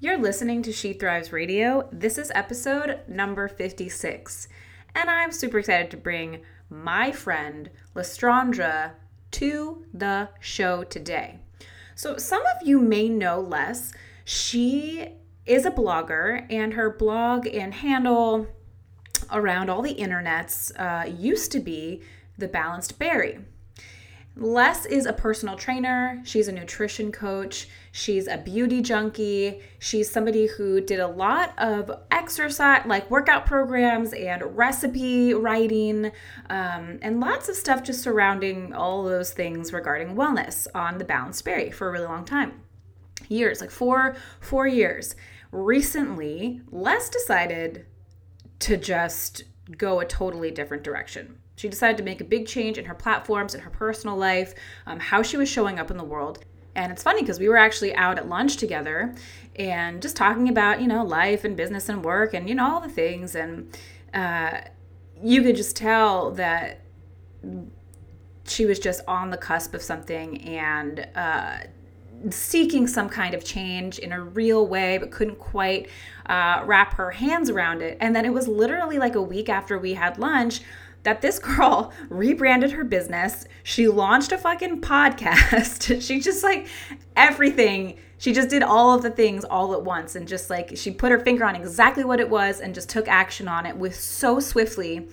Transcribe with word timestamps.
You're 0.00 0.18
listening 0.18 0.62
to 0.62 0.70
She 0.70 0.92
Thrives 0.92 1.32
Radio. 1.32 1.88
This 1.90 2.18
is 2.18 2.30
episode 2.32 3.00
number 3.08 3.48
56. 3.48 4.46
And 4.94 5.10
I'm 5.10 5.32
super 5.32 5.58
excited 5.58 5.90
to 5.90 5.96
bring 5.96 6.42
my 6.70 7.10
friend 7.10 7.68
Lestraundra 7.96 8.92
to 9.32 9.84
the 9.92 10.28
show 10.38 10.84
today. 10.84 11.40
So, 11.96 12.16
some 12.16 12.42
of 12.42 12.64
you 12.64 12.78
may 12.78 13.08
know 13.08 13.40
Les. 13.40 13.92
She 14.24 15.08
is 15.44 15.66
a 15.66 15.72
blogger, 15.72 16.46
and 16.48 16.74
her 16.74 16.90
blog 16.90 17.48
and 17.48 17.74
handle 17.74 18.46
around 19.32 19.68
all 19.68 19.82
the 19.82 19.96
internets 19.96 20.70
uh, 20.78 21.08
used 21.08 21.50
to 21.50 21.58
be 21.58 22.02
The 22.36 22.46
Balanced 22.46 23.00
Berry. 23.00 23.40
Les 24.36 24.86
is 24.86 25.04
a 25.04 25.12
personal 25.12 25.56
trainer, 25.56 26.22
she's 26.24 26.46
a 26.46 26.52
nutrition 26.52 27.10
coach, 27.10 27.68
she's 27.98 28.28
a 28.28 28.38
beauty 28.38 28.80
junkie, 28.80 29.60
she's 29.80 30.10
somebody 30.10 30.46
who 30.46 30.80
did 30.80 31.00
a 31.00 31.06
lot 31.08 31.52
of 31.58 31.90
exercise, 32.12 32.82
like 32.86 33.10
workout 33.10 33.44
programs 33.44 34.12
and 34.12 34.56
recipe 34.56 35.34
writing, 35.34 36.12
um, 36.48 37.00
and 37.02 37.18
lots 37.18 37.48
of 37.48 37.56
stuff 37.56 37.82
just 37.82 38.00
surrounding 38.00 38.72
all 38.72 39.02
those 39.02 39.32
things 39.32 39.72
regarding 39.72 40.14
wellness 40.14 40.68
on 40.74 40.98
the 40.98 41.04
Balanced 41.04 41.44
Berry 41.44 41.72
for 41.72 41.88
a 41.88 41.92
really 41.92 42.06
long 42.06 42.24
time. 42.24 42.62
Years, 43.28 43.60
like 43.60 43.70
four, 43.70 44.16
four 44.40 44.68
years. 44.68 45.16
Recently, 45.50 46.60
Les 46.70 47.08
decided 47.08 47.84
to 48.60 48.76
just 48.76 49.42
go 49.76 50.00
a 50.00 50.04
totally 50.04 50.50
different 50.50 50.84
direction 50.84 51.38
she 51.56 51.68
decided 51.68 51.96
to 51.96 52.04
make 52.04 52.20
a 52.20 52.24
big 52.24 52.46
change 52.46 52.78
in 52.78 52.84
her 52.84 52.94
platforms, 52.94 53.52
in 53.52 53.60
her 53.60 53.70
personal 53.70 54.16
life, 54.16 54.54
um, 54.86 55.00
how 55.00 55.22
she 55.22 55.36
was 55.36 55.48
showing 55.48 55.80
up 55.80 55.90
in 55.90 55.96
the 55.96 56.04
world. 56.04 56.44
And 56.78 56.92
it's 56.92 57.02
funny 57.02 57.22
because 57.22 57.40
we 57.40 57.48
were 57.48 57.56
actually 57.56 57.92
out 57.96 58.18
at 58.18 58.28
lunch 58.28 58.56
together 58.56 59.12
and 59.56 60.00
just 60.00 60.14
talking 60.14 60.48
about, 60.48 60.80
you 60.80 60.86
know, 60.86 61.04
life 61.04 61.44
and 61.44 61.56
business 61.56 61.88
and 61.88 62.04
work 62.04 62.34
and, 62.34 62.48
you 62.48 62.54
know, 62.54 62.72
all 62.74 62.80
the 62.80 62.88
things. 62.88 63.34
And 63.34 63.76
uh, 64.14 64.60
you 65.20 65.42
could 65.42 65.56
just 65.56 65.74
tell 65.74 66.30
that 66.32 66.82
she 68.44 68.64
was 68.64 68.78
just 68.78 69.00
on 69.08 69.30
the 69.30 69.36
cusp 69.36 69.74
of 69.74 69.82
something 69.82 70.40
and 70.42 71.08
uh, 71.16 71.58
seeking 72.30 72.86
some 72.86 73.08
kind 73.08 73.34
of 73.34 73.44
change 73.44 73.98
in 73.98 74.12
a 74.12 74.22
real 74.22 74.64
way, 74.68 74.98
but 74.98 75.10
couldn't 75.10 75.40
quite 75.40 75.88
uh, 76.26 76.62
wrap 76.64 76.94
her 76.94 77.10
hands 77.10 77.50
around 77.50 77.82
it. 77.82 77.98
And 78.00 78.14
then 78.14 78.24
it 78.24 78.32
was 78.32 78.46
literally 78.46 78.98
like 78.98 79.16
a 79.16 79.22
week 79.22 79.48
after 79.48 79.80
we 79.80 79.94
had 79.94 80.16
lunch 80.16 80.60
that 81.02 81.22
this 81.22 81.38
girl 81.38 81.92
rebranded 82.08 82.72
her 82.72 82.84
business. 82.84 83.46
She 83.62 83.88
launched 83.88 84.32
a 84.32 84.38
fucking 84.38 84.80
podcast. 84.80 86.02
she 86.06 86.20
just 86.20 86.42
like 86.42 86.66
everything. 87.16 87.98
She 88.18 88.32
just 88.32 88.48
did 88.48 88.62
all 88.62 88.94
of 88.94 89.02
the 89.02 89.10
things 89.10 89.44
all 89.44 89.74
at 89.74 89.84
once 89.84 90.16
and 90.16 90.26
just 90.26 90.50
like 90.50 90.76
she 90.76 90.90
put 90.90 91.12
her 91.12 91.20
finger 91.20 91.44
on 91.44 91.54
exactly 91.54 92.04
what 92.04 92.20
it 92.20 92.28
was 92.28 92.60
and 92.60 92.74
just 92.74 92.88
took 92.88 93.06
action 93.06 93.46
on 93.46 93.64
it 93.64 93.76
with 93.76 93.94
so 93.94 94.40
swiftly. 94.40 95.08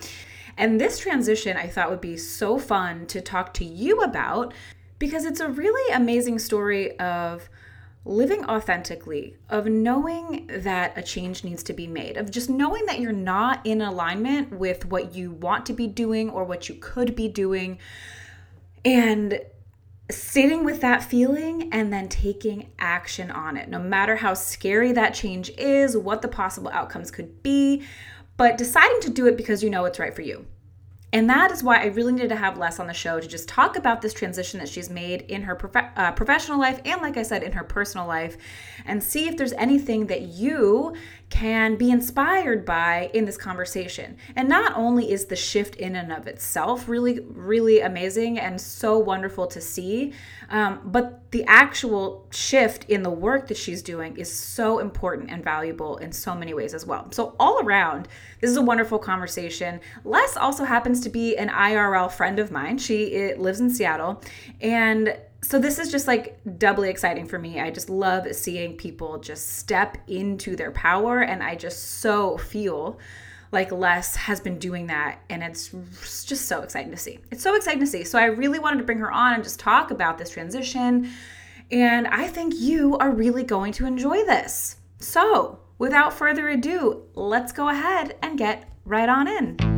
And 0.57 0.79
this 0.79 0.99
transition 0.99 1.57
I 1.57 1.67
thought 1.67 1.89
would 1.89 2.01
be 2.01 2.17
so 2.17 2.57
fun 2.57 3.05
to 3.07 3.21
talk 3.21 3.53
to 3.55 3.65
you 3.65 4.01
about 4.01 4.53
because 4.97 5.25
it's 5.25 5.39
a 5.39 5.49
really 5.49 5.93
amazing 5.93 6.39
story 6.39 6.97
of 6.99 7.49
living 8.05 8.45
authentically, 8.45 9.35
of 9.49 9.65
knowing 9.65 10.47
that 10.47 10.95
a 10.95 11.01
change 11.01 11.43
needs 11.43 11.63
to 11.63 11.73
be 11.73 11.87
made, 11.87 12.17
of 12.17 12.29
just 12.29 12.49
knowing 12.49 12.85
that 12.85 12.99
you're 12.99 13.11
not 13.11 13.65
in 13.65 13.81
alignment 13.81 14.51
with 14.51 14.85
what 14.85 15.15
you 15.15 15.31
want 15.31 15.65
to 15.65 15.73
be 15.73 15.87
doing 15.87 16.29
or 16.29 16.43
what 16.43 16.69
you 16.69 16.75
could 16.75 17.15
be 17.15 17.27
doing, 17.27 17.79
and 18.85 19.39
sitting 20.11 20.63
with 20.63 20.81
that 20.81 21.03
feeling 21.03 21.67
and 21.73 21.91
then 21.91 22.07
taking 22.07 22.69
action 22.77 23.31
on 23.31 23.57
it, 23.57 23.67
no 23.67 23.79
matter 23.79 24.15
how 24.17 24.35
scary 24.35 24.91
that 24.91 25.15
change 25.15 25.49
is, 25.57 25.97
what 25.97 26.21
the 26.21 26.27
possible 26.27 26.69
outcomes 26.69 27.09
could 27.09 27.41
be, 27.41 27.83
but 28.37 28.57
deciding 28.57 28.99
to 29.01 29.09
do 29.09 29.25
it 29.25 29.35
because 29.35 29.63
you 29.63 29.69
know 29.69 29.85
it's 29.85 29.97
right 29.97 30.15
for 30.15 30.21
you. 30.21 30.45
And 31.15 31.29
that 31.29 31.49
is 31.49 31.63
why 31.63 31.81
I 31.81 31.85
really 31.85 32.11
needed 32.11 32.27
to 32.27 32.35
have 32.35 32.57
Les 32.57 32.77
on 32.77 32.87
the 32.87 32.93
show 32.93 33.21
to 33.21 33.25
just 33.25 33.47
talk 33.47 33.77
about 33.77 34.01
this 34.01 34.13
transition 34.13 34.59
that 34.59 34.67
she's 34.67 34.89
made 34.89 35.21
in 35.21 35.43
her 35.43 35.55
prof- 35.55 35.93
uh, 35.95 36.11
professional 36.11 36.59
life 36.59 36.81
and, 36.83 37.01
like 37.01 37.15
I 37.15 37.23
said, 37.23 37.41
in 37.41 37.53
her 37.53 37.63
personal 37.63 38.05
life, 38.05 38.35
and 38.85 39.01
see 39.01 39.29
if 39.29 39.37
there's 39.37 39.53
anything 39.53 40.07
that 40.07 40.23
you 40.23 40.93
can 41.29 41.75
be 41.75 41.89
inspired 41.89 42.65
by 42.65 43.09
in 43.13 43.25
this 43.25 43.37
conversation. 43.37 44.15
And 44.35 44.47
not 44.47 44.75
only 44.75 45.11
is 45.11 45.25
the 45.25 45.35
shift 45.35 45.75
in 45.75 45.95
and 45.95 46.11
of 46.11 46.27
itself 46.27 46.87
really, 46.87 47.19
really 47.19 47.81
amazing 47.81 48.39
and 48.39 48.61
so 48.61 48.97
wonderful 48.99 49.47
to 49.47 49.59
see, 49.59 50.13
um, 50.49 50.81
but 50.85 51.31
the 51.31 51.43
actual 51.45 52.27
shift 52.31 52.85
in 52.85 53.01
the 53.01 53.09
work 53.09 53.47
that 53.47 53.57
she's 53.57 53.81
doing 53.81 54.15
is 54.17 54.31
so 54.31 54.79
important 54.79 55.31
and 55.31 55.43
valuable 55.43 55.97
in 55.97 56.11
so 56.11 56.35
many 56.35 56.53
ways 56.53 56.73
as 56.73 56.85
well. 56.85 57.11
So, 57.11 57.35
all 57.39 57.59
around, 57.65 58.07
this 58.39 58.51
is 58.51 58.57
a 58.57 58.61
wonderful 58.61 58.99
conversation. 58.99 59.79
Les 60.03 60.37
also 60.37 60.63
happens 60.63 61.01
to 61.01 61.09
be 61.09 61.35
an 61.37 61.49
IRL 61.49 62.11
friend 62.11 62.39
of 62.39 62.51
mine. 62.51 62.77
She 62.77 63.33
lives 63.35 63.59
in 63.59 63.69
Seattle. 63.69 64.21
And 64.61 65.17
so 65.45 65.59
this 65.59 65.77
is 65.77 65.91
just 65.91 66.07
like 66.07 66.39
doubly 66.57 66.89
exciting 66.89 67.27
for 67.27 67.37
me. 67.37 67.59
I 67.59 67.69
just 67.69 67.87
love 67.87 68.25
seeing 68.35 68.77
people 68.77 69.19
just 69.19 69.57
step 69.57 69.95
into 70.07 70.55
their 70.55 70.71
power 70.71 71.21
and 71.21 71.43
I 71.43 71.55
just 71.55 71.99
so 71.99 72.35
feel 72.37 72.97
like 73.51 73.71
Les 73.71 74.15
has 74.15 74.39
been 74.39 74.57
doing 74.57 74.87
that 74.87 75.19
and 75.29 75.43
it's 75.43 75.69
just 76.25 76.47
so 76.47 76.63
exciting 76.63 76.89
to 76.89 76.97
see. 76.97 77.19
It's 77.29 77.43
so 77.43 77.55
exciting 77.55 77.79
to 77.81 77.85
see. 77.85 78.03
So 78.03 78.17
I 78.17 78.25
really 78.25 78.57
wanted 78.57 78.79
to 78.79 78.85
bring 78.85 78.97
her 78.97 79.11
on 79.11 79.35
and 79.35 79.43
just 79.43 79.59
talk 79.59 79.91
about 79.91 80.17
this 80.17 80.31
transition 80.31 81.11
and 81.71 82.07
I 82.07 82.27
think 82.27 82.55
you 82.55 82.97
are 82.97 83.11
really 83.11 83.43
going 83.43 83.71
to 83.73 83.85
enjoy 83.85 84.25
this. 84.25 84.77
So, 84.99 85.59
without 85.77 86.13
further 86.13 86.49
ado, 86.49 87.03
let's 87.13 87.51
go 87.51 87.69
ahead 87.69 88.17
and 88.23 88.37
get 88.37 88.67
right 88.83 89.09
on 89.09 89.27
in. 89.27 89.74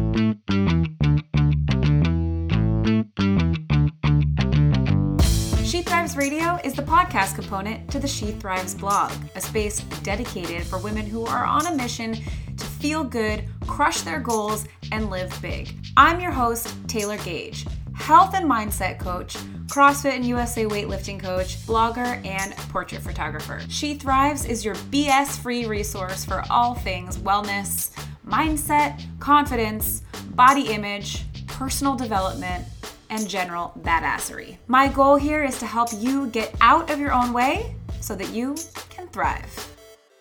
Radio 6.18 6.60
is 6.64 6.74
the 6.74 6.82
podcast 6.82 7.36
component 7.36 7.92
to 7.92 8.00
the 8.00 8.08
She 8.08 8.32
Thrives 8.32 8.74
blog, 8.74 9.12
a 9.36 9.40
space 9.40 9.82
dedicated 10.02 10.64
for 10.66 10.80
women 10.80 11.06
who 11.06 11.28
are 11.28 11.46
on 11.46 11.68
a 11.68 11.76
mission 11.76 12.14
to 12.14 12.66
feel 12.66 13.04
good, 13.04 13.44
crush 13.68 14.02
their 14.02 14.20
goals, 14.20 14.66
and 14.92 15.12
live 15.12 15.32
big. 15.44 15.76
I'm 15.96 16.20
your 16.20 16.32
host, 16.32 16.74
Taylor 16.88 17.18
Gage, 17.20 17.68
health 17.94 18.34
and 18.34 18.50
mindset 18.50 18.98
coach, 18.98 19.36
CrossFit 19.68 20.16
and 20.16 20.26
USA 20.26 20.66
weightlifting 20.66 21.20
coach, 21.20 21.58
blogger, 21.68 22.26
and 22.26 22.58
portrait 22.70 23.04
photographer. 23.04 23.62
She 23.70 23.94
Thrives 23.94 24.44
is 24.44 24.66
your 24.66 24.74
BS 24.74 25.40
free 25.40 25.68
resource 25.68 26.26
for 26.26 26.44
all 26.50 26.74
things 26.74 27.20
wellness, 27.20 27.92
mindset, 28.26 29.06
confidence, 29.20 30.02
body 30.32 30.70
image, 30.70 31.26
personal 31.46 31.96
development 31.96 32.66
and 33.10 33.28
general 33.28 33.74
badassery. 33.82 34.58
My 34.68 34.88
goal 34.88 35.16
here 35.16 35.44
is 35.44 35.60
to 35.60 35.66
help 35.66 35.90
you 35.94 36.28
get 36.28 36.54
out 36.62 36.90
of 36.90 37.00
your 37.00 37.14
own 37.14 37.34
way 37.34 37.76
so 38.02 38.16
that 38.16 38.30
you 38.30 38.56
can 38.90 39.08
thrive. 39.08 39.74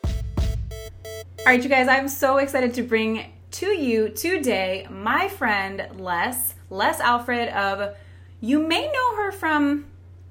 All 0.04 1.52
right, 1.52 1.62
you 1.62 1.68
guys, 1.68 1.88
I'm 1.88 2.08
so 2.08 2.38
excited 2.38 2.74
to 2.74 2.82
bring 2.82 3.32
to 3.52 3.66
you 3.66 4.08
today 4.08 4.86
my 4.90 5.28
friend 5.28 5.86
Les, 5.94 6.54
Les 6.70 7.00
Alfred 7.00 7.48
of, 7.50 7.96
you 8.40 8.58
may 8.58 8.90
know 8.90 9.16
her 9.16 9.32
from 9.32 9.86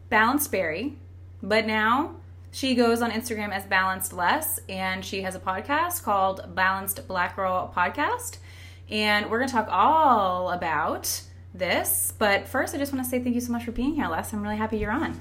Balanced 0.09 0.51
Berry, 0.51 0.97
but 1.41 1.65
now 1.65 2.15
she 2.51 2.75
goes 2.75 3.01
on 3.01 3.11
Instagram 3.11 3.51
as 3.51 3.65
Balanced 3.65 4.13
Les, 4.13 4.59
and 4.69 5.03
she 5.03 5.21
has 5.23 5.35
a 5.35 5.39
podcast 5.39 6.03
called 6.03 6.55
Balanced 6.55 7.07
Black 7.07 7.35
Girl 7.35 7.73
Podcast. 7.75 8.37
And 8.89 9.29
we're 9.29 9.39
gonna 9.39 9.51
talk 9.51 9.67
all 9.69 10.51
about 10.51 11.21
this. 11.57 12.13
But 12.17 12.47
first, 12.47 12.75
I 12.75 12.77
just 12.77 12.93
want 12.93 13.03
to 13.03 13.09
say 13.09 13.19
thank 13.19 13.35
you 13.35 13.41
so 13.41 13.51
much 13.51 13.63
for 13.63 13.71
being 13.71 13.95
here, 13.95 14.07
Les. 14.07 14.33
I'm 14.33 14.41
really 14.41 14.57
happy 14.57 14.77
you're 14.77 14.91
on. 14.91 15.19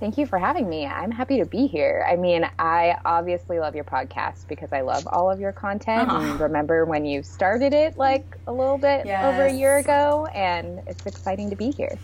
Thank 0.00 0.18
you 0.18 0.26
for 0.26 0.38
having 0.38 0.68
me. 0.68 0.86
I'm 0.86 1.12
happy 1.12 1.38
to 1.38 1.46
be 1.46 1.66
here. 1.66 2.04
I 2.06 2.16
mean, 2.16 2.48
I 2.58 2.98
obviously 3.04 3.60
love 3.60 3.74
your 3.74 3.84
podcast 3.84 4.48
because 4.48 4.72
I 4.72 4.80
love 4.80 5.06
all 5.06 5.30
of 5.30 5.38
your 5.38 5.52
content 5.52 6.10
uh-huh. 6.10 6.18
and 6.18 6.40
remember 6.40 6.84
when 6.84 7.04
you 7.04 7.22
started 7.22 7.72
it 7.72 7.96
like 7.96 8.36
a 8.46 8.52
little 8.52 8.76
bit 8.76 9.06
yes. 9.06 9.24
over 9.24 9.44
a 9.44 9.52
year 9.52 9.78
ago, 9.78 10.26
and 10.34 10.82
it's 10.86 11.06
exciting 11.06 11.48
to 11.50 11.56
be 11.56 11.70
here. 11.70 11.96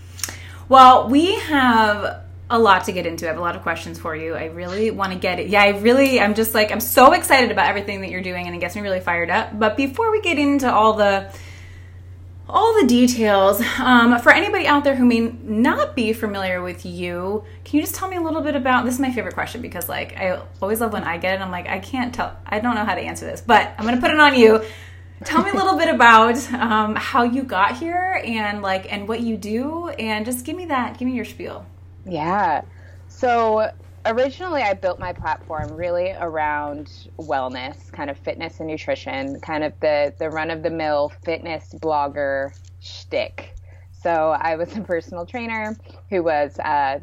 Well, 0.68 1.08
we 1.08 1.34
have 1.40 2.22
a 2.48 2.58
lot 2.58 2.84
to 2.84 2.92
get 2.92 3.06
into. 3.06 3.26
I 3.26 3.28
have 3.28 3.38
a 3.38 3.42
lot 3.42 3.56
of 3.56 3.62
questions 3.62 3.98
for 3.98 4.14
you. 4.14 4.34
I 4.34 4.46
really 4.46 4.90
want 4.92 5.12
to 5.12 5.18
get 5.18 5.40
it. 5.40 5.48
Yeah, 5.48 5.62
I 5.62 5.70
really, 5.78 6.20
I'm 6.20 6.34
just 6.34 6.54
like, 6.54 6.70
I'm 6.70 6.80
so 6.80 7.12
excited 7.12 7.50
about 7.50 7.68
everything 7.68 8.00
that 8.02 8.10
you're 8.10 8.22
doing, 8.22 8.46
and 8.46 8.54
it 8.54 8.60
gets 8.60 8.76
me 8.76 8.82
really 8.82 9.00
fired 9.00 9.30
up. 9.30 9.58
But 9.58 9.76
before 9.76 10.12
we 10.12 10.20
get 10.20 10.38
into 10.38 10.72
all 10.72 10.94
the 10.94 11.32
all 12.50 12.80
the 12.80 12.86
details. 12.86 13.62
Um, 13.78 14.18
for 14.20 14.32
anybody 14.32 14.66
out 14.66 14.84
there 14.84 14.96
who 14.96 15.04
may 15.04 15.32
not 15.42 15.94
be 15.94 16.12
familiar 16.12 16.62
with 16.62 16.84
you, 16.84 17.44
can 17.64 17.76
you 17.76 17.82
just 17.82 17.94
tell 17.94 18.08
me 18.08 18.16
a 18.16 18.20
little 18.20 18.42
bit 18.42 18.56
about 18.56 18.84
this? 18.84 18.94
Is 18.94 19.00
my 19.00 19.12
favorite 19.12 19.34
question 19.34 19.62
because, 19.62 19.88
like, 19.88 20.16
I 20.16 20.40
always 20.60 20.80
love 20.80 20.92
when 20.92 21.04
I 21.04 21.18
get 21.18 21.34
it. 21.34 21.40
I'm 21.42 21.50
like, 21.50 21.68
I 21.68 21.78
can't 21.78 22.14
tell, 22.14 22.36
I 22.46 22.60
don't 22.60 22.74
know 22.74 22.84
how 22.84 22.94
to 22.94 23.00
answer 23.00 23.24
this, 23.24 23.40
but 23.40 23.72
I'm 23.78 23.84
gonna 23.84 24.00
put 24.00 24.10
it 24.10 24.20
on 24.20 24.34
you. 24.36 24.62
Tell 25.24 25.42
me 25.42 25.50
a 25.50 25.54
little 25.54 25.76
bit 25.76 25.94
about 25.94 26.36
um, 26.54 26.96
how 26.96 27.24
you 27.24 27.42
got 27.42 27.76
here 27.76 28.22
and 28.24 28.62
like 28.62 28.90
and 28.90 29.06
what 29.06 29.20
you 29.20 29.36
do, 29.36 29.88
and 29.88 30.24
just 30.24 30.46
give 30.46 30.56
me 30.56 30.66
that, 30.66 30.98
give 30.98 31.06
me 31.06 31.14
your 31.14 31.26
spiel. 31.26 31.66
Yeah. 32.06 32.62
So 33.08 33.70
originally 34.06 34.62
I 34.62 34.74
built 34.74 34.98
my 34.98 35.12
platform 35.12 35.72
really 35.72 36.12
around 36.12 36.90
wellness, 37.18 37.90
kind 37.92 38.10
of 38.10 38.18
fitness 38.18 38.60
and 38.60 38.68
nutrition, 38.68 39.40
kind 39.40 39.64
of 39.64 39.72
the 39.80 40.14
the 40.18 40.30
run 40.30 40.50
of 40.50 40.62
the 40.62 40.70
mill 40.70 41.12
fitness 41.24 41.74
blogger 41.82 42.52
shtick. 42.80 43.56
So 43.92 44.30
I 44.30 44.56
was 44.56 44.74
a 44.76 44.80
personal 44.80 45.26
trainer 45.26 45.76
who 46.08 46.22
was 46.22 46.58
uh, 46.58 47.00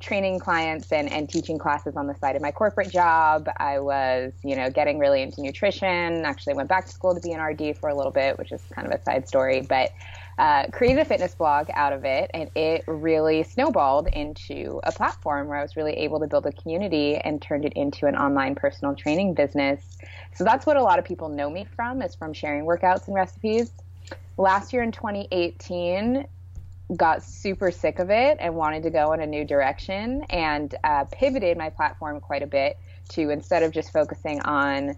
training 0.00 0.38
clients 0.40 0.90
and, 0.92 1.10
and 1.10 1.28
teaching 1.28 1.58
classes 1.58 1.96
on 1.96 2.06
the 2.06 2.14
side 2.14 2.36
of 2.36 2.42
my 2.42 2.50
corporate 2.50 2.90
job. 2.90 3.48
I 3.58 3.78
was, 3.78 4.32
you 4.42 4.56
know, 4.56 4.68
getting 4.68 4.98
really 4.98 5.22
into 5.22 5.40
nutrition. 5.40 6.24
Actually, 6.24 6.54
went 6.54 6.68
back 6.68 6.86
to 6.86 6.92
school 6.92 7.14
to 7.14 7.20
be 7.20 7.32
an 7.32 7.40
RD 7.40 7.78
for 7.78 7.88
a 7.88 7.94
little 7.94 8.12
bit, 8.12 8.38
which 8.38 8.52
is 8.52 8.62
kind 8.74 8.86
of 8.86 8.92
a 8.92 9.02
side 9.02 9.28
story, 9.28 9.62
but 9.62 9.90
uh, 10.38 10.66
created 10.72 11.00
a 11.00 11.04
fitness 11.04 11.34
blog 11.34 11.68
out 11.74 11.92
of 11.92 12.04
it, 12.04 12.30
and 12.34 12.50
it 12.54 12.84
really 12.86 13.42
snowballed 13.42 14.08
into 14.08 14.80
a 14.84 14.92
platform 14.92 15.48
where 15.48 15.58
I 15.58 15.62
was 15.62 15.76
really 15.76 15.92
able 15.92 16.20
to 16.20 16.26
build 16.26 16.46
a 16.46 16.52
community 16.52 17.16
and 17.16 17.40
turned 17.40 17.64
it 17.64 17.72
into 17.74 18.06
an 18.06 18.16
online 18.16 18.54
personal 18.54 18.94
training 18.94 19.34
business. 19.34 19.98
So 20.34 20.44
that's 20.44 20.66
what 20.66 20.76
a 20.76 20.82
lot 20.82 20.98
of 20.98 21.04
people 21.04 21.28
know 21.28 21.48
me 21.48 21.66
from 21.76 22.02
is 22.02 22.14
from 22.14 22.32
sharing 22.32 22.64
workouts 22.64 23.06
and 23.06 23.14
recipes. 23.14 23.70
Last 24.36 24.72
year 24.72 24.82
in 24.82 24.90
2018, 24.90 26.26
got 26.96 27.22
super 27.22 27.70
sick 27.70 27.98
of 27.98 28.10
it 28.10 28.36
and 28.40 28.54
wanted 28.54 28.82
to 28.82 28.90
go 28.90 29.12
in 29.12 29.20
a 29.20 29.26
new 29.26 29.44
direction 29.44 30.22
and 30.30 30.74
uh, 30.84 31.04
pivoted 31.10 31.56
my 31.56 31.70
platform 31.70 32.20
quite 32.20 32.42
a 32.42 32.46
bit 32.46 32.78
to 33.08 33.30
instead 33.30 33.62
of 33.62 33.72
just 33.72 33.92
focusing 33.92 34.40
on 34.42 34.94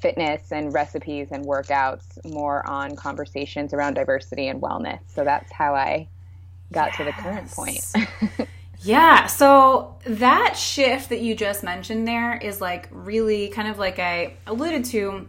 fitness 0.00 0.52
and 0.52 0.72
recipes 0.72 1.28
and 1.30 1.44
workouts, 1.44 2.24
more 2.24 2.66
on 2.68 2.96
conversations 2.96 3.72
around 3.72 3.94
diversity 3.94 4.48
and 4.48 4.60
wellness. 4.60 5.00
So 5.08 5.24
that's 5.24 5.50
how 5.52 5.74
I 5.74 6.08
got 6.72 6.88
yes. 6.88 6.96
to 6.96 7.04
the 7.04 7.12
current 7.12 7.50
point. 7.50 7.84
yeah. 8.82 9.26
So 9.26 9.96
that 10.04 10.56
shift 10.56 11.08
that 11.10 11.20
you 11.20 11.34
just 11.34 11.62
mentioned 11.62 12.06
there 12.06 12.36
is 12.36 12.60
like 12.60 12.88
really 12.90 13.48
kind 13.48 13.68
of 13.68 13.78
like 13.78 13.98
I 13.98 14.34
alluded 14.46 14.84
to 14.86 15.28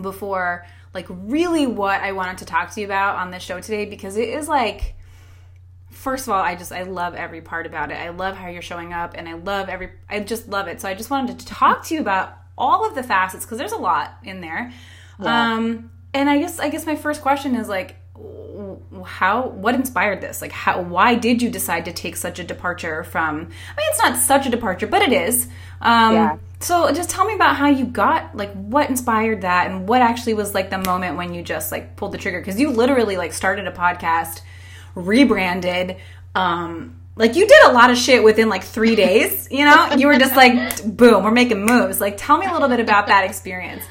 before, 0.00 0.66
like 0.94 1.06
really 1.08 1.66
what 1.66 2.00
I 2.00 2.12
wanted 2.12 2.38
to 2.38 2.44
talk 2.44 2.72
to 2.72 2.80
you 2.80 2.86
about 2.86 3.16
on 3.16 3.30
this 3.30 3.42
show 3.42 3.60
today 3.60 3.84
because 3.84 4.16
it 4.16 4.28
is 4.28 4.48
like 4.48 4.94
first 5.90 6.28
of 6.28 6.32
all, 6.32 6.42
I 6.42 6.54
just 6.54 6.72
I 6.72 6.82
love 6.82 7.14
every 7.14 7.40
part 7.40 7.66
about 7.66 7.90
it. 7.90 7.94
I 7.94 8.10
love 8.10 8.36
how 8.36 8.48
you're 8.48 8.62
showing 8.62 8.92
up 8.92 9.14
and 9.16 9.28
I 9.28 9.34
love 9.34 9.68
every 9.68 9.90
I 10.08 10.20
just 10.20 10.48
love 10.48 10.68
it. 10.68 10.80
So 10.80 10.88
I 10.88 10.94
just 10.94 11.10
wanted 11.10 11.38
to 11.40 11.46
talk 11.46 11.84
to 11.86 11.94
you 11.94 12.00
about 12.00 12.36
all 12.58 12.86
of 12.86 12.94
the 12.94 13.02
facets 13.02 13.44
because 13.44 13.58
there's 13.58 13.72
a 13.72 13.78
lot 13.78 14.18
in 14.24 14.40
there. 14.40 14.72
Yeah. 15.20 15.54
Um, 15.54 15.90
and 16.14 16.28
I 16.28 16.38
guess 16.38 16.58
I 16.58 16.68
guess 16.68 16.86
my 16.86 16.96
first 16.96 17.22
question 17.22 17.54
is 17.54 17.68
like 17.68 17.96
how 19.04 19.48
what 19.48 19.74
inspired 19.74 20.20
this 20.20 20.42
like 20.42 20.50
how 20.50 20.80
why 20.80 21.14
did 21.14 21.40
you 21.40 21.48
decide 21.48 21.84
to 21.84 21.92
take 21.92 22.16
such 22.16 22.38
a 22.38 22.44
departure 22.44 23.04
from 23.04 23.36
i 23.36 23.40
mean 23.40 23.86
it's 23.90 23.98
not 24.00 24.16
such 24.16 24.46
a 24.46 24.50
departure 24.50 24.86
but 24.86 25.02
it 25.02 25.12
is 25.12 25.46
um 25.80 26.14
yeah. 26.14 26.36
so 26.58 26.92
just 26.92 27.08
tell 27.08 27.24
me 27.24 27.34
about 27.34 27.54
how 27.54 27.68
you 27.68 27.84
got 27.84 28.36
like 28.36 28.52
what 28.54 28.90
inspired 28.90 29.42
that 29.42 29.70
and 29.70 29.88
what 29.88 30.02
actually 30.02 30.34
was 30.34 30.54
like 30.54 30.70
the 30.70 30.78
moment 30.78 31.16
when 31.16 31.32
you 31.32 31.42
just 31.42 31.70
like 31.70 31.94
pulled 31.96 32.10
the 32.10 32.18
trigger 32.18 32.40
because 32.40 32.58
you 32.58 32.70
literally 32.70 33.16
like 33.16 33.32
started 33.32 33.66
a 33.68 33.72
podcast 33.72 34.40
rebranded 34.96 35.96
um 36.34 36.97
like 37.18 37.34
you 37.34 37.46
did 37.46 37.64
a 37.64 37.72
lot 37.72 37.90
of 37.90 37.98
shit 37.98 38.22
within 38.22 38.48
like 38.48 38.62
three 38.62 38.94
days, 38.94 39.48
you 39.50 39.64
know? 39.64 39.94
You 39.96 40.06
were 40.06 40.18
just 40.18 40.36
like, 40.36 40.84
boom, 40.84 41.24
we're 41.24 41.30
making 41.32 41.64
moves. 41.64 42.00
Like, 42.00 42.16
tell 42.16 42.38
me 42.38 42.46
a 42.46 42.52
little 42.52 42.68
bit 42.68 42.80
about 42.80 43.08
that 43.08 43.24
experience. 43.24 43.84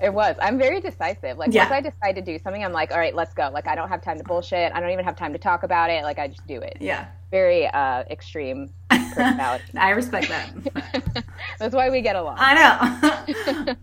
It 0.00 0.12
was. 0.12 0.36
I'm 0.38 0.58
very 0.58 0.80
decisive. 0.80 1.38
Like 1.38 1.54
yeah. 1.54 1.62
once 1.62 1.72
I 1.72 1.80
decide 1.80 2.12
to 2.16 2.20
do 2.20 2.38
something, 2.38 2.62
I'm 2.62 2.72
like, 2.72 2.90
all 2.90 2.98
right, 2.98 3.14
let's 3.14 3.32
go. 3.32 3.48
Like 3.50 3.66
I 3.66 3.74
don't 3.74 3.88
have 3.88 4.02
time 4.02 4.18
to 4.18 4.24
bullshit. 4.24 4.70
I 4.74 4.80
don't 4.80 4.90
even 4.90 5.04
have 5.04 5.16
time 5.16 5.32
to 5.32 5.38
talk 5.38 5.62
about 5.62 5.88
it. 5.88 6.02
Like 6.02 6.18
I 6.18 6.28
just 6.28 6.46
do 6.46 6.60
it. 6.60 6.76
Yeah. 6.78 7.06
Very 7.30 7.66
uh, 7.68 8.02
extreme 8.10 8.70
personality. 8.90 9.64
I 9.76 9.90
respect 9.90 10.28
that. 10.28 11.24
That's 11.58 11.74
why 11.74 11.88
we 11.88 12.02
get 12.02 12.16
along. 12.16 12.36
I 12.38 13.24
know. 13.64 13.74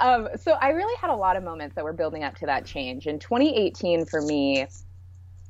um, 0.00 0.28
so 0.40 0.52
I 0.52 0.70
really 0.70 0.96
had 1.00 1.10
a 1.10 1.14
lot 1.14 1.36
of 1.36 1.44
moments 1.44 1.76
that 1.76 1.84
were 1.84 1.92
building 1.92 2.24
up 2.24 2.34
to 2.36 2.46
that 2.46 2.64
change. 2.64 3.06
In 3.06 3.20
2018, 3.20 4.06
for 4.06 4.22
me, 4.22 4.66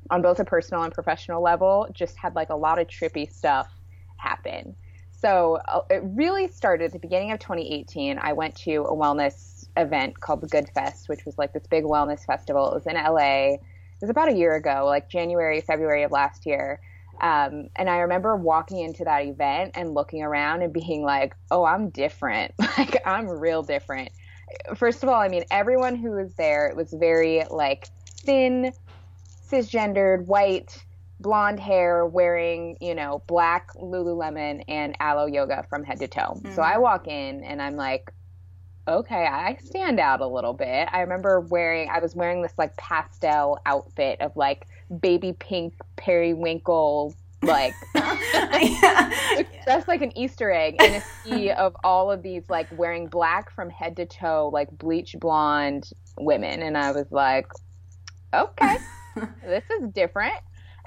on 0.09 0.21
both 0.21 0.39
a 0.39 0.45
personal 0.45 0.83
and 0.83 0.93
professional 0.93 1.41
level, 1.41 1.87
just 1.91 2.17
had 2.17 2.35
like 2.35 2.49
a 2.49 2.55
lot 2.55 2.79
of 2.79 2.87
trippy 2.87 3.31
stuff 3.31 3.69
happen. 4.17 4.75
So 5.11 5.59
uh, 5.67 5.81
it 5.89 6.01
really 6.03 6.47
started 6.49 6.85
at 6.85 6.91
the 6.93 6.99
beginning 6.99 7.31
of 7.31 7.39
2018. 7.39 8.19
I 8.19 8.33
went 8.33 8.55
to 8.57 8.83
a 8.83 8.93
wellness 8.93 9.67
event 9.77 10.19
called 10.19 10.41
the 10.41 10.47
Good 10.47 10.69
Fest, 10.69 11.09
which 11.09 11.25
was 11.25 11.37
like 11.37 11.53
this 11.53 11.65
big 11.67 11.83
wellness 11.83 12.25
festival. 12.25 12.71
It 12.71 12.75
was 12.75 12.87
in 12.87 12.95
LA. 12.95 13.55
It 13.55 14.01
was 14.01 14.09
about 14.09 14.29
a 14.29 14.35
year 14.35 14.55
ago, 14.55 14.85
like 14.85 15.09
January, 15.09 15.61
February 15.61 16.03
of 16.03 16.11
last 16.11 16.45
year. 16.45 16.79
Um, 17.21 17.69
and 17.75 17.89
I 17.89 17.99
remember 17.99 18.35
walking 18.35 18.79
into 18.79 19.05
that 19.05 19.25
event 19.25 19.71
and 19.75 19.93
looking 19.93 20.21
around 20.21 20.63
and 20.63 20.73
being 20.73 21.03
like, 21.03 21.35
oh, 21.49 21.63
I'm 21.63 21.89
different. 21.89 22.53
like, 22.77 23.01
I'm 23.05 23.27
real 23.27 23.63
different. 23.63 24.09
First 24.75 25.01
of 25.01 25.09
all, 25.09 25.19
I 25.19 25.27
mean, 25.27 25.45
everyone 25.49 25.95
who 25.95 26.11
was 26.11 26.33
there, 26.35 26.67
it 26.67 26.75
was 26.75 26.93
very 26.93 27.43
like 27.49 27.87
thin, 28.25 28.73
cisgendered, 29.49 30.25
white, 30.25 30.83
blonde 31.19 31.59
hair, 31.59 32.05
wearing, 32.05 32.77
you 32.81 32.95
know, 32.95 33.23
black 33.27 33.73
Lululemon 33.75 34.63
and 34.67 34.95
Alo 34.99 35.25
Yoga 35.25 35.65
from 35.69 35.83
head 35.83 35.99
to 35.99 36.07
toe. 36.07 36.21
Mm-hmm. 36.35 36.53
So 36.53 36.61
I 36.61 36.77
walk 36.77 37.07
in 37.07 37.43
and 37.43 37.61
I'm 37.61 37.75
like, 37.75 38.11
okay, 38.87 39.25
I 39.25 39.57
stand 39.63 39.99
out 39.99 40.21
a 40.21 40.27
little 40.27 40.53
bit. 40.53 40.87
I 40.91 41.01
remember 41.01 41.39
wearing, 41.39 41.89
I 41.89 41.99
was 41.99 42.15
wearing 42.15 42.41
this 42.41 42.53
like 42.57 42.75
pastel 42.77 43.59
outfit 43.65 44.21
of 44.21 44.35
like 44.35 44.67
baby 44.99 45.33
pink 45.33 45.73
periwinkle 45.95 47.15
like 47.41 47.73
that's 47.93 49.87
like 49.87 50.01
an 50.01 50.17
Easter 50.17 50.51
egg 50.51 50.81
in 50.81 50.95
a 50.95 51.01
sea 51.01 51.51
of 51.57 51.75
all 51.83 52.11
of 52.11 52.23
these 52.23 52.43
like 52.49 52.67
wearing 52.77 53.07
black 53.07 53.51
from 53.51 53.69
head 53.69 53.95
to 53.97 54.05
toe, 54.05 54.49
like 54.51 54.69
bleach 54.77 55.15
blonde 55.19 55.89
women. 56.17 56.61
And 56.61 56.77
I 56.77 56.91
was 56.91 57.11
like, 57.11 57.47
okay. 58.33 58.77
This 59.43 59.63
is 59.79 59.89
different. 59.89 60.35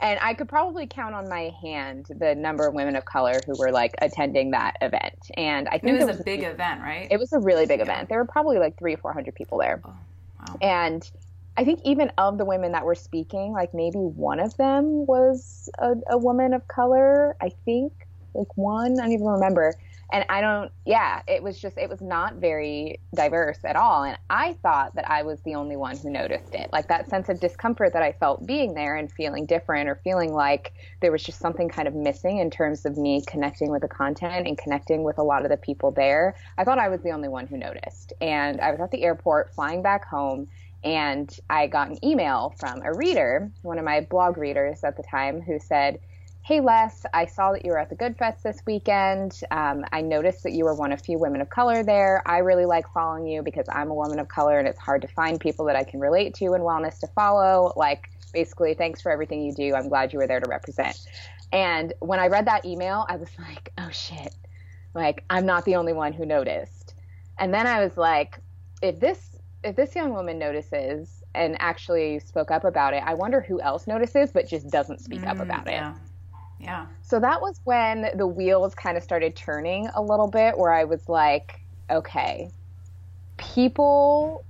And 0.00 0.19
I 0.22 0.34
could 0.34 0.48
probably 0.48 0.86
count 0.86 1.14
on 1.16 1.28
my 1.28 1.52
hand 1.60 2.06
the 2.20 2.34
number 2.34 2.66
of 2.69 2.75
women 2.75 2.94
of 2.94 3.04
color 3.04 3.40
who 3.46 3.58
were 3.58 3.72
like 3.72 3.96
attending 4.00 4.52
that 4.52 4.76
event. 4.80 5.30
And 5.34 5.69
I 5.69 5.78
think 5.78 6.00
it 6.00 6.06
was, 6.06 6.19
was 6.19 6.20
a 6.20 6.25
big 6.25 6.44
event, 6.44 6.82
right? 6.82 7.08
It 7.10 7.19
was 7.19 7.32
a 7.32 7.40
really 7.40 7.66
big 7.66 7.80
yeah. 7.80 7.86
event. 7.86 8.08
There 8.08 8.19
were 8.19 8.25
probably 8.25 8.58
like 8.58 8.78
three 8.78 8.94
or 8.94 8.98
four 8.98 9.12
hundred 9.12 9.34
people 9.34 9.58
there. 9.58 9.80
Oh, 9.84 9.92
wow. 10.38 10.56
And 10.62 11.10
I 11.56 11.64
think 11.64 11.80
even 11.84 12.12
of 12.16 12.38
the 12.38 12.44
women 12.44 12.70
that 12.72 12.84
were 12.84 12.94
speaking, 12.94 13.52
like 13.52 13.75
maybe 13.75 13.98
one 13.98 14.38
of 14.38 14.56
them 14.56 15.04
was 15.06 15.69
a, 15.80 15.94
a 16.10 16.16
woman 16.16 16.54
of 16.54 16.69
color. 16.69 17.36
I 17.40 17.50
think 17.64 17.92
like 18.34 18.56
one, 18.56 19.00
I 19.00 19.02
don't 19.02 19.12
even 19.12 19.26
remember 19.26 19.75
and 20.10 20.25
I 20.31 20.40
don't, 20.40 20.72
yeah, 20.87 21.20
it 21.28 21.43
was 21.43 21.60
just, 21.60 21.76
it 21.76 21.90
was 21.90 22.00
not 22.00 22.37
very 22.37 22.99
diverse 23.14 23.58
at 23.64 23.76
all. 23.76 24.04
And 24.04 24.16
I 24.30 24.54
thought 24.62 24.94
that 24.94 25.11
I 25.11 25.23
was 25.23 25.40
the 25.42 25.54
only 25.54 25.76
one 25.76 25.99
who 25.99 26.09
noticed 26.09 26.54
it. 26.54 26.71
Like 26.73 26.88
that 26.88 27.11
sense 27.11 27.28
of 27.28 27.40
discomfort 27.40 27.92
that 27.92 28.02
I 28.02 28.12
felt 28.12 28.47
being 28.47 28.73
there 28.73 28.97
and 28.97 29.12
feeling 29.12 29.44
different 29.44 29.88
or 29.88 29.97
feeling 29.97 30.32
like 30.32 30.73
there 31.02 31.12
was 31.12 31.23
just 31.23 31.40
something 31.40 31.68
kind 31.68 31.87
of 31.87 31.94
missing 31.94 32.38
in 32.38 32.50
terms 32.50 32.87
of 32.87 32.97
me 32.97 33.23
connecting 33.26 33.71
with 33.71 33.82
the 33.82 33.88
content 33.88 34.47
and 34.47 34.56
connecting 34.56 35.02
with 35.02 35.18
a 35.18 35.23
lot 35.23 35.44
of 35.44 35.50
the 35.50 35.59
people 35.59 35.90
there. 35.90 36.35
I 36.56 36.64
thought 36.64 36.78
I 36.78 36.88
was 36.88 37.02
the 37.02 37.11
only 37.11 37.28
one 37.28 37.47
who 37.47 37.59
noticed. 37.59 38.14
And 38.23 38.62
I 38.62 38.71
was 38.71 38.80
at 38.80 38.90
the 38.90 39.04
airport 39.04 39.54
flying 39.54 39.82
back 39.82 40.06
home 40.06 40.49
and 40.85 41.38
I 41.50 41.66
got 41.66 41.90
an 41.90 42.02
email 42.04 42.54
from 42.59 42.80
a 42.82 42.94
reader, 42.94 43.50
one 43.62 43.78
of 43.78 43.85
my 43.85 44.00
blog 44.00 44.38
readers 44.38 44.85
at 44.85 44.97
the 44.97 45.02
time, 45.02 45.40
who 45.40 45.59
said, 45.59 45.99
Hey 46.49 46.61
Les, 46.61 47.05
I 47.12 47.26
saw 47.26 47.52
that 47.52 47.62
you 47.67 47.73
were 47.73 47.78
at 47.78 47.90
the 47.90 47.95
Good 47.95 48.17
Fest 48.17 48.43
this 48.43 48.62
weekend. 48.64 49.38
Um, 49.50 49.85
I 49.93 50.00
noticed 50.00 50.45
that 50.45 50.52
you 50.52 50.64
were 50.64 50.75
one 50.75 50.93
of 50.93 51.02
few 51.02 51.19
women 51.19 51.43
of 51.43 51.50
color 51.50 51.83
there. 51.83 52.23
I 52.25 52.38
really 52.38 52.64
like 52.64 52.87
following 52.95 53.26
you 53.26 53.43
because 53.43 53.67
I'm 53.69 53.90
a 53.90 53.95
woman 53.95 54.19
of 54.19 54.28
color 54.28 54.59
and 54.59 54.67
it's 54.67 54.78
hard 54.78 55.02
to 55.02 55.09
find 55.09 55.38
people 55.38 55.67
that 55.67 55.76
I 55.76 55.85
can 55.85 56.00
relate 56.00 56.33
to 56.37 56.55
in 56.55 56.62
wellness 56.62 57.00
to 57.00 57.07
follow. 57.09 57.75
Like, 57.76 58.09
basically, 58.33 58.73
thanks 58.73 59.02
for 59.02 59.12
everything 59.12 59.43
you 59.43 59.52
do. 59.52 59.75
I'm 59.75 59.90
glad 59.90 60.11
you 60.11 60.21
were 60.21 60.26
there 60.26 60.40
to 60.40 60.49
represent. 60.49 60.99
And 61.52 61.93
when 62.00 62.19
I 62.19 62.28
read 62.28 62.47
that 62.47 62.64
email, 62.64 63.05
I 63.11 63.17
was 63.17 63.28
like, 63.38 63.71
oh 63.76 63.90
shit, 63.90 64.35
like, 64.95 65.25
I'm 65.28 65.45
not 65.45 65.67
the 65.67 65.76
only 65.76 65.93
one 65.93 66.14
who 66.14 66.25
noticed. 66.25 66.95
And 67.38 67.52
then 67.52 67.67
I 67.67 67.85
was 67.85 67.99
like, 67.99 68.40
if 68.81 68.99
this 68.99 69.37
if 69.64 69.76
this 69.76 69.95
young 69.95 70.14
woman 70.14 70.38
notices 70.38 71.23
and 71.35 71.59
actually 71.61 72.21
spoke 72.21 72.50
up 72.50 72.64
about 72.64 72.95
it, 72.95 73.02
I 73.05 73.12
wonder 73.12 73.43
who 73.43 73.61
else 73.61 73.87
notices 73.87 74.31
but 74.33 74.49
just 74.49 74.71
doesn't 74.71 75.02
speak 75.02 75.21
mm, 75.21 75.28
up 75.28 75.40
about 75.40 75.67
yeah. 75.67 75.93
it. 75.93 76.07
Yeah. 76.58 76.86
So 77.02 77.20
that 77.20 77.40
was 77.40 77.60
when 77.64 78.10
the 78.16 78.26
wheels 78.26 78.74
kind 78.74 78.96
of 78.96 79.02
started 79.02 79.36
turning 79.36 79.88
a 79.94 80.02
little 80.02 80.28
bit, 80.28 80.58
where 80.58 80.72
I 80.72 80.84
was 80.84 81.08
like, 81.08 81.60
okay, 81.90 82.50
people 83.36 84.44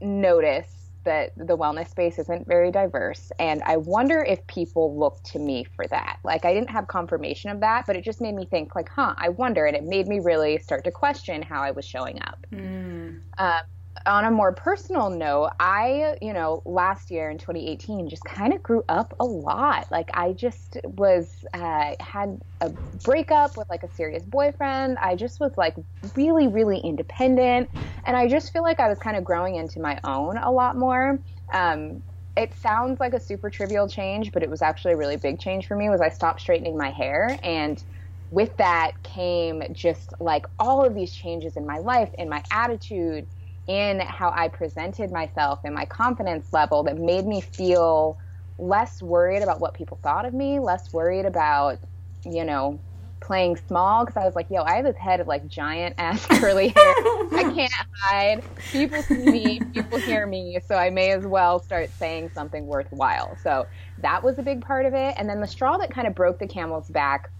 notice 0.00 0.76
that 1.04 1.32
the 1.36 1.56
wellness 1.56 1.88
space 1.88 2.18
isn't 2.18 2.46
very 2.46 2.70
diverse. 2.70 3.32
And 3.38 3.62
I 3.62 3.78
wonder 3.78 4.22
if 4.22 4.46
people 4.48 4.98
look 4.98 5.22
to 5.24 5.38
me 5.38 5.64
for 5.64 5.86
that. 5.86 6.18
Like, 6.24 6.44
I 6.44 6.52
didn't 6.52 6.70
have 6.70 6.88
confirmation 6.88 7.50
of 7.50 7.60
that, 7.60 7.86
but 7.86 7.96
it 7.96 8.04
just 8.04 8.20
made 8.20 8.34
me 8.34 8.44
think, 8.44 8.74
like, 8.74 8.88
huh, 8.88 9.14
I 9.16 9.30
wonder. 9.30 9.64
And 9.64 9.74
it 9.74 9.84
made 9.84 10.08
me 10.08 10.20
really 10.20 10.58
start 10.58 10.84
to 10.84 10.90
question 10.90 11.40
how 11.40 11.62
I 11.62 11.70
was 11.70 11.86
showing 11.86 12.20
up. 12.22 12.46
Mm. 12.52 13.20
Um, 13.38 13.60
on 14.06 14.24
a 14.24 14.30
more 14.30 14.54
personal 14.54 15.10
note, 15.10 15.50
I, 15.58 16.16
you 16.22 16.32
know, 16.32 16.62
last 16.64 17.10
year 17.10 17.30
in 17.30 17.38
2018 17.38 18.08
just 18.08 18.24
kind 18.24 18.52
of 18.52 18.62
grew 18.62 18.82
up 18.88 19.14
a 19.20 19.24
lot. 19.24 19.86
Like 19.90 20.10
I 20.14 20.32
just 20.32 20.76
was 20.84 21.44
uh, 21.54 21.92
had 22.00 22.38
a 22.60 22.70
breakup 23.04 23.56
with 23.56 23.68
like 23.68 23.82
a 23.82 23.88
serious 23.88 24.24
boyfriend. 24.24 24.98
I 24.98 25.16
just 25.16 25.40
was 25.40 25.52
like 25.56 25.74
really 26.16 26.48
really 26.48 26.78
independent 26.78 27.68
and 28.04 28.16
I 28.16 28.28
just 28.28 28.52
feel 28.52 28.62
like 28.62 28.80
I 28.80 28.88
was 28.88 28.98
kind 28.98 29.16
of 29.16 29.24
growing 29.24 29.56
into 29.56 29.80
my 29.80 29.98
own 30.04 30.38
a 30.38 30.50
lot 30.50 30.76
more. 30.76 31.18
Um, 31.52 32.02
it 32.36 32.54
sounds 32.54 33.00
like 33.00 33.12
a 33.12 33.20
super 33.20 33.50
trivial 33.50 33.88
change, 33.88 34.32
but 34.32 34.42
it 34.42 34.50
was 34.50 34.62
actually 34.62 34.92
a 34.92 34.96
really 34.96 35.16
big 35.16 35.40
change 35.40 35.66
for 35.66 35.76
me 35.76 35.90
was 35.90 36.00
I 36.00 36.08
stopped 36.08 36.40
straightening 36.40 36.78
my 36.78 36.90
hair 36.90 37.38
and 37.42 37.82
with 38.30 38.56
that 38.58 38.92
came 39.02 39.62
just 39.72 40.14
like 40.20 40.46
all 40.58 40.84
of 40.84 40.94
these 40.94 41.12
changes 41.12 41.56
in 41.56 41.66
my 41.66 41.78
life, 41.78 42.10
in 42.16 42.28
my 42.28 42.42
attitude, 42.52 43.26
in 43.70 44.00
how 44.00 44.32
I 44.34 44.48
presented 44.48 45.12
myself 45.12 45.60
and 45.62 45.72
my 45.72 45.84
confidence 45.84 46.52
level 46.52 46.82
that 46.82 46.98
made 46.98 47.24
me 47.24 47.40
feel 47.40 48.18
less 48.58 49.00
worried 49.00 49.44
about 49.44 49.60
what 49.60 49.74
people 49.74 49.96
thought 50.02 50.26
of 50.26 50.34
me, 50.34 50.58
less 50.58 50.92
worried 50.92 51.24
about, 51.24 51.78
you 52.24 52.44
know, 52.44 52.80
playing 53.20 53.56
small 53.68 54.04
because 54.04 54.20
I 54.20 54.24
was 54.24 54.34
like, 54.34 54.48
yo, 54.50 54.62
I 54.62 54.74
have 54.74 54.84
this 54.84 54.96
head 54.96 55.20
of 55.20 55.28
like 55.28 55.46
giant 55.46 55.94
ass 55.98 56.26
curly 56.40 56.68
hair. 56.68 56.94
I 57.32 57.52
can't 57.54 57.72
hide. 58.02 58.42
People 58.72 59.02
see 59.02 59.30
me, 59.30 59.60
people 59.72 59.98
hear 60.00 60.26
me, 60.26 60.58
so 60.66 60.74
I 60.74 60.90
may 60.90 61.12
as 61.12 61.24
well 61.24 61.60
start 61.60 61.90
saying 61.96 62.32
something 62.34 62.66
worthwhile. 62.66 63.38
So 63.40 63.68
that 63.98 64.24
was 64.24 64.40
a 64.40 64.42
big 64.42 64.62
part 64.62 64.84
of 64.84 64.94
it. 64.94 65.14
And 65.16 65.28
then 65.28 65.40
the 65.40 65.46
straw 65.46 65.76
that 65.76 65.92
kind 65.92 66.08
of 66.08 66.16
broke 66.16 66.40
the 66.40 66.48
camel's 66.48 66.88
back 66.88 67.30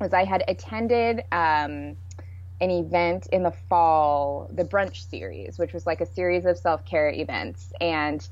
was 0.00 0.14
I 0.14 0.24
had 0.24 0.44
attended 0.48 1.24
um, 1.30 1.98
an 2.60 2.70
event 2.70 3.26
in 3.28 3.42
the 3.42 3.52
fall, 3.68 4.48
the 4.52 4.64
brunch 4.64 5.08
series, 5.08 5.58
which 5.58 5.72
was 5.72 5.86
like 5.86 6.00
a 6.00 6.06
series 6.06 6.44
of 6.44 6.58
self 6.58 6.84
care 6.84 7.10
events. 7.10 7.72
And 7.80 8.26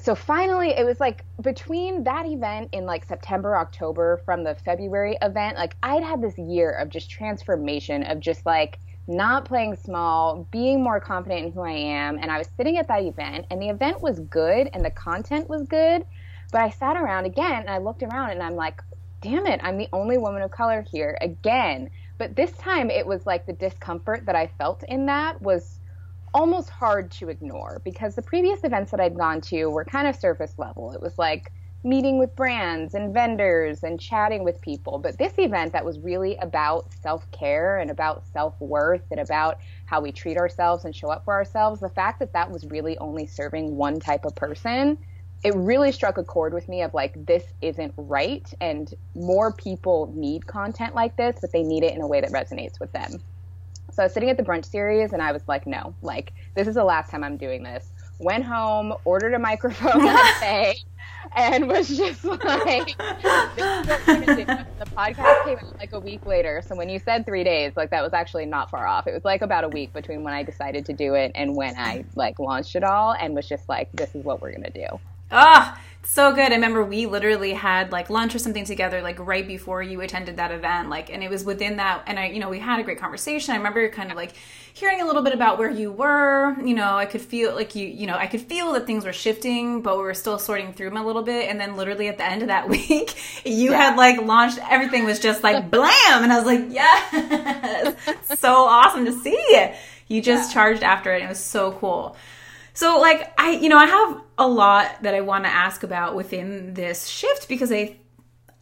so 0.00 0.14
finally, 0.14 0.70
it 0.70 0.84
was 0.84 1.00
like 1.00 1.24
between 1.40 2.04
that 2.04 2.26
event 2.26 2.70
in 2.72 2.84
like 2.84 3.04
September, 3.04 3.56
October 3.56 4.20
from 4.24 4.44
the 4.44 4.54
February 4.54 5.16
event, 5.22 5.56
like 5.56 5.76
I'd 5.82 6.02
had 6.02 6.20
this 6.20 6.36
year 6.36 6.70
of 6.72 6.88
just 6.90 7.10
transformation, 7.10 8.02
of 8.04 8.20
just 8.20 8.44
like 8.44 8.78
not 9.06 9.44
playing 9.44 9.76
small, 9.76 10.46
being 10.50 10.82
more 10.82 10.98
confident 10.98 11.46
in 11.46 11.52
who 11.52 11.60
I 11.60 11.72
am. 11.72 12.18
And 12.18 12.30
I 12.30 12.38
was 12.38 12.48
sitting 12.56 12.78
at 12.78 12.88
that 12.88 13.02
event, 13.02 13.46
and 13.50 13.60
the 13.60 13.68
event 13.68 14.00
was 14.00 14.18
good 14.20 14.68
and 14.72 14.84
the 14.84 14.90
content 14.90 15.48
was 15.48 15.62
good. 15.66 16.04
But 16.52 16.62
I 16.62 16.70
sat 16.70 16.96
around 16.96 17.24
again 17.24 17.60
and 17.60 17.70
I 17.70 17.78
looked 17.78 18.02
around 18.02 18.30
and 18.30 18.42
I'm 18.42 18.54
like, 18.54 18.82
damn 19.20 19.46
it, 19.46 19.60
I'm 19.62 19.78
the 19.78 19.88
only 19.92 20.18
woman 20.18 20.42
of 20.42 20.50
color 20.50 20.84
here 20.90 21.16
again 21.20 21.90
but 22.18 22.36
this 22.36 22.52
time 22.52 22.90
it 22.90 23.06
was 23.06 23.26
like 23.26 23.46
the 23.46 23.52
discomfort 23.52 24.26
that 24.26 24.36
I 24.36 24.46
felt 24.58 24.82
in 24.88 25.06
that 25.06 25.40
was 25.42 25.80
almost 26.32 26.70
hard 26.70 27.10
to 27.12 27.28
ignore 27.28 27.80
because 27.84 28.14
the 28.14 28.22
previous 28.22 28.64
events 28.64 28.90
that 28.90 29.00
I'd 29.00 29.16
gone 29.16 29.40
to 29.42 29.66
were 29.66 29.84
kind 29.84 30.08
of 30.08 30.16
surface 30.16 30.54
level. 30.58 30.92
It 30.92 31.00
was 31.00 31.16
like 31.18 31.52
meeting 31.84 32.18
with 32.18 32.34
brands 32.34 32.94
and 32.94 33.12
vendors 33.14 33.84
and 33.84 34.00
chatting 34.00 34.42
with 34.42 34.60
people. 34.60 34.98
But 34.98 35.18
this 35.18 35.34
event 35.38 35.72
that 35.72 35.84
was 35.84 36.00
really 36.00 36.36
about 36.38 36.92
self 36.92 37.30
care 37.30 37.78
and 37.78 37.90
about 37.90 38.26
self 38.26 38.60
worth 38.60 39.04
and 39.10 39.20
about 39.20 39.58
how 39.84 40.00
we 40.00 40.10
treat 40.10 40.36
ourselves 40.36 40.84
and 40.84 40.96
show 40.96 41.10
up 41.10 41.24
for 41.24 41.34
ourselves, 41.34 41.80
the 41.80 41.90
fact 41.90 42.18
that 42.20 42.32
that 42.32 42.50
was 42.50 42.64
really 42.66 42.98
only 42.98 43.26
serving 43.26 43.76
one 43.76 44.00
type 44.00 44.24
of 44.24 44.34
person 44.34 44.98
it 45.44 45.54
really 45.54 45.92
struck 45.92 46.16
a 46.16 46.24
chord 46.24 46.54
with 46.54 46.68
me 46.70 46.82
of 46.82 46.94
like 46.94 47.26
this 47.26 47.44
isn't 47.60 47.92
right 47.98 48.52
and 48.62 48.94
more 49.14 49.52
people 49.52 50.10
need 50.16 50.46
content 50.46 50.94
like 50.94 51.16
this 51.16 51.36
but 51.40 51.52
they 51.52 51.62
need 51.62 51.84
it 51.84 51.94
in 51.94 52.00
a 52.00 52.06
way 52.06 52.20
that 52.20 52.30
resonates 52.30 52.80
with 52.80 52.90
them. 52.92 53.20
So 53.92 54.02
i 54.02 54.06
was 54.06 54.14
sitting 54.14 54.30
at 54.30 54.36
the 54.36 54.42
brunch 54.42 54.64
series 54.64 55.12
and 55.12 55.22
i 55.22 55.30
was 55.30 55.42
like 55.46 55.68
no 55.68 55.94
like 56.02 56.32
this 56.56 56.66
is 56.66 56.74
the 56.74 56.82
last 56.82 57.10
time 57.10 57.22
i'm 57.22 57.36
doing 57.36 57.62
this. 57.62 57.92
Went 58.18 58.44
home 58.44 58.94
ordered 59.04 59.34
a 59.34 59.38
microphone 59.38 60.02
that 60.04 60.38
day 60.40 60.76
and 61.36 61.68
was 61.68 61.94
just 61.94 62.24
like 62.44 62.96
the 62.96 64.86
podcast 64.96 65.44
came 65.44 65.58
out 65.58 65.78
like 65.78 65.92
a 65.92 66.00
week 66.00 66.24
later. 66.24 66.62
So 66.66 66.74
when 66.74 66.88
you 66.88 66.98
said 66.98 67.26
three 67.26 67.44
days 67.44 67.76
like 67.76 67.90
that 67.90 68.02
was 68.02 68.14
actually 68.14 68.46
not 68.46 68.70
far 68.70 68.86
off. 68.86 69.06
It 69.06 69.12
was 69.12 69.24
like 69.24 69.42
about 69.42 69.64
a 69.64 69.68
week 69.68 69.92
between 69.92 70.22
when 70.22 70.32
i 70.32 70.42
decided 70.42 70.86
to 70.86 70.94
do 70.94 71.14
it 71.14 71.32
and 71.34 71.54
when 71.54 71.76
i 71.76 72.04
like 72.14 72.38
launched 72.38 72.76
it 72.76 72.82
all 72.82 73.12
and 73.12 73.34
was 73.34 73.46
just 73.46 73.68
like 73.68 73.92
this 73.92 74.14
is 74.14 74.24
what 74.24 74.40
we're 74.40 74.52
gonna 74.52 74.70
do 74.70 74.86
Ah, 75.36 75.80
so 76.04 76.32
good. 76.32 76.52
I 76.52 76.54
remember 76.54 76.84
we 76.84 77.06
literally 77.06 77.54
had 77.54 77.90
like 77.90 78.08
lunch 78.08 78.36
or 78.36 78.38
something 78.38 78.64
together, 78.64 79.02
like 79.02 79.18
right 79.18 79.44
before 79.44 79.82
you 79.82 80.00
attended 80.00 80.36
that 80.36 80.52
event. 80.52 80.88
Like, 80.88 81.10
and 81.10 81.24
it 81.24 81.28
was 81.28 81.44
within 81.44 81.78
that, 81.78 82.04
and 82.06 82.20
I, 82.20 82.28
you 82.28 82.38
know, 82.38 82.48
we 82.48 82.60
had 82.60 82.78
a 82.78 82.84
great 82.84 83.00
conversation. 83.00 83.52
I 83.52 83.56
remember 83.56 83.88
kind 83.88 84.12
of 84.12 84.16
like 84.16 84.34
hearing 84.74 85.00
a 85.00 85.04
little 85.04 85.22
bit 85.22 85.34
about 85.34 85.58
where 85.58 85.70
you 85.70 85.90
were. 85.90 86.54
You 86.60 86.74
know, 86.74 86.96
I 86.96 87.06
could 87.06 87.20
feel 87.20 87.52
like 87.52 87.74
you, 87.74 87.84
you 87.84 88.06
know, 88.06 88.16
I 88.16 88.28
could 88.28 88.42
feel 88.42 88.72
that 88.74 88.86
things 88.86 89.04
were 89.04 89.12
shifting, 89.12 89.82
but 89.82 89.96
we 89.96 90.04
were 90.04 90.14
still 90.14 90.38
sorting 90.38 90.72
through 90.72 90.90
them 90.90 90.98
a 90.98 91.04
little 91.04 91.22
bit. 91.22 91.50
And 91.50 91.60
then 91.60 91.74
literally 91.74 92.06
at 92.06 92.16
the 92.16 92.24
end 92.24 92.42
of 92.42 92.48
that 92.48 92.68
week, 92.76 93.16
you 93.44 93.72
yeah. 93.72 93.78
had 93.78 93.96
like 93.96 94.20
launched, 94.22 94.60
everything 94.70 95.04
was 95.04 95.18
just 95.18 95.42
like 95.42 95.68
blam. 95.68 96.22
And 96.22 96.32
I 96.32 96.36
was 96.36 96.46
like, 96.46 96.66
yes, 96.70 97.96
so 98.38 98.54
awesome 98.54 99.04
to 99.04 99.12
see. 99.12 99.30
It. 99.34 99.74
You 100.06 100.22
just 100.22 100.50
yeah. 100.50 100.54
charged 100.54 100.84
after 100.84 101.12
it. 101.12 101.22
It 101.22 101.28
was 101.28 101.42
so 101.42 101.72
cool. 101.72 102.16
So, 102.74 103.00
like, 103.00 103.32
I, 103.40 103.52
you 103.52 103.68
know, 103.68 103.78
I 103.78 103.86
have 103.86 104.20
a 104.36 104.48
lot 104.48 105.02
that 105.02 105.14
I 105.14 105.20
want 105.20 105.44
to 105.44 105.50
ask 105.50 105.84
about 105.84 106.16
within 106.16 106.74
this 106.74 107.06
shift 107.06 107.48
because 107.48 107.70
I, 107.70 107.96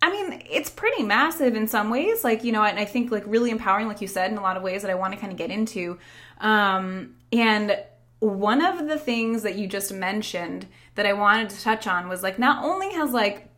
I 0.03 0.11
mean, 0.11 0.43
it's 0.51 0.69
pretty 0.69 1.03
massive 1.03 1.55
in 1.55 1.67
some 1.67 1.89
ways. 1.89 2.23
Like, 2.23 2.45
you 2.45 2.53
know, 2.53 2.63
and 2.63 2.79
I 2.79 2.85
think 2.85 3.11
like 3.11 3.25
really 3.27 3.51
empowering, 3.51 3.89
like 3.89 4.03
you 4.03 4.07
said, 4.07 4.31
in 4.31 4.37
a 4.37 4.43
lot 4.43 4.59
of 4.59 4.63
ways 4.63 4.83
that 4.83 4.91
I 4.91 4.95
want 4.95 5.15
to 5.15 5.19
kind 5.19 5.33
of 5.33 5.39
get 5.39 5.51
into. 5.51 5.99
Um, 6.41 7.15
and 7.33 7.79
one 8.19 8.63
of 8.63 8.87
the 8.87 8.99
things 8.99 9.43
that 9.45 9.57
you 9.57 9.67
just 9.67 9.93
mentioned 9.93 10.67
that 10.95 11.07
I 11.07 11.15
wanted 11.15 11.49
to 11.51 11.61
touch 11.63 11.87
on 11.87 12.09
was 12.09 12.23
like, 12.23 12.39
not 12.39 12.63
only 12.63 12.93
has 12.93 13.13
like 13.13 13.49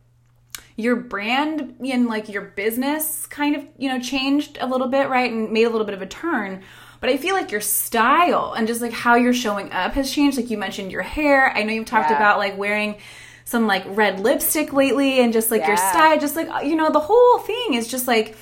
your 0.77 0.95
brand 0.95 1.75
and 1.85 2.07
like 2.07 2.29
your 2.29 2.43
business 2.43 3.25
kind 3.25 3.57
of, 3.57 3.67
you 3.77 3.89
know, 3.89 3.99
changed 3.99 4.57
a 4.61 4.67
little 4.67 4.87
bit, 4.87 5.09
right? 5.09 5.31
And 5.31 5.51
made 5.51 5.65
a 5.65 5.69
little 5.69 5.85
bit 5.85 5.95
of 5.95 6.01
a 6.01 6.07
turn 6.07 6.63
but 6.99 7.09
I 7.09 7.17
feel 7.17 7.35
like 7.35 7.51
your 7.51 7.61
style 7.61 8.53
and 8.57 8.67
just 8.67 8.81
like 8.81 8.93
how 8.93 9.15
you're 9.15 9.33
showing 9.33 9.71
up 9.71 9.93
has 9.93 10.11
changed. 10.11 10.37
Like 10.37 10.49
you 10.49 10.57
mentioned 10.57 10.91
your 10.91 11.01
hair. 11.01 11.51
I 11.55 11.63
know 11.63 11.73
you've 11.73 11.85
talked 11.85 12.09
yeah. 12.09 12.17
about 12.17 12.37
like 12.37 12.57
wearing 12.57 12.97
some 13.45 13.67
like 13.67 13.83
red 13.87 14.19
lipstick 14.19 14.73
lately 14.73 15.19
and 15.19 15.31
just 15.31 15.51
like 15.51 15.61
yeah. 15.61 15.67
your 15.67 15.77
style, 15.77 16.19
just 16.19 16.35
like, 16.35 16.65
you 16.65 16.75
know, 16.75 16.89
the 16.91 16.99
whole 16.99 17.37
thing 17.39 17.75
is 17.75 17.87
just 17.87 18.07
like 18.07 18.35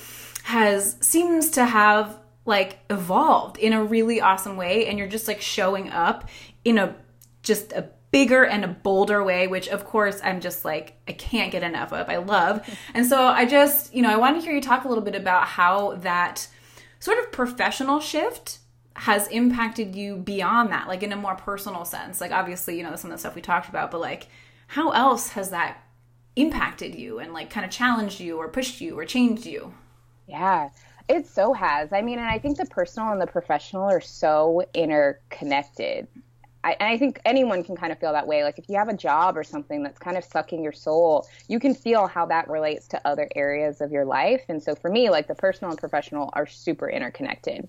has 0.44 0.96
seems 1.00 1.50
to 1.50 1.64
have 1.64 2.18
like 2.46 2.78
evolved 2.90 3.58
in 3.58 3.72
a 3.72 3.84
really 3.84 4.20
awesome 4.20 4.56
way. 4.56 4.86
And 4.86 4.98
you're 4.98 5.08
just 5.08 5.28
like 5.28 5.40
showing 5.40 5.90
up 5.90 6.28
in 6.64 6.78
a 6.78 6.94
just 7.42 7.72
a 7.72 7.90
bigger 8.10 8.44
and 8.44 8.64
a 8.64 8.68
bolder 8.68 9.24
way, 9.24 9.46
which 9.46 9.68
of 9.68 9.84
course 9.84 10.20
I'm 10.22 10.40
just 10.40 10.64
like, 10.64 10.96
I 11.08 11.12
can't 11.12 11.50
get 11.50 11.62
enough 11.62 11.92
of. 11.92 12.08
I 12.08 12.16
love. 12.18 12.66
And 12.94 13.04
so 13.06 13.26
I 13.26 13.44
just, 13.44 13.92
you 13.92 14.02
know, 14.02 14.10
I 14.10 14.16
want 14.16 14.36
to 14.36 14.42
hear 14.42 14.54
you 14.54 14.62
talk 14.62 14.84
a 14.84 14.88
little 14.88 15.02
bit 15.02 15.16
about 15.16 15.48
how 15.48 15.96
that 15.96 16.46
sort 17.04 17.18
of 17.18 17.30
professional 17.30 18.00
shift 18.00 18.60
has 18.96 19.28
impacted 19.28 19.94
you 19.94 20.16
beyond 20.16 20.72
that, 20.72 20.88
like 20.88 21.02
in 21.02 21.12
a 21.12 21.16
more 21.16 21.34
personal 21.34 21.84
sense? 21.84 22.18
Like, 22.18 22.32
obviously, 22.32 22.78
you 22.78 22.82
know, 22.82 22.96
some 22.96 23.10
of 23.10 23.14
the 23.14 23.20
stuff 23.20 23.34
we 23.34 23.42
talked 23.42 23.68
about, 23.68 23.90
but 23.90 24.00
like, 24.00 24.28
how 24.68 24.90
else 24.92 25.28
has 25.30 25.50
that 25.50 25.82
impacted 26.34 26.94
you 26.94 27.18
and 27.18 27.34
like 27.34 27.50
kind 27.50 27.66
of 27.66 27.70
challenged 27.70 28.20
you 28.20 28.38
or 28.38 28.48
pushed 28.48 28.80
you 28.80 28.98
or 28.98 29.04
changed 29.04 29.44
you? 29.44 29.74
Yeah, 30.26 30.70
it 31.06 31.26
so 31.26 31.52
has. 31.52 31.92
I 31.92 32.00
mean, 32.00 32.18
and 32.18 32.26
I 32.26 32.38
think 32.38 32.56
the 32.56 32.64
personal 32.64 33.12
and 33.12 33.20
the 33.20 33.26
professional 33.26 33.82
are 33.82 34.00
so 34.00 34.62
interconnected. 34.72 36.08
I, 36.64 36.76
and 36.80 36.88
I 36.88 36.96
think 36.96 37.20
anyone 37.26 37.62
can 37.62 37.76
kind 37.76 37.92
of 37.92 37.98
feel 37.98 38.12
that 38.14 38.26
way. 38.26 38.42
Like 38.42 38.58
if 38.58 38.68
you 38.68 38.76
have 38.76 38.88
a 38.88 38.96
job 38.96 39.36
or 39.36 39.44
something 39.44 39.82
that's 39.82 39.98
kind 39.98 40.16
of 40.16 40.24
sucking 40.24 40.64
your 40.64 40.72
soul, 40.72 41.28
you 41.46 41.60
can 41.60 41.74
feel 41.74 42.06
how 42.06 42.24
that 42.26 42.48
relates 42.48 42.88
to 42.88 43.06
other 43.06 43.28
areas 43.36 43.82
of 43.82 43.92
your 43.92 44.06
life. 44.06 44.42
And 44.48 44.62
so 44.62 44.74
for 44.74 44.90
me, 44.90 45.10
like 45.10 45.28
the 45.28 45.34
personal 45.34 45.70
and 45.70 45.78
professional 45.78 46.30
are 46.32 46.46
super 46.46 46.88
interconnected. 46.88 47.68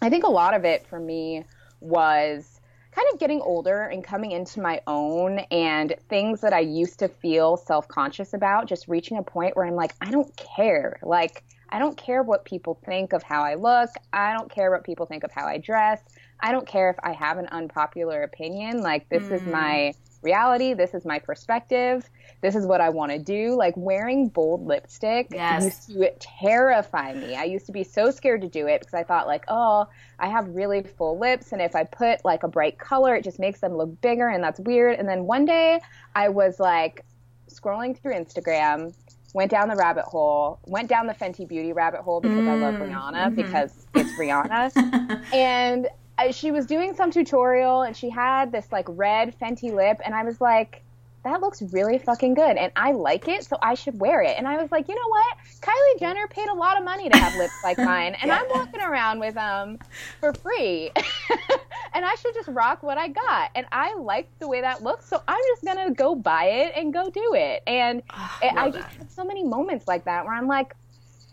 I 0.00 0.10
think 0.10 0.24
a 0.24 0.30
lot 0.30 0.54
of 0.54 0.64
it 0.64 0.86
for 0.86 1.00
me 1.00 1.44
was 1.80 2.60
kind 2.92 3.08
of 3.12 3.18
getting 3.18 3.40
older 3.40 3.82
and 3.82 4.04
coming 4.04 4.30
into 4.30 4.60
my 4.60 4.80
own 4.86 5.40
and 5.50 5.94
things 6.08 6.40
that 6.42 6.52
I 6.52 6.60
used 6.60 7.00
to 7.00 7.08
feel 7.08 7.56
self 7.56 7.88
conscious 7.88 8.32
about, 8.32 8.68
just 8.68 8.86
reaching 8.86 9.18
a 9.18 9.22
point 9.22 9.56
where 9.56 9.66
I'm 9.66 9.74
like, 9.74 9.94
I 10.00 10.12
don't 10.12 10.34
care. 10.36 10.98
Like, 11.02 11.42
I 11.70 11.80
don't 11.80 11.96
care 11.96 12.22
what 12.22 12.44
people 12.44 12.78
think 12.86 13.12
of 13.12 13.24
how 13.24 13.42
I 13.42 13.56
look. 13.56 13.90
I 14.12 14.32
don't 14.32 14.48
care 14.48 14.70
what 14.70 14.84
people 14.84 15.06
think 15.06 15.24
of 15.24 15.32
how 15.32 15.46
I 15.46 15.58
dress. 15.58 16.00
I 16.44 16.52
don't 16.52 16.66
care 16.66 16.90
if 16.90 16.96
I 17.02 17.12
have 17.12 17.38
an 17.38 17.46
unpopular 17.46 18.22
opinion. 18.22 18.82
Like, 18.82 19.08
this 19.08 19.22
mm. 19.22 19.32
is 19.32 19.42
my 19.46 19.94
reality. 20.20 20.74
This 20.74 20.92
is 20.92 21.06
my 21.06 21.18
perspective. 21.18 22.06
This 22.42 22.54
is 22.54 22.66
what 22.66 22.82
I 22.82 22.90
want 22.90 23.12
to 23.12 23.18
do. 23.18 23.56
Like, 23.56 23.72
wearing 23.78 24.28
bold 24.28 24.66
lipstick 24.66 25.28
yes. 25.30 25.64
used 25.64 25.88
to 25.88 26.12
terrify 26.20 27.14
me. 27.14 27.34
I 27.34 27.44
used 27.44 27.64
to 27.64 27.72
be 27.72 27.82
so 27.82 28.10
scared 28.10 28.42
to 28.42 28.48
do 28.48 28.66
it 28.66 28.80
because 28.80 28.92
I 28.92 29.04
thought, 29.04 29.26
like, 29.26 29.44
oh, 29.48 29.86
I 30.18 30.28
have 30.28 30.46
really 30.48 30.82
full 30.82 31.18
lips. 31.18 31.52
And 31.52 31.62
if 31.62 31.74
I 31.74 31.84
put 31.84 32.22
like 32.26 32.42
a 32.42 32.48
bright 32.48 32.78
color, 32.78 33.14
it 33.14 33.24
just 33.24 33.38
makes 33.38 33.60
them 33.60 33.74
look 33.78 33.98
bigger. 34.02 34.28
And 34.28 34.44
that's 34.44 34.60
weird. 34.60 34.98
And 34.98 35.08
then 35.08 35.24
one 35.24 35.46
day 35.46 35.80
I 36.14 36.28
was 36.28 36.60
like 36.60 37.06
scrolling 37.48 37.98
through 37.98 38.12
Instagram 38.12 38.92
went 39.34 39.50
down 39.50 39.68
the 39.68 39.74
rabbit 39.74 40.04
hole, 40.04 40.60
went 40.64 40.88
down 40.88 41.06
the 41.06 41.12
Fenty 41.12 41.46
Beauty 41.46 41.72
rabbit 41.72 42.00
hole 42.02 42.20
because 42.20 42.38
mm. 42.38 42.48
I 42.48 42.54
love 42.54 42.74
mm. 42.76 42.88
Rihanna 42.88 43.26
mm-hmm. 43.26 43.34
because 43.34 43.86
it's 43.94 44.12
Rihanna. 44.12 45.24
and 45.34 45.88
she 46.32 46.50
was 46.50 46.66
doing 46.66 46.94
some 46.94 47.10
tutorial 47.10 47.82
and 47.82 47.96
she 47.96 48.10
had 48.10 48.52
this 48.52 48.70
like 48.72 48.86
red 48.88 49.38
Fenty 49.38 49.72
lip, 49.72 50.00
and 50.04 50.14
I 50.14 50.22
was 50.24 50.40
like, 50.40 50.82
that 51.24 51.40
looks 51.40 51.62
really 51.72 51.98
fucking 51.98 52.34
good 52.34 52.56
and 52.58 52.70
I 52.76 52.92
like 52.92 53.28
it, 53.28 53.44
so 53.44 53.56
I 53.62 53.74
should 53.74 53.98
wear 53.98 54.20
it. 54.20 54.36
And 54.36 54.46
I 54.46 54.60
was 54.60 54.70
like, 54.70 54.88
you 54.88 54.94
know 54.94 55.08
what? 55.08 55.36
Kylie 55.62 55.98
Jenner 55.98 56.28
paid 56.28 56.48
a 56.48 56.54
lot 56.54 56.76
of 56.76 56.84
money 56.84 57.08
to 57.08 57.16
have 57.16 57.34
lips 57.36 57.54
like 57.64 57.78
mine, 57.78 58.14
and 58.20 58.28
yeah. 58.28 58.40
I'm 58.40 58.48
walking 58.50 58.80
around 58.80 59.20
with 59.20 59.34
them 59.34 59.78
for 60.20 60.34
free. 60.34 60.90
and 61.94 62.04
I 62.04 62.14
should 62.16 62.34
just 62.34 62.48
rock 62.48 62.82
what 62.82 62.98
I 62.98 63.08
got. 63.08 63.50
And 63.54 63.66
I 63.72 63.94
liked 63.94 64.38
the 64.38 64.48
way 64.48 64.60
that 64.60 64.82
looks, 64.82 65.06
so 65.06 65.22
I'm 65.26 65.40
just 65.54 65.64
gonna 65.64 65.90
go 65.92 66.14
buy 66.14 66.44
it 66.44 66.74
and 66.76 66.92
go 66.92 67.08
do 67.08 67.32
it. 67.34 67.62
And 67.66 68.02
oh, 68.10 68.38
I, 68.42 68.48
I 68.56 68.70
just 68.70 68.88
had 68.88 69.10
so 69.10 69.24
many 69.24 69.42
moments 69.42 69.88
like 69.88 70.04
that 70.04 70.26
where 70.26 70.34
I'm 70.34 70.46
like, 70.46 70.74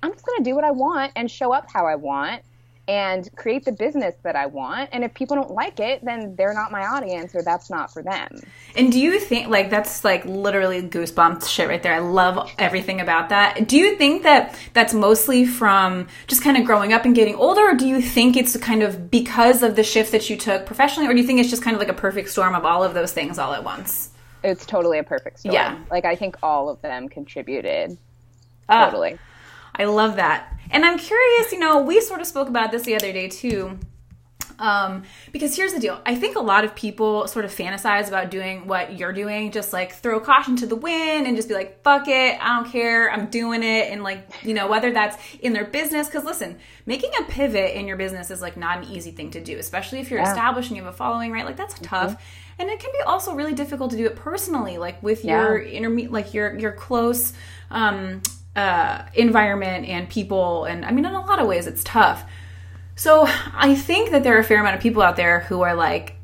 I'm 0.01 0.13
just 0.13 0.25
gonna 0.25 0.43
do 0.43 0.55
what 0.55 0.63
I 0.63 0.71
want 0.71 1.11
and 1.15 1.29
show 1.29 1.53
up 1.53 1.69
how 1.69 1.85
I 1.85 1.95
want 1.95 2.43
and 2.91 3.33
create 3.37 3.63
the 3.63 3.71
business 3.71 4.15
that 4.23 4.35
I 4.35 4.47
want. 4.47 4.89
And 4.91 5.05
if 5.05 5.13
people 5.13 5.37
don't 5.37 5.51
like 5.51 5.79
it, 5.79 6.03
then 6.03 6.35
they're 6.35 6.53
not 6.53 6.73
my 6.73 6.85
audience 6.85 7.33
or 7.33 7.41
that's 7.41 7.69
not 7.69 7.93
for 7.93 8.03
them. 8.03 8.41
And 8.75 8.91
do 8.91 8.99
you 8.99 9.17
think, 9.17 9.47
like, 9.47 9.69
that's 9.69 10.03
like 10.03 10.25
literally 10.25 10.81
goosebumps 10.81 11.47
shit 11.47 11.69
right 11.69 11.81
there? 11.81 11.93
I 11.93 11.99
love 11.99 12.51
everything 12.59 12.99
about 12.99 13.29
that. 13.29 13.69
Do 13.69 13.77
you 13.77 13.95
think 13.95 14.23
that 14.23 14.59
that's 14.73 14.93
mostly 14.93 15.45
from 15.45 16.09
just 16.27 16.43
kind 16.43 16.57
of 16.57 16.65
growing 16.65 16.91
up 16.91 17.05
and 17.05 17.15
getting 17.15 17.35
older, 17.35 17.61
or 17.61 17.75
do 17.75 17.87
you 17.87 18.01
think 18.01 18.35
it's 18.35 18.57
kind 18.57 18.83
of 18.83 19.09
because 19.09 19.63
of 19.63 19.77
the 19.77 19.83
shift 19.83 20.11
that 20.11 20.29
you 20.29 20.35
took 20.35 20.65
professionally, 20.65 21.07
or 21.07 21.13
do 21.13 21.21
you 21.21 21.25
think 21.25 21.39
it's 21.39 21.49
just 21.49 21.63
kind 21.63 21.73
of 21.73 21.79
like 21.79 21.87
a 21.87 21.93
perfect 21.93 22.27
storm 22.27 22.53
of 22.55 22.65
all 22.65 22.83
of 22.83 22.93
those 22.93 23.13
things 23.13 23.39
all 23.39 23.53
at 23.53 23.63
once? 23.63 24.09
It's 24.43 24.65
totally 24.65 24.99
a 24.99 25.03
perfect 25.03 25.39
storm. 25.39 25.53
Yeah. 25.53 25.79
Like, 25.89 26.03
I 26.03 26.17
think 26.17 26.35
all 26.43 26.67
of 26.67 26.81
them 26.81 27.07
contributed. 27.07 27.97
Uh, 28.67 28.85
totally. 28.85 29.17
I 29.75 29.85
love 29.85 30.15
that. 30.17 30.57
And 30.69 30.85
I'm 30.85 30.97
curious, 30.97 31.51
you 31.51 31.59
know, 31.59 31.81
we 31.81 32.01
sort 32.01 32.21
of 32.21 32.27
spoke 32.27 32.47
about 32.47 32.71
this 32.71 32.83
the 32.83 32.95
other 32.95 33.11
day 33.11 33.27
too. 33.27 33.77
Um, 34.59 35.03
because 35.31 35.55
here's 35.55 35.73
the 35.73 35.79
deal. 35.79 35.99
I 36.05 36.13
think 36.13 36.35
a 36.35 36.39
lot 36.39 36.63
of 36.63 36.75
people 36.75 37.27
sort 37.27 37.45
of 37.45 37.51
fantasize 37.51 38.07
about 38.07 38.29
doing 38.29 38.67
what 38.67 38.97
you're 38.97 39.11
doing, 39.11 39.51
just 39.51 39.73
like 39.73 39.91
throw 39.91 40.19
caution 40.19 40.55
to 40.57 40.67
the 40.67 40.75
wind 40.75 41.25
and 41.25 41.35
just 41.35 41.47
be 41.47 41.55
like, 41.55 41.81
fuck 41.83 42.07
it, 42.07 42.37
I 42.39 42.61
don't 42.61 42.71
care, 42.71 43.11
I'm 43.11 43.25
doing 43.25 43.63
it. 43.63 43.91
And 43.91 44.03
like, 44.03 44.29
you 44.43 44.53
know, 44.53 44.67
whether 44.67 44.91
that's 44.91 45.17
in 45.39 45.53
their 45.53 45.65
business, 45.65 46.07
because 46.07 46.23
listen, 46.23 46.59
making 46.85 47.09
a 47.19 47.23
pivot 47.23 47.75
in 47.75 47.87
your 47.87 47.97
business 47.97 48.29
is 48.29 48.39
like 48.39 48.55
not 48.55 48.77
an 48.77 48.91
easy 48.91 49.09
thing 49.09 49.31
to 49.31 49.41
do, 49.41 49.57
especially 49.57 49.99
if 49.99 50.11
you're 50.11 50.19
yeah. 50.19 50.29
established 50.29 50.69
and 50.69 50.77
you 50.77 50.83
have 50.83 50.93
a 50.93 50.95
following, 50.95 51.31
right? 51.31 51.45
Like, 51.45 51.57
that's 51.57 51.73
mm-hmm. 51.73 51.85
tough. 51.85 52.23
And 52.59 52.69
it 52.69 52.79
can 52.79 52.91
be 52.91 53.01
also 53.01 53.33
really 53.33 53.55
difficult 53.55 53.89
to 53.91 53.97
do 53.97 54.05
it 54.05 54.15
personally, 54.15 54.77
like 54.77 55.01
with 55.01 55.25
yeah. 55.25 55.41
your 55.41 55.59
interme- 55.59 56.11
like 56.11 56.35
your 56.35 56.55
your 56.59 56.71
close 56.71 57.33
um 57.71 58.21
uh, 58.55 59.03
environment 59.13 59.87
and 59.87 60.09
people. 60.09 60.65
And 60.65 60.85
I 60.85 60.91
mean, 60.91 61.05
in 61.05 61.13
a 61.13 61.21
lot 61.21 61.39
of 61.39 61.47
ways, 61.47 61.67
it's 61.67 61.83
tough. 61.83 62.25
So 62.95 63.25
I 63.53 63.75
think 63.75 64.11
that 64.11 64.23
there 64.23 64.35
are 64.35 64.39
a 64.39 64.43
fair 64.43 64.59
amount 64.59 64.75
of 64.75 64.81
people 64.81 65.01
out 65.01 65.15
there 65.15 65.41
who 65.41 65.61
are 65.61 65.75
like 65.75 66.17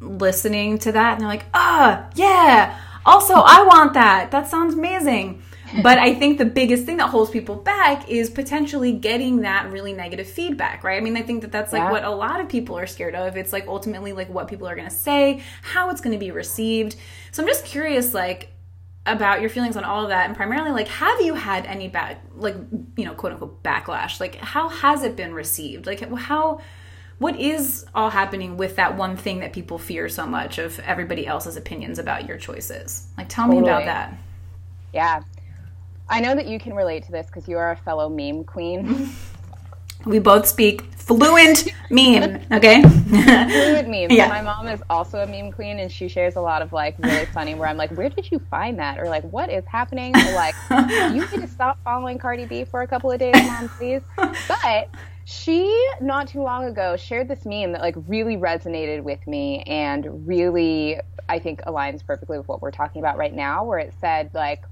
listening 0.00 0.78
to 0.78 0.92
that 0.92 1.12
and 1.12 1.20
they're 1.20 1.28
like, 1.28 1.46
ah, 1.52 2.08
yeah, 2.14 2.78
also, 3.04 3.34
I 3.34 3.62
want 3.64 3.94
that. 3.94 4.30
That 4.30 4.48
sounds 4.48 4.74
amazing. 4.74 5.42
But 5.82 5.98
I 5.98 6.14
think 6.14 6.38
the 6.38 6.44
biggest 6.44 6.84
thing 6.84 6.98
that 6.98 7.08
holds 7.08 7.30
people 7.30 7.56
back 7.56 8.08
is 8.08 8.30
potentially 8.30 8.92
getting 8.92 9.40
that 9.40 9.72
really 9.72 9.92
negative 9.92 10.28
feedback, 10.28 10.84
right? 10.84 10.96
I 10.96 11.00
mean, 11.00 11.16
I 11.16 11.22
think 11.22 11.42
that 11.42 11.50
that's 11.50 11.72
like 11.72 11.80
yeah. 11.80 11.90
what 11.90 12.04
a 12.04 12.10
lot 12.10 12.40
of 12.40 12.48
people 12.48 12.78
are 12.78 12.86
scared 12.86 13.14
of. 13.14 13.36
It's 13.36 13.52
like 13.52 13.66
ultimately 13.66 14.12
like 14.12 14.28
what 14.28 14.46
people 14.46 14.68
are 14.68 14.76
going 14.76 14.88
to 14.88 14.94
say, 14.94 15.42
how 15.62 15.90
it's 15.90 16.00
going 16.00 16.12
to 16.12 16.18
be 16.18 16.30
received. 16.30 16.94
So 17.32 17.42
I'm 17.42 17.48
just 17.48 17.64
curious, 17.64 18.14
like, 18.14 18.53
about 19.06 19.40
your 19.40 19.50
feelings 19.50 19.76
on 19.76 19.84
all 19.84 20.02
of 20.02 20.08
that 20.08 20.26
and 20.26 20.34
primarily 20.34 20.70
like 20.70 20.88
have 20.88 21.20
you 21.20 21.34
had 21.34 21.66
any 21.66 21.88
bad 21.88 22.16
like 22.36 22.56
you 22.96 23.04
know 23.04 23.14
quote 23.14 23.32
unquote 23.32 23.62
backlash? 23.62 24.20
Like 24.20 24.36
how 24.36 24.68
has 24.68 25.02
it 25.02 25.16
been 25.16 25.34
received? 25.34 25.86
Like 25.86 26.00
how 26.00 26.60
what 27.18 27.38
is 27.38 27.86
all 27.94 28.10
happening 28.10 28.56
with 28.56 28.76
that 28.76 28.96
one 28.96 29.16
thing 29.16 29.40
that 29.40 29.52
people 29.52 29.78
fear 29.78 30.08
so 30.08 30.26
much 30.26 30.58
of 30.58 30.80
everybody 30.80 31.26
else's 31.26 31.56
opinions 31.56 31.98
about 31.98 32.26
your 32.26 32.38
choices? 32.38 33.06
Like 33.16 33.28
tell 33.28 33.46
totally. 33.46 33.62
me 33.62 33.68
about 33.68 33.84
that. 33.84 34.18
Yeah. 34.92 35.22
I 36.08 36.20
know 36.20 36.34
that 36.34 36.46
you 36.46 36.58
can 36.58 36.74
relate 36.74 37.04
to 37.04 37.12
this 37.12 37.26
because 37.26 37.48
you 37.48 37.56
are 37.56 37.72
a 37.72 37.76
fellow 37.76 38.08
meme 38.08 38.44
queen 38.44 39.10
we 40.06 40.18
both 40.18 40.46
speak 40.46 40.82
fluent 40.94 41.66
meme. 41.90 42.40
Okay. 42.50 42.82
fluent 42.82 43.88
meme. 43.88 44.10
Yeah. 44.10 44.28
my 44.28 44.42
mom 44.42 44.68
is 44.68 44.82
also 44.88 45.20
a 45.20 45.26
meme 45.26 45.52
queen, 45.52 45.78
and 45.78 45.90
she 45.90 46.08
shares 46.08 46.36
a 46.36 46.40
lot 46.40 46.62
of 46.62 46.72
like 46.72 46.96
really 46.98 47.26
funny. 47.26 47.54
Where 47.54 47.68
I'm 47.68 47.76
like, 47.76 47.90
where 47.92 48.08
did 48.08 48.30
you 48.30 48.38
find 48.50 48.78
that? 48.78 48.98
Or 48.98 49.08
like, 49.08 49.24
what 49.24 49.50
is 49.50 49.64
happening? 49.66 50.16
Or 50.16 50.32
like, 50.32 50.54
you 50.70 51.26
need 51.26 51.40
to 51.40 51.48
stop 51.48 51.78
following 51.84 52.18
Cardi 52.18 52.46
B 52.46 52.64
for 52.64 52.82
a 52.82 52.86
couple 52.86 53.10
of 53.10 53.18
days, 53.18 53.34
mom, 53.34 53.68
please. 53.70 54.02
But 54.16 54.88
she 55.24 55.86
not 56.00 56.28
too 56.28 56.42
long 56.42 56.66
ago 56.66 56.96
shared 56.96 57.28
this 57.28 57.46
meme 57.46 57.72
that 57.72 57.80
like 57.80 57.96
really 58.06 58.36
resonated 58.36 59.02
with 59.02 59.26
me 59.26 59.62
and 59.62 60.26
really 60.28 61.00
I 61.28 61.38
think 61.38 61.62
aligns 61.62 62.04
perfectly 62.04 62.36
with 62.36 62.46
what 62.46 62.60
we're 62.60 62.70
talking 62.70 63.00
about 63.00 63.16
right 63.16 63.32
now. 63.32 63.64
Where 63.64 63.78
it 63.78 63.94
said 64.00 64.30
like, 64.34 64.64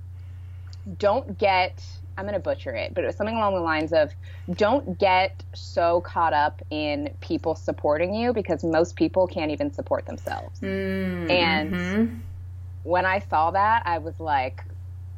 don't 0.98 1.38
get 1.38 1.82
I'm 2.16 2.24
going 2.24 2.34
to 2.34 2.40
butcher 2.40 2.74
it, 2.74 2.94
but 2.94 3.04
it 3.04 3.06
was 3.06 3.16
something 3.16 3.36
along 3.36 3.54
the 3.54 3.60
lines 3.60 3.92
of 3.92 4.12
don't 4.52 4.98
get 4.98 5.42
so 5.54 6.00
caught 6.02 6.32
up 6.32 6.62
in 6.70 7.14
people 7.20 7.54
supporting 7.54 8.14
you 8.14 8.32
because 8.32 8.64
most 8.64 8.96
people 8.96 9.26
can't 9.26 9.50
even 9.50 9.72
support 9.72 10.06
themselves. 10.06 10.60
Mm-hmm. 10.60 11.30
And 11.30 12.22
when 12.82 13.06
I 13.06 13.20
saw 13.20 13.50
that, 13.52 13.82
I 13.86 13.98
was 13.98 14.18
like, 14.20 14.64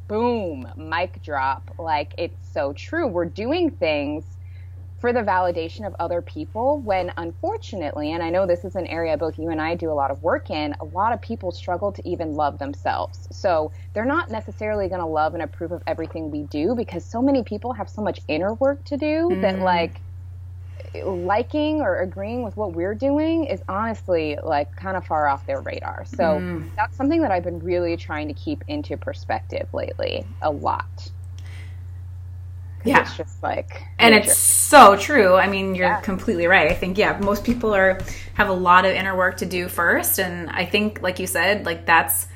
boom, 0.07 0.71
mic 0.75 1.21
drop. 1.21 1.71
Like, 1.77 2.13
it's 2.17 2.37
so 2.53 2.73
true. 2.73 3.07
We're 3.07 3.25
doing 3.25 3.71
things 3.71 4.25
for 4.99 5.11
the 5.11 5.19
validation 5.19 5.85
of 5.85 5.95
other 5.99 6.21
people 6.21 6.79
when 6.79 7.11
unfortunately 7.17 8.13
and 8.13 8.23
i 8.23 8.29
know 8.29 8.45
this 8.45 8.63
is 8.63 8.75
an 8.75 8.87
area 8.87 9.17
both 9.17 9.37
you 9.37 9.49
and 9.49 9.61
i 9.61 9.75
do 9.75 9.91
a 9.91 9.93
lot 9.93 10.11
of 10.11 10.21
work 10.23 10.49
in 10.49 10.75
a 10.79 10.85
lot 10.85 11.13
of 11.13 11.21
people 11.21 11.51
struggle 11.51 11.91
to 11.91 12.07
even 12.07 12.33
love 12.33 12.57
themselves 12.59 13.27
so 13.31 13.71
they're 13.93 14.05
not 14.05 14.29
necessarily 14.29 14.87
going 14.87 15.01
to 15.01 15.07
love 15.07 15.33
and 15.33 15.43
approve 15.43 15.71
of 15.71 15.81
everything 15.87 16.31
we 16.31 16.43
do 16.43 16.75
because 16.75 17.03
so 17.03 17.21
many 17.21 17.43
people 17.43 17.73
have 17.73 17.89
so 17.89 18.01
much 18.01 18.19
inner 18.27 18.53
work 18.55 18.83
to 18.85 18.97
do 18.97 19.29
mm. 19.29 19.41
that 19.41 19.59
like 19.59 19.99
liking 21.03 21.81
or 21.81 21.99
agreeing 21.99 22.43
with 22.43 22.55
what 22.55 22.71
we're 22.73 22.95
doing 22.95 23.45
is 23.45 23.61
honestly 23.67 24.37
like 24.43 24.73
kind 24.75 24.95
of 24.95 25.05
far 25.05 25.27
off 25.27 25.45
their 25.45 25.59
radar 25.61 26.05
so 26.05 26.23
mm. 26.23 26.69
that's 26.75 26.95
something 26.95 27.21
that 27.21 27.31
i've 27.31 27.43
been 27.43 27.59
really 27.59 27.97
trying 27.97 28.27
to 28.27 28.33
keep 28.33 28.63
into 28.67 28.95
perspective 28.95 29.67
lately 29.73 30.25
a 30.41 30.49
lot 30.49 31.11
yeah. 32.85 33.01
It's 33.01 33.17
just 33.17 33.41
like 33.41 33.83
And 33.99 34.13
it's 34.13 34.37
so 34.37 34.95
true. 34.95 35.35
I 35.35 35.47
mean, 35.47 35.75
you're 35.75 35.87
yeah. 35.87 36.01
completely 36.01 36.47
right. 36.47 36.71
I 36.71 36.75
think 36.75 36.97
yeah, 36.97 37.17
most 37.19 37.43
people 37.43 37.73
are 37.73 37.99
have 38.35 38.49
a 38.49 38.53
lot 38.53 38.85
of 38.85 38.91
inner 38.91 39.15
work 39.15 39.37
to 39.37 39.45
do 39.45 39.67
first 39.67 40.19
and 40.19 40.49
I 40.49 40.65
think 40.65 41.01
like 41.01 41.19
you 41.19 41.27
said, 41.27 41.65
like 41.65 41.85
that's 41.85 42.27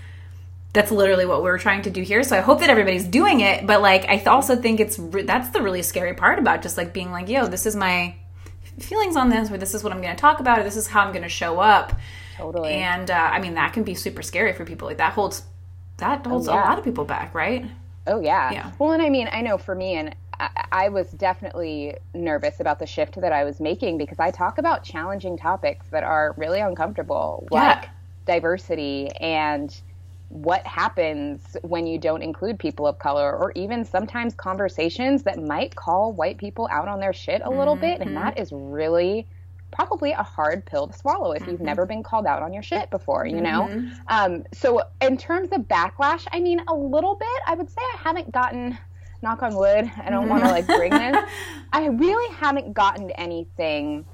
that's 0.71 0.91
literally 0.91 1.25
what 1.25 1.41
we're 1.41 1.57
trying 1.57 1.81
to 1.83 1.89
do 1.89 2.01
here. 2.01 2.21
So 2.23 2.37
I 2.37 2.41
hope 2.41 2.59
that 2.59 2.69
everybody's 2.69 3.05
doing 3.05 3.39
it, 3.39 3.65
but 3.65 3.81
like 3.81 4.05
I 4.05 4.23
also 4.25 4.55
think 4.55 4.79
it's 4.79 4.97
that's 4.97 5.49
the 5.49 5.61
really 5.61 5.81
scary 5.81 6.13
part 6.13 6.39
about 6.39 6.61
just 6.61 6.77
like 6.77 6.93
being 6.93 7.11
like, 7.11 7.27
yo, 7.27 7.47
this 7.47 7.65
is 7.65 7.75
my 7.75 8.15
feelings 8.79 9.15
on 9.15 9.29
this 9.29 9.51
or 9.51 9.57
this 9.57 9.73
is 9.73 9.83
what 9.83 9.91
I'm 9.91 10.01
going 10.01 10.15
to 10.15 10.21
talk 10.21 10.39
about 10.39 10.59
or 10.59 10.63
this 10.63 10.77
is 10.77 10.87
how 10.87 11.01
I'm 11.01 11.11
going 11.11 11.23
to 11.23 11.29
show 11.29 11.59
up. 11.59 11.99
Totally. 12.37 12.71
And 12.71 13.11
uh, 13.11 13.13
I 13.13 13.39
mean, 13.39 13.55
that 13.55 13.73
can 13.73 13.83
be 13.83 13.95
super 13.95 14.21
scary 14.21 14.53
for 14.53 14.63
people. 14.63 14.87
Like 14.87 14.97
that 14.97 15.13
holds 15.13 15.43
that 15.97 16.25
holds 16.25 16.47
oh, 16.47 16.53
yeah. 16.53 16.63
a 16.63 16.69
lot 16.69 16.79
of 16.79 16.85
people 16.85 17.03
back, 17.03 17.33
right? 17.33 17.65
Oh 18.07 18.21
yeah. 18.21 18.51
Yeah. 18.51 18.71
Well, 18.79 18.93
and 18.93 19.01
I 19.01 19.09
mean, 19.09 19.29
I 19.31 19.41
know 19.41 19.57
for 19.57 19.75
me 19.75 19.95
and 19.95 20.15
I, 20.39 20.89
was 20.89 21.11
definitely 21.11 21.97
nervous 22.13 22.59
about 22.59 22.79
the 22.79 22.85
shift 22.85 23.19
that 23.19 23.33
I 23.33 23.43
was 23.43 23.59
making 23.59 23.97
because 23.97 24.19
I 24.19 24.31
talk 24.31 24.57
about 24.57 24.83
challenging 24.83 25.37
topics 25.37 25.87
that 25.91 26.03
are 26.03 26.33
really 26.37 26.61
uncomfortable, 26.61 27.47
yeah. 27.51 27.59
like 27.59 27.89
diversity 28.25 29.09
and 29.19 29.75
what 30.29 30.65
happens 30.65 31.57
when 31.63 31.87
you 31.87 31.97
don't 31.97 32.21
include 32.21 32.59
people 32.59 32.85
of 32.85 32.99
color, 32.99 33.35
or 33.35 33.51
even 33.55 33.83
sometimes 33.83 34.35
conversations 34.35 35.23
that 35.23 35.41
might 35.41 35.75
call 35.75 36.13
white 36.13 36.37
people 36.37 36.67
out 36.71 36.87
on 36.87 36.99
their 36.99 37.13
shit 37.13 37.41
a 37.43 37.49
little 37.49 37.75
mm-hmm. 37.75 37.81
bit. 37.81 38.01
And 38.01 38.15
that 38.15 38.37
is 38.39 38.51
really 38.51 39.27
probably 39.71 40.11
a 40.11 40.23
hard 40.23 40.65
pill 40.65 40.87
to 40.87 40.97
swallow 40.97 41.31
if 41.31 41.41
mm-hmm. 41.41 41.51
you've 41.51 41.61
never 41.61 41.85
been 41.85 42.03
called 42.03 42.27
out 42.27 42.43
on 42.43 42.53
your 42.53 42.63
shit 42.63 42.89
before, 42.91 43.25
you 43.25 43.41
know? 43.41 43.67
Mm-hmm. 43.69 43.89
Um, 44.07 44.43
so, 44.53 44.81
in 45.01 45.17
terms 45.17 45.49
of 45.51 45.61
backlash, 45.61 46.27
I 46.31 46.39
mean, 46.39 46.61
a 46.67 46.73
little 46.73 47.15
bit. 47.15 47.41
I 47.47 47.55
would 47.55 47.69
say 47.69 47.81
I 47.95 47.97
haven't 47.97 48.31
gotten 48.31 48.77
knock 49.21 49.43
on 49.43 49.55
wood. 49.55 49.91
I 50.03 50.09
don't 50.09 50.29
want 50.29 50.43
to 50.43 50.49
like 50.49 50.67
bring 50.67 50.91
this. 50.91 51.29
I 51.73 51.87
really 51.87 52.33
haven't 52.35 52.73
gotten 52.73 53.11
anything, 53.11 54.05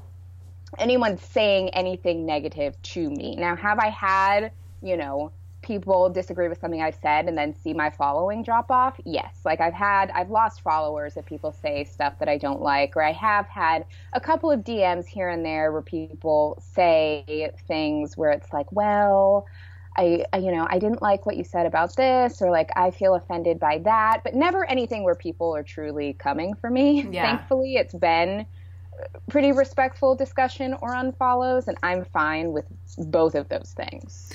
anyone 0.78 1.18
saying 1.18 1.70
anything 1.70 2.26
negative 2.26 2.82
to 2.82 3.10
me. 3.10 3.36
Now, 3.36 3.56
have 3.56 3.80
I 3.80 3.90
had, 3.90 4.52
you 4.82 4.98
know, 4.98 5.32
people 5.62 6.10
disagree 6.10 6.48
with 6.48 6.60
something 6.60 6.82
I've 6.82 6.98
said 7.02 7.28
and 7.28 7.38
then 7.38 7.56
see 7.56 7.74
my 7.74 7.90
following 7.90 8.44
drop 8.44 8.70
off? 8.70 9.00
Yes. 9.04 9.36
Like 9.44 9.62
I've 9.62 9.74
had, 9.74 10.12
I've 10.12 10.30
lost 10.30 10.62
followers 10.62 11.18
if 11.18 11.26
people 11.26 11.52
say 11.52 11.84
stuff 11.84 12.20
that 12.20 12.30
I 12.30 12.38
don't 12.38 12.62
like, 12.62 12.96
or 12.96 13.02
I 13.02 13.12
have 13.14 13.48
had 13.48 13.86
a 14.14 14.22
couple 14.22 14.52
of 14.52 14.62
DMs 14.62 15.08
here 15.08 15.30
and 15.30 15.44
there 15.44 15.72
where 15.72 15.82
people 15.82 16.62
say 16.74 17.52
things 17.68 18.16
where 18.16 18.32
it's 18.32 18.54
like, 18.54 18.72
well, 18.72 19.48
I, 19.96 20.26
I, 20.34 20.38
you 20.38 20.52
know, 20.52 20.68
I 20.70 20.80
didn't 20.80 21.02
like 21.02 21.26
what 21.26 21.38
you 21.38 21.44
said 21.44 21.66
about 21.66 21.96
this, 21.96 22.42
or 22.42 22.52
like 22.52 22.70
I 22.76 22.92
feel 22.92 23.16
offended 23.16 23.60
by 23.60 23.80
that, 23.80 24.22
but 24.24 24.36
never 24.36 24.66
anything 24.66 25.04
where 25.04 25.16
people 25.16 25.56
are 25.56 25.64
truly 25.64 26.14
coming 26.14 26.56
for 26.56 26.70
me. 26.70 27.06
Yeah. 27.16 27.38
Thankfully, 27.38 27.76
it's 27.76 27.94
been 27.94 28.42
uh, 28.42 29.20
pretty 29.30 29.52
respectful 29.52 30.16
discussion 30.16 30.74
or 30.82 30.94
unfollows, 30.94 31.68
and 31.68 31.78
I'm 31.82 32.04
fine 32.06 32.52
with 32.52 32.66
both 32.98 33.36
of 33.36 33.48
those 33.48 33.74
things. 33.78 34.34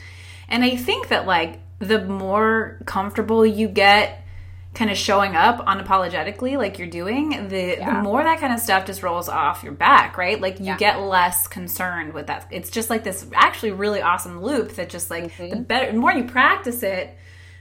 And 0.49 0.65
I 0.65 0.77
think 0.77 1.09
that 1.09 1.27
like 1.27 1.61
the 1.79 2.05
more 2.05 2.81
comfortable 2.87 3.45
you 3.45 3.69
get 3.69 4.25
kind 4.73 4.91
of 4.91 4.97
showing 4.97 5.35
up 5.35 5.59
unapologetically 5.67 6.57
like 6.57 6.79
you're 6.79 6.89
doing 6.89 7.49
the 7.49 7.77
yeah. 7.79 7.97
the 7.97 8.03
more 8.03 8.23
that 8.23 8.39
kind 8.39 8.53
of 8.53 8.61
stuff 8.61 8.87
just 8.87 9.03
rolls 9.03 9.29
off 9.29 9.65
your 9.65 9.73
back 9.73 10.17
right 10.17 10.41
like 10.41 10.61
you 10.61 10.67
yeah. 10.67 10.77
get 10.77 11.01
less 11.01 11.49
concerned 11.49 12.15
with 12.15 12.29
that 12.29 12.47
it's 12.51 12.71
just 12.71 12.89
like 12.89 13.03
this 13.03 13.27
actually 13.35 13.73
really 13.73 14.01
awesome 14.01 14.41
loop 14.43 14.73
that 14.75 14.89
just 14.89 15.11
like 15.11 15.25
mm-hmm. 15.33 15.51
the 15.51 15.57
better 15.57 15.91
the 15.91 15.99
more 15.99 16.13
you 16.13 16.25
practice 16.25 16.83
it 16.83 17.17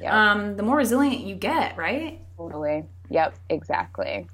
um 0.06 0.56
the 0.56 0.64
more 0.64 0.78
resilient 0.78 1.22
you 1.22 1.34
get 1.34 1.76
right 1.78 2.22
totally 2.38 2.86
yep 3.10 3.36
exactly 3.50 4.28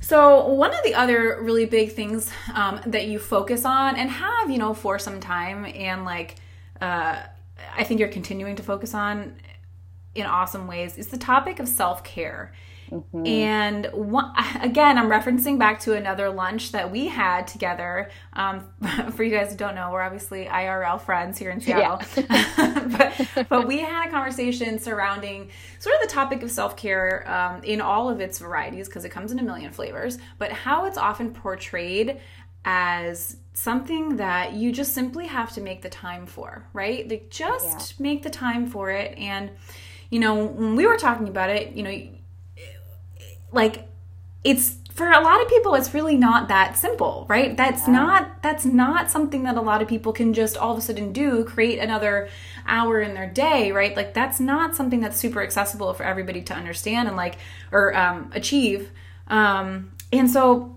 so 0.00 0.46
one 0.46 0.72
of 0.72 0.82
the 0.84 0.94
other 0.94 1.38
really 1.42 1.66
big 1.66 1.92
things 1.92 2.30
um, 2.54 2.80
that 2.86 3.08
you 3.08 3.18
focus 3.18 3.64
on 3.64 3.96
and 3.96 4.08
have 4.08 4.48
you 4.48 4.58
know 4.58 4.72
for 4.72 5.00
some 5.00 5.18
time 5.18 5.66
and 5.66 6.04
like 6.04 6.36
uh, 6.80 7.16
i 7.76 7.82
think 7.82 7.98
you're 7.98 8.08
continuing 8.08 8.54
to 8.54 8.62
focus 8.62 8.94
on 8.94 9.34
in 10.18 10.26
awesome 10.26 10.66
ways 10.66 10.98
is 10.98 11.08
the 11.08 11.18
topic 11.18 11.58
of 11.58 11.68
self 11.68 12.04
care. 12.04 12.52
Mm-hmm. 12.90 13.26
And 13.26 13.86
one, 13.92 14.32
again, 14.60 14.98
I'm 14.98 15.08
referencing 15.08 15.58
back 15.58 15.80
to 15.80 15.94
another 15.94 16.30
lunch 16.30 16.72
that 16.72 16.90
we 16.90 17.06
had 17.06 17.46
together. 17.46 18.10
Um, 18.32 18.64
for 19.12 19.22
you 19.22 19.30
guys 19.30 19.50
who 19.50 19.56
don't 19.56 19.74
know, 19.74 19.90
we're 19.92 20.02
obviously 20.02 20.46
IRL 20.46 21.00
friends 21.00 21.38
here 21.38 21.50
in 21.50 21.60
Seattle. 21.60 22.00
Yeah. 22.16 22.88
but, 22.96 23.48
but, 23.48 23.66
we 23.66 23.78
had 23.78 24.08
a 24.08 24.10
conversation 24.10 24.78
surrounding 24.78 25.50
sort 25.78 25.96
of 25.96 26.08
the 26.08 26.12
topic 26.12 26.42
of 26.42 26.50
self 26.50 26.76
care 26.76 27.28
um, 27.30 27.62
in 27.62 27.80
all 27.80 28.08
of 28.08 28.20
its 28.20 28.38
varieties 28.38 28.88
because 28.88 29.04
it 29.04 29.10
comes 29.10 29.32
in 29.32 29.38
a 29.38 29.42
million 29.42 29.70
flavors, 29.70 30.18
but 30.38 30.52
how 30.52 30.86
it's 30.86 30.98
often 30.98 31.32
portrayed 31.32 32.20
as 32.64 33.36
something 33.54 34.16
that 34.16 34.52
you 34.52 34.70
just 34.70 34.92
simply 34.92 35.26
have 35.26 35.52
to 35.52 35.60
make 35.60 35.82
the 35.82 35.88
time 35.88 36.26
for, 36.26 36.64
right? 36.72 37.08
Like 37.08 37.30
just 37.30 37.94
yeah. 37.98 38.02
make 38.02 38.22
the 38.22 38.30
time 38.30 38.66
for 38.68 38.90
it. 38.90 39.16
And 39.18 39.50
you 40.10 40.18
know, 40.18 40.44
when 40.44 40.76
we 40.76 40.86
were 40.86 40.96
talking 40.96 41.28
about 41.28 41.50
it, 41.50 41.72
you 41.72 41.82
know, 41.82 42.08
like 43.52 43.88
it's 44.44 44.76
for 44.92 45.10
a 45.10 45.20
lot 45.20 45.40
of 45.40 45.48
people 45.48 45.74
it's 45.74 45.94
really 45.94 46.16
not 46.16 46.48
that 46.48 46.76
simple 46.76 47.24
right? 47.28 47.56
That's 47.56 47.86
yeah. 47.86 47.92
not 47.92 48.42
that's 48.42 48.64
not 48.64 49.10
something 49.10 49.44
that 49.44 49.56
a 49.56 49.60
lot 49.60 49.80
of 49.80 49.88
people 49.88 50.12
can 50.12 50.34
just 50.34 50.56
all 50.56 50.72
of 50.72 50.78
a 50.78 50.80
sudden 50.80 51.12
do 51.12 51.44
create 51.44 51.78
another 51.78 52.28
hour 52.66 53.00
in 53.00 53.14
their 53.14 53.28
day 53.28 53.70
right? 53.72 53.96
Like 53.96 54.12
that's 54.12 54.40
not 54.40 54.74
something 54.74 55.00
that's 55.00 55.16
super 55.16 55.42
accessible 55.42 55.94
for 55.94 56.04
everybody 56.04 56.42
to 56.42 56.54
understand 56.54 57.08
and 57.08 57.16
like 57.16 57.36
or 57.70 57.96
um, 57.96 58.30
achieve. 58.34 58.90
Um, 59.28 59.92
and 60.12 60.30
so 60.30 60.74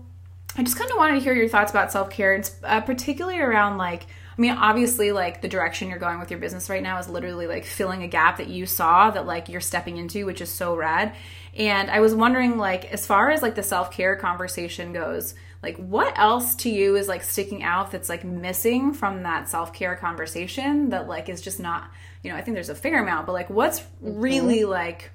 i 0.56 0.62
just 0.62 0.78
kind 0.78 0.90
of 0.90 0.98
wanted 0.98 1.14
to 1.14 1.20
hear 1.20 1.32
your 1.32 1.48
thoughts 1.48 1.70
about 1.70 1.90
self-care. 1.90 2.34
It's 2.34 2.56
uh, 2.62 2.82
particularly 2.82 3.40
around 3.40 3.78
like 3.78 4.06
I 4.36 4.40
mean, 4.40 4.52
obviously, 4.52 5.12
like 5.12 5.42
the 5.42 5.48
direction 5.48 5.88
you're 5.88 5.98
going 5.98 6.18
with 6.18 6.30
your 6.30 6.40
business 6.40 6.70
right 6.70 6.82
now 6.82 6.98
is 6.98 7.08
literally 7.08 7.46
like 7.46 7.64
filling 7.64 8.02
a 8.02 8.08
gap 8.08 8.38
that 8.38 8.48
you 8.48 8.64
saw 8.64 9.10
that 9.10 9.26
like 9.26 9.48
you're 9.48 9.60
stepping 9.60 9.98
into, 9.98 10.24
which 10.24 10.40
is 10.40 10.50
so 10.50 10.74
rad. 10.74 11.14
And 11.54 11.90
I 11.90 12.00
was 12.00 12.14
wondering, 12.14 12.56
like, 12.56 12.86
as 12.86 13.06
far 13.06 13.30
as 13.30 13.42
like 13.42 13.54
the 13.54 13.62
self 13.62 13.90
care 13.90 14.16
conversation 14.16 14.92
goes, 14.92 15.34
like, 15.62 15.76
what 15.76 16.18
else 16.18 16.54
to 16.56 16.70
you 16.70 16.96
is 16.96 17.08
like 17.08 17.22
sticking 17.22 17.62
out 17.62 17.90
that's 17.90 18.08
like 18.08 18.24
missing 18.24 18.94
from 18.94 19.22
that 19.22 19.48
self 19.48 19.72
care 19.72 19.94
conversation 19.96 20.88
that 20.90 21.08
like 21.08 21.28
is 21.28 21.42
just 21.42 21.60
not, 21.60 21.90
you 22.22 22.30
know, 22.30 22.36
I 22.36 22.40
think 22.40 22.54
there's 22.54 22.70
a 22.70 22.74
fair 22.74 23.02
amount, 23.02 23.26
but 23.26 23.32
like, 23.32 23.50
what's 23.50 23.80
mm-hmm. 23.80 24.18
really 24.18 24.64
like, 24.64 25.10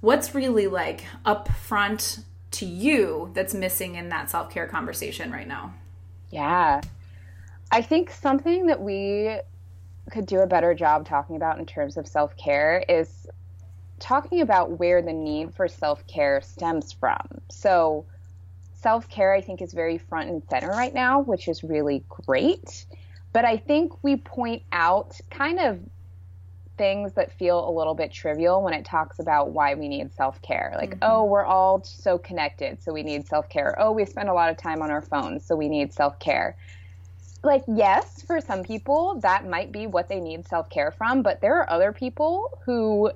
what's 0.00 0.34
really 0.34 0.66
like 0.66 1.04
upfront 1.26 2.24
to 2.52 2.64
you 2.66 3.30
that's 3.34 3.52
missing 3.52 3.96
in 3.96 4.08
that 4.08 4.30
self 4.30 4.50
care 4.50 4.66
conversation 4.66 5.30
right 5.30 5.46
now? 5.46 5.74
Yeah. 6.30 6.80
I 7.72 7.82
think 7.82 8.10
something 8.10 8.66
that 8.66 8.80
we 8.80 9.38
could 10.10 10.26
do 10.26 10.40
a 10.40 10.46
better 10.46 10.74
job 10.74 11.06
talking 11.06 11.36
about 11.36 11.58
in 11.58 11.66
terms 11.66 11.96
of 11.96 12.06
self 12.06 12.36
care 12.36 12.84
is 12.88 13.26
talking 14.00 14.40
about 14.40 14.78
where 14.78 15.02
the 15.02 15.12
need 15.12 15.54
for 15.54 15.68
self 15.68 16.04
care 16.06 16.40
stems 16.40 16.92
from. 16.92 17.20
So, 17.48 18.06
self 18.74 19.08
care, 19.08 19.32
I 19.32 19.40
think, 19.40 19.62
is 19.62 19.72
very 19.72 19.98
front 19.98 20.30
and 20.30 20.42
center 20.50 20.70
right 20.70 20.94
now, 20.94 21.20
which 21.20 21.46
is 21.46 21.62
really 21.62 22.04
great. 22.08 22.86
But 23.32 23.44
I 23.44 23.56
think 23.56 24.02
we 24.02 24.16
point 24.16 24.62
out 24.72 25.20
kind 25.30 25.60
of 25.60 25.78
things 26.76 27.12
that 27.12 27.30
feel 27.30 27.68
a 27.68 27.70
little 27.70 27.94
bit 27.94 28.10
trivial 28.10 28.62
when 28.62 28.72
it 28.72 28.84
talks 28.84 29.18
about 29.18 29.50
why 29.50 29.74
we 29.74 29.86
need 29.86 30.12
self 30.12 30.42
care. 30.42 30.72
Like, 30.76 30.90
mm-hmm. 30.90 30.98
oh, 31.02 31.24
we're 31.24 31.44
all 31.44 31.84
so 31.84 32.18
connected, 32.18 32.82
so 32.82 32.92
we 32.92 33.04
need 33.04 33.28
self 33.28 33.48
care. 33.48 33.76
Oh, 33.78 33.92
we 33.92 34.04
spend 34.06 34.28
a 34.28 34.34
lot 34.34 34.50
of 34.50 34.56
time 34.56 34.82
on 34.82 34.90
our 34.90 35.02
phones, 35.02 35.44
so 35.44 35.54
we 35.54 35.68
need 35.68 35.92
self 35.92 36.18
care 36.18 36.56
like 37.42 37.62
yes 37.66 38.22
for 38.22 38.40
some 38.40 38.62
people 38.62 39.18
that 39.20 39.48
might 39.48 39.72
be 39.72 39.86
what 39.86 40.08
they 40.08 40.20
need 40.20 40.46
self-care 40.46 40.90
from 40.90 41.22
but 41.22 41.40
there 41.40 41.58
are 41.58 41.70
other 41.70 41.92
people 41.92 42.58
who 42.64 43.10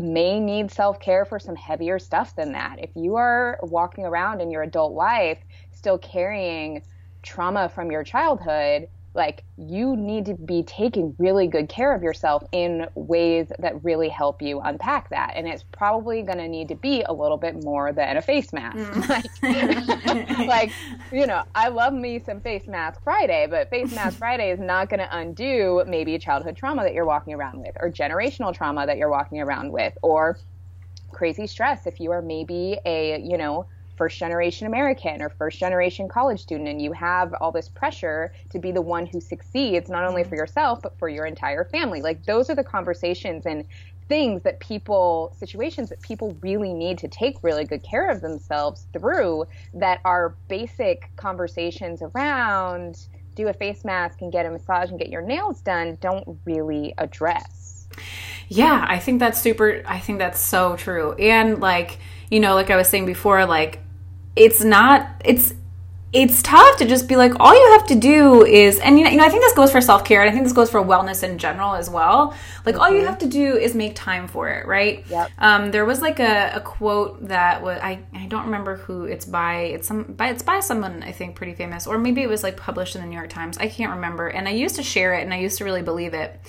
may 0.00 0.40
need 0.40 0.70
self-care 0.70 1.24
for 1.24 1.38
some 1.38 1.54
heavier 1.54 1.98
stuff 1.98 2.34
than 2.34 2.52
that. 2.52 2.78
If 2.80 2.90
you 2.94 3.14
are 3.16 3.58
walking 3.62 4.04
around 4.04 4.40
in 4.40 4.50
your 4.50 4.62
adult 4.62 4.92
life 4.92 5.38
still 5.70 5.98
carrying 5.98 6.82
trauma 7.22 7.68
from 7.68 7.90
your 7.90 8.04
childhood 8.04 8.88
like 9.14 9.44
you 9.56 9.96
need 9.96 10.26
to 10.26 10.34
be 10.34 10.62
taking 10.64 11.14
really 11.18 11.46
good 11.46 11.68
care 11.68 11.94
of 11.94 12.02
yourself 12.02 12.42
in 12.50 12.86
ways 12.94 13.50
that 13.60 13.82
really 13.84 14.08
help 14.08 14.42
you 14.42 14.60
unpack 14.60 15.08
that 15.10 15.32
and 15.36 15.46
it's 15.46 15.62
probably 15.72 16.22
going 16.22 16.38
to 16.38 16.48
need 16.48 16.68
to 16.68 16.74
be 16.74 17.02
a 17.02 17.12
little 17.12 17.36
bit 17.36 17.62
more 17.62 17.92
than 17.92 18.16
a 18.16 18.22
face 18.22 18.52
mask 18.52 18.76
mm. 18.76 19.08
like, 20.38 20.38
like 20.48 20.72
you 21.12 21.26
know 21.26 21.42
i 21.54 21.68
love 21.68 21.92
me 21.94 22.18
some 22.18 22.40
face 22.40 22.66
mask 22.66 23.00
friday 23.02 23.46
but 23.48 23.70
face 23.70 23.94
mask 23.94 24.18
friday 24.18 24.50
is 24.50 24.58
not 24.58 24.88
going 24.88 25.00
to 25.00 25.16
undo 25.16 25.82
maybe 25.86 26.14
a 26.16 26.18
childhood 26.18 26.56
trauma 26.56 26.82
that 26.82 26.92
you're 26.92 27.04
walking 27.04 27.34
around 27.34 27.58
with 27.60 27.76
or 27.80 27.90
generational 27.90 28.52
trauma 28.52 28.84
that 28.84 28.98
you're 28.98 29.10
walking 29.10 29.40
around 29.40 29.70
with 29.70 29.96
or 30.02 30.38
crazy 31.12 31.46
stress 31.46 31.86
if 31.86 32.00
you 32.00 32.10
are 32.10 32.22
maybe 32.22 32.76
a 32.84 33.20
you 33.20 33.38
know 33.38 33.64
first 33.96 34.18
generation 34.18 34.66
American 34.66 35.22
or 35.22 35.28
first 35.30 35.58
generation 35.58 36.08
college 36.08 36.40
student, 36.40 36.68
and 36.68 36.80
you 36.80 36.92
have 36.92 37.34
all 37.34 37.52
this 37.52 37.68
pressure 37.68 38.32
to 38.50 38.58
be 38.58 38.72
the 38.72 38.82
one 38.82 39.06
who 39.06 39.20
succeeds, 39.20 39.88
not 39.88 40.04
only 40.04 40.22
for 40.22 40.30
mm-hmm. 40.30 40.36
yourself, 40.36 40.82
but 40.82 40.98
for 40.98 41.08
your 41.08 41.26
entire 41.26 41.64
family. 41.64 42.02
Like, 42.02 42.24
those 42.24 42.50
are 42.50 42.54
the 42.54 42.64
conversations 42.64 43.46
and 43.46 43.64
things 44.08 44.42
that 44.42 44.60
people, 44.60 45.34
situations 45.38 45.88
that 45.88 46.00
people 46.02 46.36
really 46.40 46.74
need 46.74 46.98
to 46.98 47.08
take 47.08 47.36
really 47.42 47.64
good 47.64 47.82
care 47.82 48.10
of 48.10 48.20
themselves 48.20 48.86
through 48.92 49.46
that 49.72 50.00
are 50.04 50.34
basic 50.48 51.10
conversations 51.16 52.02
around 52.02 53.06
do 53.34 53.48
a 53.48 53.52
face 53.52 53.84
mask 53.84 54.20
and 54.20 54.30
get 54.30 54.46
a 54.46 54.50
massage 54.50 54.90
and 54.90 54.98
get 54.98 55.08
your 55.08 55.22
nails 55.22 55.60
done 55.60 55.98
don't 56.00 56.38
really 56.44 56.94
address. 56.98 57.88
Yeah, 58.48 58.84
I 58.88 58.98
think 58.98 59.20
that's 59.20 59.40
super, 59.40 59.82
I 59.86 59.98
think 59.98 60.18
that's 60.18 60.40
so 60.40 60.76
true. 60.76 61.14
And 61.14 61.60
like, 61.60 61.98
you 62.30 62.40
know, 62.40 62.54
like 62.54 62.70
I 62.70 62.76
was 62.76 62.88
saying 62.88 63.06
before, 63.06 63.46
like 63.46 63.80
it's 64.36 64.62
not 64.62 65.08
it's 65.24 65.54
it's 66.14 66.42
tough 66.42 66.76
to 66.76 66.86
just 66.86 67.08
be 67.08 67.16
like 67.16 67.32
all 67.40 67.52
you 67.52 67.72
have 67.72 67.88
to 67.88 67.96
do 67.96 68.44
is 68.46 68.78
and 68.78 68.96
you 68.96 69.04
know, 69.04 69.10
you 69.10 69.16
know 69.16 69.24
i 69.24 69.28
think 69.28 69.42
this 69.42 69.52
goes 69.54 69.72
for 69.72 69.80
self-care 69.80 70.20
and 70.20 70.30
i 70.30 70.32
think 70.32 70.44
this 70.44 70.52
goes 70.52 70.70
for 70.70 70.80
wellness 70.80 71.24
in 71.24 71.38
general 71.38 71.74
as 71.74 71.90
well 71.90 72.32
like 72.64 72.76
mm-hmm. 72.76 72.82
all 72.82 72.90
you 72.90 72.98
mm-hmm. 72.98 73.06
have 73.06 73.18
to 73.18 73.26
do 73.26 73.56
is 73.56 73.74
make 73.74 73.94
time 73.96 74.28
for 74.28 74.48
it 74.48 74.64
right 74.66 75.04
yep. 75.10 75.28
um, 75.38 75.72
there 75.72 75.84
was 75.84 76.00
like 76.00 76.20
a, 76.20 76.52
a 76.54 76.60
quote 76.60 77.28
that 77.28 77.60
was 77.62 77.78
I, 77.82 77.98
I 78.14 78.26
don't 78.26 78.44
remember 78.44 78.76
who 78.76 79.04
it's 79.04 79.24
by 79.24 79.56
it's 79.62 79.88
some 79.88 80.04
by 80.04 80.28
it's 80.28 80.42
by 80.42 80.60
someone 80.60 81.02
i 81.02 81.10
think 81.10 81.34
pretty 81.34 81.54
famous 81.54 81.86
or 81.86 81.98
maybe 81.98 82.22
it 82.22 82.28
was 82.28 82.44
like 82.44 82.56
published 82.56 82.94
in 82.94 83.02
the 83.02 83.08
new 83.08 83.16
york 83.16 83.30
times 83.30 83.58
i 83.58 83.68
can't 83.68 83.92
remember 83.92 84.28
and 84.28 84.46
i 84.46 84.52
used 84.52 84.76
to 84.76 84.84
share 84.84 85.14
it 85.14 85.22
and 85.22 85.34
i 85.34 85.38
used 85.38 85.58
to 85.58 85.64
really 85.64 85.82
believe 85.82 86.14
it 86.14 86.40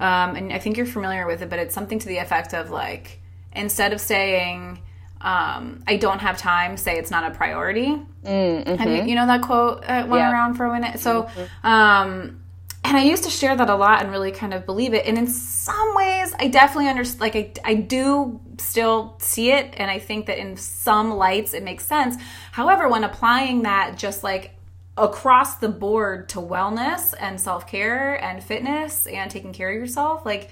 um, 0.00 0.36
and 0.36 0.52
i 0.52 0.58
think 0.58 0.78
you're 0.78 0.86
familiar 0.86 1.26
with 1.26 1.42
it 1.42 1.50
but 1.50 1.58
it's 1.58 1.74
something 1.74 1.98
to 1.98 2.08
the 2.08 2.16
effect 2.16 2.54
of 2.54 2.70
like 2.70 3.20
instead 3.54 3.92
of 3.92 4.00
saying 4.00 4.80
um, 5.22 5.84
I 5.86 5.96
don't 5.96 6.18
have 6.18 6.36
time, 6.36 6.76
say 6.76 6.98
it's 6.98 7.10
not 7.10 7.30
a 7.30 7.34
priority. 7.34 7.96
Mm-hmm. 8.24 8.88
You, 8.88 9.02
you, 9.04 9.14
know 9.14 9.26
that 9.26 9.42
quote 9.42 9.84
uh, 9.84 10.06
went 10.08 10.20
yeah. 10.20 10.32
around 10.32 10.54
for 10.54 10.66
a 10.66 10.72
minute? 10.72 10.98
So, 10.98 11.24
mm-hmm. 11.24 11.66
um, 11.66 12.42
and 12.84 12.96
I 12.96 13.04
used 13.04 13.22
to 13.24 13.30
share 13.30 13.54
that 13.54 13.70
a 13.70 13.76
lot 13.76 14.02
and 14.02 14.10
really 14.10 14.32
kind 14.32 14.52
of 14.52 14.66
believe 14.66 14.94
it. 14.94 15.06
And 15.06 15.16
in 15.16 15.28
some 15.28 15.94
ways, 15.94 16.34
I 16.38 16.48
definitely 16.48 16.88
understand, 16.88 17.20
like, 17.20 17.36
I, 17.36 17.52
I 17.64 17.74
do 17.74 18.40
still 18.58 19.14
see 19.18 19.52
it. 19.52 19.74
And 19.76 19.88
I 19.88 20.00
think 20.00 20.26
that 20.26 20.38
in 20.38 20.56
some 20.56 21.12
lights, 21.12 21.54
it 21.54 21.62
makes 21.62 21.86
sense. 21.86 22.16
However, 22.50 22.88
when 22.88 23.04
applying 23.04 23.62
that 23.62 23.96
just 23.96 24.24
like 24.24 24.56
across 24.96 25.56
the 25.56 25.68
board 25.68 26.28
to 26.30 26.38
wellness 26.38 27.14
and 27.18 27.40
self 27.40 27.68
care 27.68 28.22
and 28.22 28.42
fitness 28.42 29.06
and 29.06 29.30
taking 29.30 29.52
care 29.52 29.70
of 29.70 29.76
yourself, 29.76 30.26
like, 30.26 30.50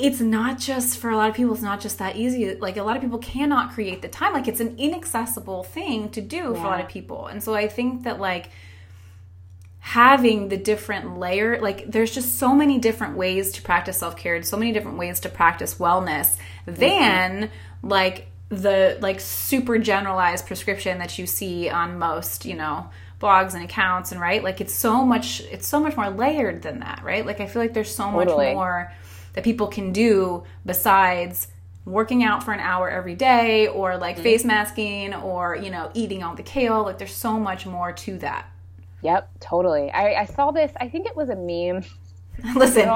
it's 0.00 0.20
not 0.20 0.58
just 0.58 0.98
for 0.98 1.10
a 1.10 1.16
lot 1.16 1.28
of 1.28 1.34
people 1.34 1.52
it's 1.52 1.62
not 1.62 1.80
just 1.80 1.98
that 1.98 2.16
easy 2.16 2.54
like 2.56 2.76
a 2.76 2.82
lot 2.82 2.96
of 2.96 3.02
people 3.02 3.18
cannot 3.18 3.72
create 3.72 4.02
the 4.02 4.08
time 4.08 4.32
like 4.32 4.48
it's 4.48 4.60
an 4.60 4.74
inaccessible 4.78 5.62
thing 5.62 6.08
to 6.08 6.20
do 6.20 6.36
yeah. 6.36 6.54
for 6.54 6.66
a 6.66 6.70
lot 6.70 6.80
of 6.80 6.88
people 6.88 7.26
and 7.26 7.42
so 7.42 7.54
i 7.54 7.68
think 7.68 8.04
that 8.04 8.18
like 8.18 8.50
having 9.80 10.48
the 10.48 10.56
different 10.56 11.18
layer 11.18 11.60
like 11.60 11.90
there's 11.90 12.12
just 12.12 12.38
so 12.38 12.54
many 12.54 12.78
different 12.78 13.16
ways 13.16 13.52
to 13.52 13.62
practice 13.62 13.98
self-care 13.98 14.34
and 14.34 14.46
so 14.46 14.56
many 14.56 14.72
different 14.72 14.98
ways 14.98 15.20
to 15.20 15.28
practice 15.28 15.76
wellness 15.76 16.36
mm-hmm. 16.66 16.74
than 16.74 17.50
like 17.82 18.26
the 18.50 18.98
like 19.00 19.20
super 19.20 19.78
generalized 19.78 20.46
prescription 20.46 20.98
that 20.98 21.18
you 21.18 21.26
see 21.26 21.70
on 21.70 21.98
most, 21.98 22.44
you 22.44 22.56
know, 22.56 22.90
blogs 23.20 23.54
and 23.54 23.62
accounts 23.62 24.12
and 24.12 24.20
right? 24.20 24.42
Like 24.42 24.60
it's 24.60 24.74
so 24.74 25.04
much 25.04 25.40
it's 25.40 25.66
so 25.66 25.80
much 25.80 25.96
more 25.96 26.10
layered 26.10 26.62
than 26.62 26.80
that, 26.80 27.02
right? 27.04 27.24
Like 27.24 27.40
I 27.40 27.46
feel 27.46 27.62
like 27.62 27.74
there's 27.74 27.94
so 27.94 28.10
totally. 28.10 28.46
much 28.46 28.54
more 28.54 28.92
that 29.34 29.44
people 29.44 29.66
can 29.66 29.92
do 29.92 30.44
besides 30.64 31.48
working 31.84 32.22
out 32.22 32.42
for 32.42 32.52
an 32.52 32.60
hour 32.60 32.88
every 32.90 33.14
day 33.14 33.66
or 33.68 33.96
like 33.96 34.16
mm-hmm. 34.16 34.22
face 34.22 34.44
masking 34.44 35.14
or 35.14 35.56
you 35.56 35.70
know 35.70 35.90
eating 35.94 36.22
all 36.22 36.34
the 36.34 36.42
kale. 36.42 36.84
Like 36.84 36.98
there's 36.98 37.14
so 37.14 37.38
much 37.38 37.66
more 37.66 37.92
to 37.92 38.18
that. 38.18 38.46
Yep 39.02 39.30
totally. 39.40 39.90
I, 39.90 40.22
I 40.22 40.24
saw 40.26 40.50
this 40.50 40.72
i 40.76 40.88
think 40.88 41.06
it 41.06 41.16
was 41.16 41.28
a 41.28 41.36
meme. 41.36 41.84
Listen 42.56 42.88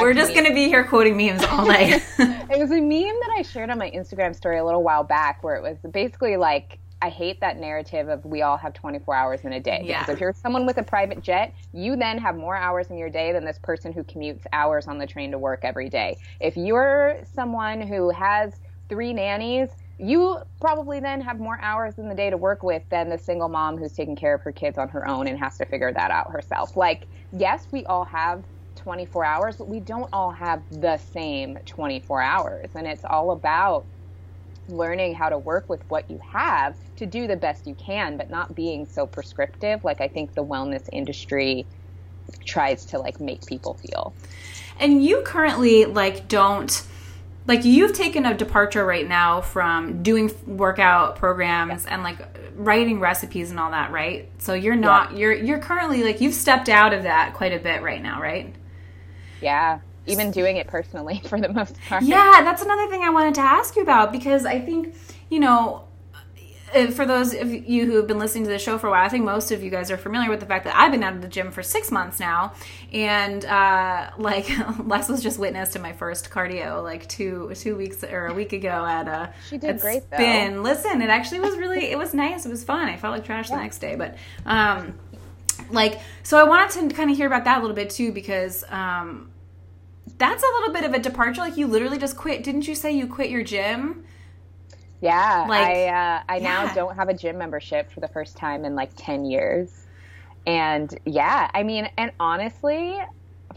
we're 0.00 0.14
just 0.14 0.34
going 0.34 0.46
to 0.46 0.54
be 0.54 0.64
here 0.64 0.82
quoting 0.82 1.16
memes 1.16 1.44
all 1.44 1.64
night. 1.68 2.02
It 2.18 2.58
was 2.58 2.70
a 2.72 2.80
meme 2.80 3.14
that 3.20 3.30
i 3.36 3.42
shared 3.42 3.70
on 3.70 3.78
my 3.78 3.90
instagram 3.90 4.34
story 4.34 4.58
a 4.58 4.64
little 4.64 4.82
while 4.82 5.04
back 5.04 5.44
where 5.44 5.54
it 5.54 5.62
was 5.62 5.76
basically 5.92 6.36
like 6.36 6.78
I 7.00 7.10
hate 7.10 7.40
that 7.40 7.58
narrative 7.58 8.08
of 8.08 8.24
we 8.24 8.42
all 8.42 8.56
have 8.56 8.74
24 8.74 9.14
hours 9.14 9.40
in 9.44 9.52
a 9.52 9.60
day. 9.60 9.82
Yeah. 9.84 10.00
Because 10.00 10.14
if 10.14 10.20
you're 10.20 10.32
someone 10.32 10.66
with 10.66 10.78
a 10.78 10.82
private 10.82 11.22
jet, 11.22 11.54
you 11.72 11.96
then 11.96 12.18
have 12.18 12.36
more 12.36 12.56
hours 12.56 12.88
in 12.88 12.98
your 12.98 13.10
day 13.10 13.32
than 13.32 13.44
this 13.44 13.58
person 13.62 13.92
who 13.92 14.02
commutes 14.02 14.42
hours 14.52 14.88
on 14.88 14.98
the 14.98 15.06
train 15.06 15.30
to 15.30 15.38
work 15.38 15.60
every 15.62 15.88
day. 15.88 16.16
If 16.40 16.56
you're 16.56 17.20
someone 17.32 17.80
who 17.80 18.10
has 18.10 18.54
three 18.88 19.12
nannies, 19.12 19.68
you 19.98 20.38
probably 20.60 21.00
then 21.00 21.20
have 21.20 21.38
more 21.38 21.58
hours 21.60 21.98
in 21.98 22.08
the 22.08 22.14
day 22.14 22.30
to 22.30 22.36
work 22.36 22.62
with 22.62 22.82
than 22.90 23.10
the 23.10 23.18
single 23.18 23.48
mom 23.48 23.76
who's 23.76 23.92
taking 23.92 24.16
care 24.16 24.34
of 24.34 24.42
her 24.42 24.52
kids 24.52 24.78
on 24.78 24.88
her 24.88 25.06
own 25.06 25.26
and 25.26 25.38
has 25.38 25.56
to 25.58 25.66
figure 25.66 25.92
that 25.92 26.10
out 26.10 26.30
herself. 26.30 26.76
Like, 26.76 27.08
yes, 27.32 27.66
we 27.72 27.84
all 27.86 28.04
have 28.04 28.44
24 28.76 29.24
hours, 29.24 29.56
but 29.56 29.68
we 29.68 29.80
don't 29.80 30.08
all 30.12 30.30
have 30.30 30.62
the 30.70 30.96
same 30.98 31.58
24 31.66 32.22
hours. 32.22 32.70
And 32.74 32.86
it's 32.86 33.04
all 33.04 33.32
about 33.32 33.86
learning 34.68 35.14
how 35.14 35.28
to 35.28 35.38
work 35.38 35.68
with 35.68 35.82
what 35.88 36.10
you 36.10 36.18
have 36.18 36.76
to 36.96 37.06
do 37.06 37.26
the 37.26 37.36
best 37.36 37.66
you 37.66 37.74
can, 37.74 38.16
but 38.16 38.30
not 38.30 38.54
being 38.54 38.86
so 38.86 39.06
prescriptive. 39.06 39.84
Like 39.84 40.00
I 40.00 40.08
think 40.08 40.34
the 40.34 40.44
wellness 40.44 40.88
industry 40.92 41.66
tries 42.44 42.84
to 42.86 42.98
like 42.98 43.20
make 43.20 43.44
people 43.46 43.74
feel. 43.74 44.14
And 44.78 45.04
you 45.04 45.22
currently 45.22 45.84
like 45.86 46.28
don't 46.28 46.82
like 47.46 47.64
you've 47.64 47.94
taken 47.94 48.26
a 48.26 48.34
departure 48.34 48.84
right 48.84 49.08
now 49.08 49.40
from 49.40 50.02
doing 50.02 50.30
workout 50.46 51.16
programs 51.16 51.84
yeah. 51.84 51.94
and 51.94 52.02
like 52.02 52.18
writing 52.54 53.00
recipes 53.00 53.50
and 53.50 53.58
all 53.58 53.70
that, 53.70 53.90
right? 53.90 54.28
So 54.38 54.54
you're 54.54 54.76
not 54.76 55.12
yeah. 55.12 55.18
you're 55.18 55.32
you're 55.34 55.58
currently 55.58 56.02
like 56.04 56.20
you've 56.20 56.34
stepped 56.34 56.68
out 56.68 56.92
of 56.92 57.04
that 57.04 57.34
quite 57.34 57.52
a 57.52 57.58
bit 57.58 57.82
right 57.82 58.02
now, 58.02 58.20
right? 58.20 58.54
Yeah 59.40 59.80
even 60.08 60.30
doing 60.30 60.56
it 60.56 60.66
personally 60.66 61.20
for 61.28 61.40
the 61.40 61.48
most 61.48 61.80
part. 61.88 62.02
Yeah, 62.02 62.42
that's 62.42 62.62
another 62.62 62.88
thing 62.88 63.02
I 63.02 63.10
wanted 63.10 63.34
to 63.36 63.40
ask 63.40 63.76
you 63.76 63.82
about 63.82 64.12
because 64.12 64.44
I 64.44 64.60
think, 64.60 64.94
you 65.30 65.40
know, 65.40 65.84
uh, 66.74 66.88
for 66.88 67.06
those 67.06 67.34
of 67.34 67.52
you 67.52 67.86
who 67.86 67.96
have 67.96 68.06
been 68.06 68.18
listening 68.18 68.44
to 68.44 68.50
the 68.50 68.58
show 68.58 68.76
for 68.78 68.88
a 68.88 68.90
while, 68.90 69.04
I 69.04 69.08
think 69.08 69.24
most 69.24 69.50
of 69.50 69.62
you 69.62 69.70
guys 69.70 69.90
are 69.90 69.96
familiar 69.96 70.28
with 70.28 70.40
the 70.40 70.46
fact 70.46 70.64
that 70.64 70.76
I've 70.76 70.92
been 70.92 71.02
out 71.02 71.14
of 71.14 71.22
the 71.22 71.28
gym 71.28 71.50
for 71.50 71.62
six 71.62 71.90
months 71.90 72.20
now, 72.20 72.52
and 72.92 73.44
uh, 73.44 74.10
like 74.18 74.50
Les 74.84 75.08
was 75.08 75.22
just 75.22 75.38
witness 75.38 75.70
to 75.70 75.78
my 75.78 75.92
first 75.92 76.30
cardio 76.30 76.82
like 76.82 77.08
two 77.08 77.52
two 77.54 77.76
weeks 77.76 78.04
or 78.04 78.26
a 78.26 78.34
week 78.34 78.52
ago 78.52 78.84
at 78.86 79.08
a. 79.08 79.10
Uh, 79.10 79.32
she 79.48 79.58
did 79.58 79.70
at 79.70 79.80
great 79.80 80.02
Spin. 80.02 80.56
though. 80.56 80.62
Listen, 80.62 81.00
it 81.00 81.08
actually 81.08 81.40
was 81.40 81.56
really 81.56 81.90
it 81.90 81.98
was 81.98 82.12
nice. 82.12 82.44
It 82.44 82.50
was 82.50 82.64
fun. 82.64 82.88
I 82.88 82.96
felt 82.96 83.14
like 83.14 83.24
trash 83.24 83.48
yeah. 83.48 83.56
the 83.56 83.62
next 83.62 83.78
day, 83.78 83.96
but 83.96 84.16
um, 84.44 84.94
like 85.70 86.00
so 86.22 86.38
I 86.38 86.44
wanted 86.44 86.90
to 86.90 86.94
kind 86.94 87.10
of 87.10 87.16
hear 87.16 87.26
about 87.26 87.44
that 87.44 87.58
a 87.58 87.60
little 87.60 87.76
bit 87.76 87.90
too 87.90 88.12
because 88.12 88.64
um 88.68 89.30
that's 90.16 90.42
a 90.42 90.46
little 90.46 90.72
bit 90.72 90.84
of 90.84 90.94
a 90.94 90.98
departure. 90.98 91.40
Like 91.40 91.56
you 91.56 91.66
literally 91.66 91.98
just 91.98 92.16
quit. 92.16 92.44
Didn't 92.44 92.66
you 92.66 92.74
say 92.74 92.92
you 92.92 93.06
quit 93.06 93.30
your 93.30 93.42
gym? 93.42 94.04
Yeah, 95.00 95.46
like, 95.48 95.66
I 95.66 95.86
uh, 95.86 96.22
I 96.28 96.36
yeah. 96.36 96.42
now 96.42 96.74
don't 96.74 96.96
have 96.96 97.08
a 97.08 97.14
gym 97.14 97.38
membership 97.38 97.90
for 97.92 98.00
the 98.00 98.08
first 98.08 98.36
time 98.36 98.64
in 98.64 98.74
like 98.74 98.90
ten 98.96 99.24
years, 99.24 99.86
and 100.46 100.96
yeah, 101.04 101.50
I 101.54 101.62
mean, 101.62 101.88
and 101.96 102.10
honestly, 102.18 102.98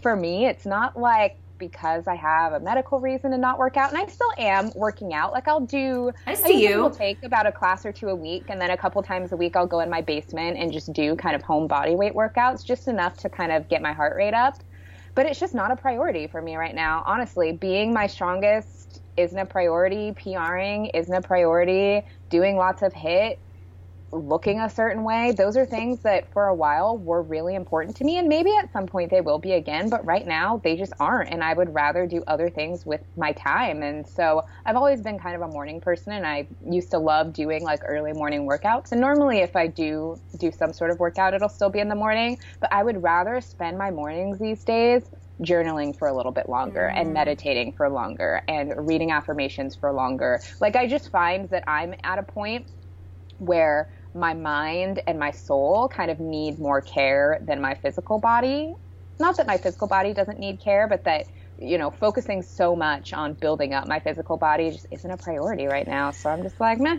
for 0.02 0.16
me, 0.16 0.46
it's 0.46 0.66
not 0.66 1.00
like 1.00 1.38
because 1.58 2.08
I 2.08 2.16
have 2.16 2.54
a 2.54 2.60
medical 2.60 3.00
reason 3.00 3.32
to 3.32 3.38
not 3.38 3.58
work 3.58 3.76
out, 3.76 3.92
and 3.92 3.98
I 3.98 4.06
still 4.06 4.32
am 4.38 4.72
working 4.76 5.16
out. 5.16 5.32
Like 5.32 5.48
I'll 5.48 5.62
do, 5.62 6.12
I 6.28 6.36
see 6.36 6.66
I 6.66 6.70
you. 6.70 6.78
Will 6.78 6.92
take 6.92 7.24
about 7.24 7.48
a 7.48 7.52
class 7.52 7.88
or 7.88 7.92
two 7.92 8.10
a 8.10 8.16
week, 8.16 8.46
and 8.50 8.62
then 8.62 8.70
a 8.70 8.78
couple 8.78 9.02
times 9.02 9.32
a 9.32 9.38
week 9.38 9.56
I'll 9.56 9.66
go 9.66 9.80
in 9.80 9.90
my 9.90 10.02
basement 10.02 10.58
and 10.58 10.72
just 10.72 10.94
do 10.94 11.16
kind 11.16 11.36
of 11.36 11.42
home 11.42 11.68
body 11.68 11.96
weight 11.96 12.14
workouts, 12.14 12.64
just 12.64 12.88
enough 12.88 13.18
to 13.18 13.30
kind 13.30 13.52
of 13.52 13.68
get 13.68 13.82
my 13.82 13.94
heart 13.94 14.16
rate 14.16 14.36
up 14.36 14.60
but 15.15 15.26
it's 15.26 15.39
just 15.39 15.54
not 15.54 15.71
a 15.71 15.76
priority 15.76 16.28
for 16.28 16.41
me 16.41 16.56
right 16.56 16.76
now. 16.76 17.04
Honestly, 17.06 17.52
being 17.52 17.93
my 17.93 18.08
strongest 18.08 19.02
isn't 19.17 19.38
a 19.38 19.45
priority. 19.45 20.13
PRing 20.13 20.88
isn't 20.88 21.13
a 21.13 21.21
priority. 21.21 22.06
Doing 22.30 22.56
lots 22.56 22.82
of 22.82 22.93
HIIT 22.93 23.36
looking 24.12 24.60
a 24.60 24.69
certain 24.69 25.04
way. 25.04 25.32
Those 25.32 25.56
are 25.56 25.65
things 25.65 26.02
that 26.02 26.32
for 26.34 26.47
a 26.47 26.56
while 26.56 26.97
were 26.97 27.21
really 27.21 27.56
important 27.56 27.95
to 27.97 28.04
me. 28.04 28.17
And 28.17 28.28
maybe 28.28 28.52
at 28.56 28.71
some 28.71 28.86
point 28.86 29.10
they 29.10 29.21
will 29.21 29.39
be 29.39 29.54
again, 29.54 29.89
but 29.89 30.06
right 30.06 30.26
now 30.26 30.60
they 30.63 30.76
just 30.76 30.93
aren't. 31.00 31.32
And 31.32 31.43
I 31.43 31.54
would 31.54 31.74
rather 31.74 32.06
do 32.06 32.24
other 32.28 32.50
things 32.50 32.86
with 32.86 33.02
my 33.15 33.32
time. 33.34 33.84
And 33.84 34.08
so 34.08 34.45
I've 34.65 34.76
always 34.76 35.02
been 35.02 35.17
kind 35.17 35.36
of 35.36 35.41
a 35.41 35.47
morning 35.47 35.80
person 35.80 36.13
and 36.13 36.26
I 36.26 36.47
used 36.69 36.91
to 36.91 36.97
love 36.97 37.34
doing 37.34 37.63
like 37.63 37.82
early 37.86 38.13
morning 38.13 38.47
workouts. 38.47 38.91
And 38.91 39.00
normally 39.00 39.39
if 39.39 39.56
I 39.56 39.67
do 39.67 40.19
do 40.38 40.52
some 40.52 40.74
sort 40.74 40.91
of 40.91 41.00
workout, 41.00 41.34
it'll 41.34 41.50
still 41.50 41.69
be 41.69 41.80
in 41.80 41.89
the 41.89 41.95
morning. 41.95 42.38
But 42.60 42.74
I 42.74 42.84
would 42.84 43.02
rather 43.02 43.39
spend 43.41 43.78
my 43.78 43.91
mornings 43.91 44.39
these 44.39 44.63
days 44.63 45.04
journaling 45.41 45.97
for 45.97 46.08
a 46.08 46.15
little 46.15 46.32
bit 46.32 46.50
longer 46.50 46.91
mm. 46.93 47.00
and 47.00 47.13
meditating 47.13 47.74
for 47.74 47.89
longer 47.89 48.43
and 48.47 48.88
reading 48.88 49.12
affirmations 49.12 49.76
for 49.76 49.91
longer. 49.91 50.39
Like 50.60 50.76
I 50.76 50.88
just 50.88 51.10
find 51.12 51.50
that 51.50 51.63
I'm 51.67 51.95
at 52.04 52.19
a 52.19 52.24
point 52.24 52.67
where 53.39 53.89
my 54.13 54.34
mind 54.34 55.02
and 55.08 55.17
my 55.17 55.32
soul 55.32 55.88
kind 55.88 56.12
of 56.12 56.19
need 56.19 56.60
more 56.60 56.82
care 56.82 57.39
than 57.45 57.62
my 57.62 57.76
physical 57.76 58.19
body. 58.19 58.76
Not 59.19 59.38
that 59.38 59.47
my 59.47 59.58
physical 59.58 59.88
body 59.88 60.13
doesn't 60.13 60.39
need 60.39 60.60
care, 60.60 60.88
but 60.88 61.04
that 61.04 61.26
you 61.62 61.78
know, 61.78 61.91
focusing 61.91 62.41
so 62.41 62.76
much 62.76 63.13
on 63.13 63.34
building 63.34 63.74
up 63.74 63.88
my 63.88 64.00
physical 64.00 64.36
body 64.36 64.71
just 64.71 64.88
isn't 64.89 65.10
a 65.10 65.17
priority 65.17 65.67
right 65.67 65.88
now. 65.88 66.12
So 66.12 66.30
I'm 66.30 66.41
just 66.41 66.60
like, 66.60 66.80
meh. 66.80 66.97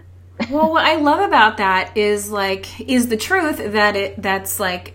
well, 0.50 0.70
what 0.70 0.84
I 0.84 0.96
love 0.96 1.20
about 1.20 1.56
that 1.56 1.96
is 1.96 2.30
like 2.30 2.80
is 2.80 3.08
the 3.08 3.16
truth 3.16 3.72
that 3.72 3.96
it 3.96 4.22
that's 4.22 4.60
like 4.60 4.94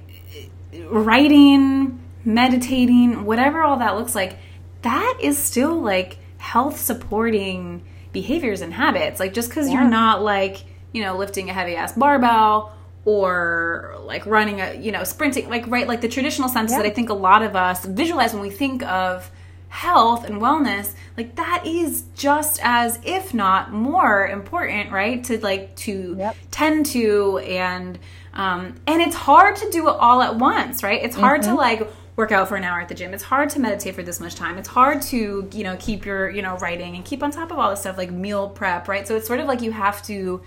writing, 0.86 2.00
meditating, 2.24 3.26
whatever 3.26 3.62
all 3.62 3.78
that 3.78 3.98
looks 3.98 4.16
like, 4.16 4.38
that 4.84 5.18
is 5.22 5.38
still 5.38 5.80
like 5.82 6.18
health 6.38 6.80
supporting 6.80 7.86
behaviors 8.14 8.62
and 8.62 8.74
habits. 8.74 9.20
Like 9.20 9.34
just 9.34 9.52
cuz 9.52 9.68
yeah. 9.68 9.74
you're 9.74 9.90
not 9.90 10.24
like 10.24 10.64
you 10.94 11.04
know, 11.04 11.18
lifting 11.18 11.50
a 11.50 11.54
heavy 11.54 11.76
ass 11.76 11.94
barbell 11.94 12.74
or 13.06 13.96
like 14.04 14.26
running 14.26 14.60
a, 14.62 14.74
you 14.74 14.92
know, 14.92 15.04
sprinting, 15.04 15.50
like, 15.50 15.66
right, 15.68 15.88
like 15.88 16.02
the 16.02 16.10
traditional 16.10 16.50
sense 16.50 16.72
yeah. 16.72 16.78
that 16.78 16.86
I 16.86 16.90
think 16.90 17.10
a 17.10 17.14
lot 17.14 17.44
of 17.44 17.56
us 17.56 17.86
visualize 17.86 18.34
when 18.34 18.42
we 18.42 18.50
think 18.50 18.84
of 18.84 19.32
health 19.70 20.24
and 20.24 20.42
wellness 20.42 20.94
like 21.18 21.36
that 21.36 21.66
is 21.66 22.04
just 22.16 22.60
as 22.64 23.00
if 23.04 23.34
not 23.34 23.72
more 23.72 24.28
important 24.28 24.92
right 24.92 25.24
to 25.26 25.38
like 25.40 25.76
to 25.76 26.16
yep. 26.18 26.36
tend 26.52 26.86
to 26.86 27.38
and 27.40 28.00
um 28.34 28.74
and 28.88 29.02
it's 29.02 29.16
hard 29.16 29.56
to 29.58 29.70
do 29.70 29.90
it 29.90 29.96
all 30.00 30.22
at 30.22 30.36
once 30.38 30.84
right 30.84 31.04
it's 31.04 31.16
hard 31.16 31.42
mm-hmm. 31.42 31.52
to 31.52 31.58
like 31.58 31.92
work 32.16 32.32
out 32.32 32.48
for 32.48 32.56
an 32.56 32.64
hour 32.64 32.80
at 32.80 32.88
the 32.88 32.96
gym 32.96 33.14
it's 33.14 33.24
hard 33.24 33.50
to 33.50 33.60
meditate 33.60 33.94
for 33.94 34.04
this 34.04 34.22
much 34.22 34.36
time 34.36 34.58
it's 34.58 34.70
hard 34.70 35.02
to 35.02 35.48
you 35.54 35.64
know 35.64 35.76
keep 35.80 36.06
your 36.06 36.30
you 36.30 36.42
know 36.42 36.58
writing 36.58 36.96
and 36.96 37.04
keep 37.04 37.22
on 37.22 37.30
top 37.30 37.52
of 37.52 37.60
all 37.60 37.70
this 37.70 37.82
stuff 37.82 37.98
like 37.98 38.10
meal 38.10 38.50
prep 38.50 38.88
right 38.88 39.06
so 39.06 39.18
it's 39.18 39.28
sort 39.28 39.40
of 39.40 39.48
like 39.48 39.62
you 39.62 39.72
have 39.72 40.02
to 40.02 40.42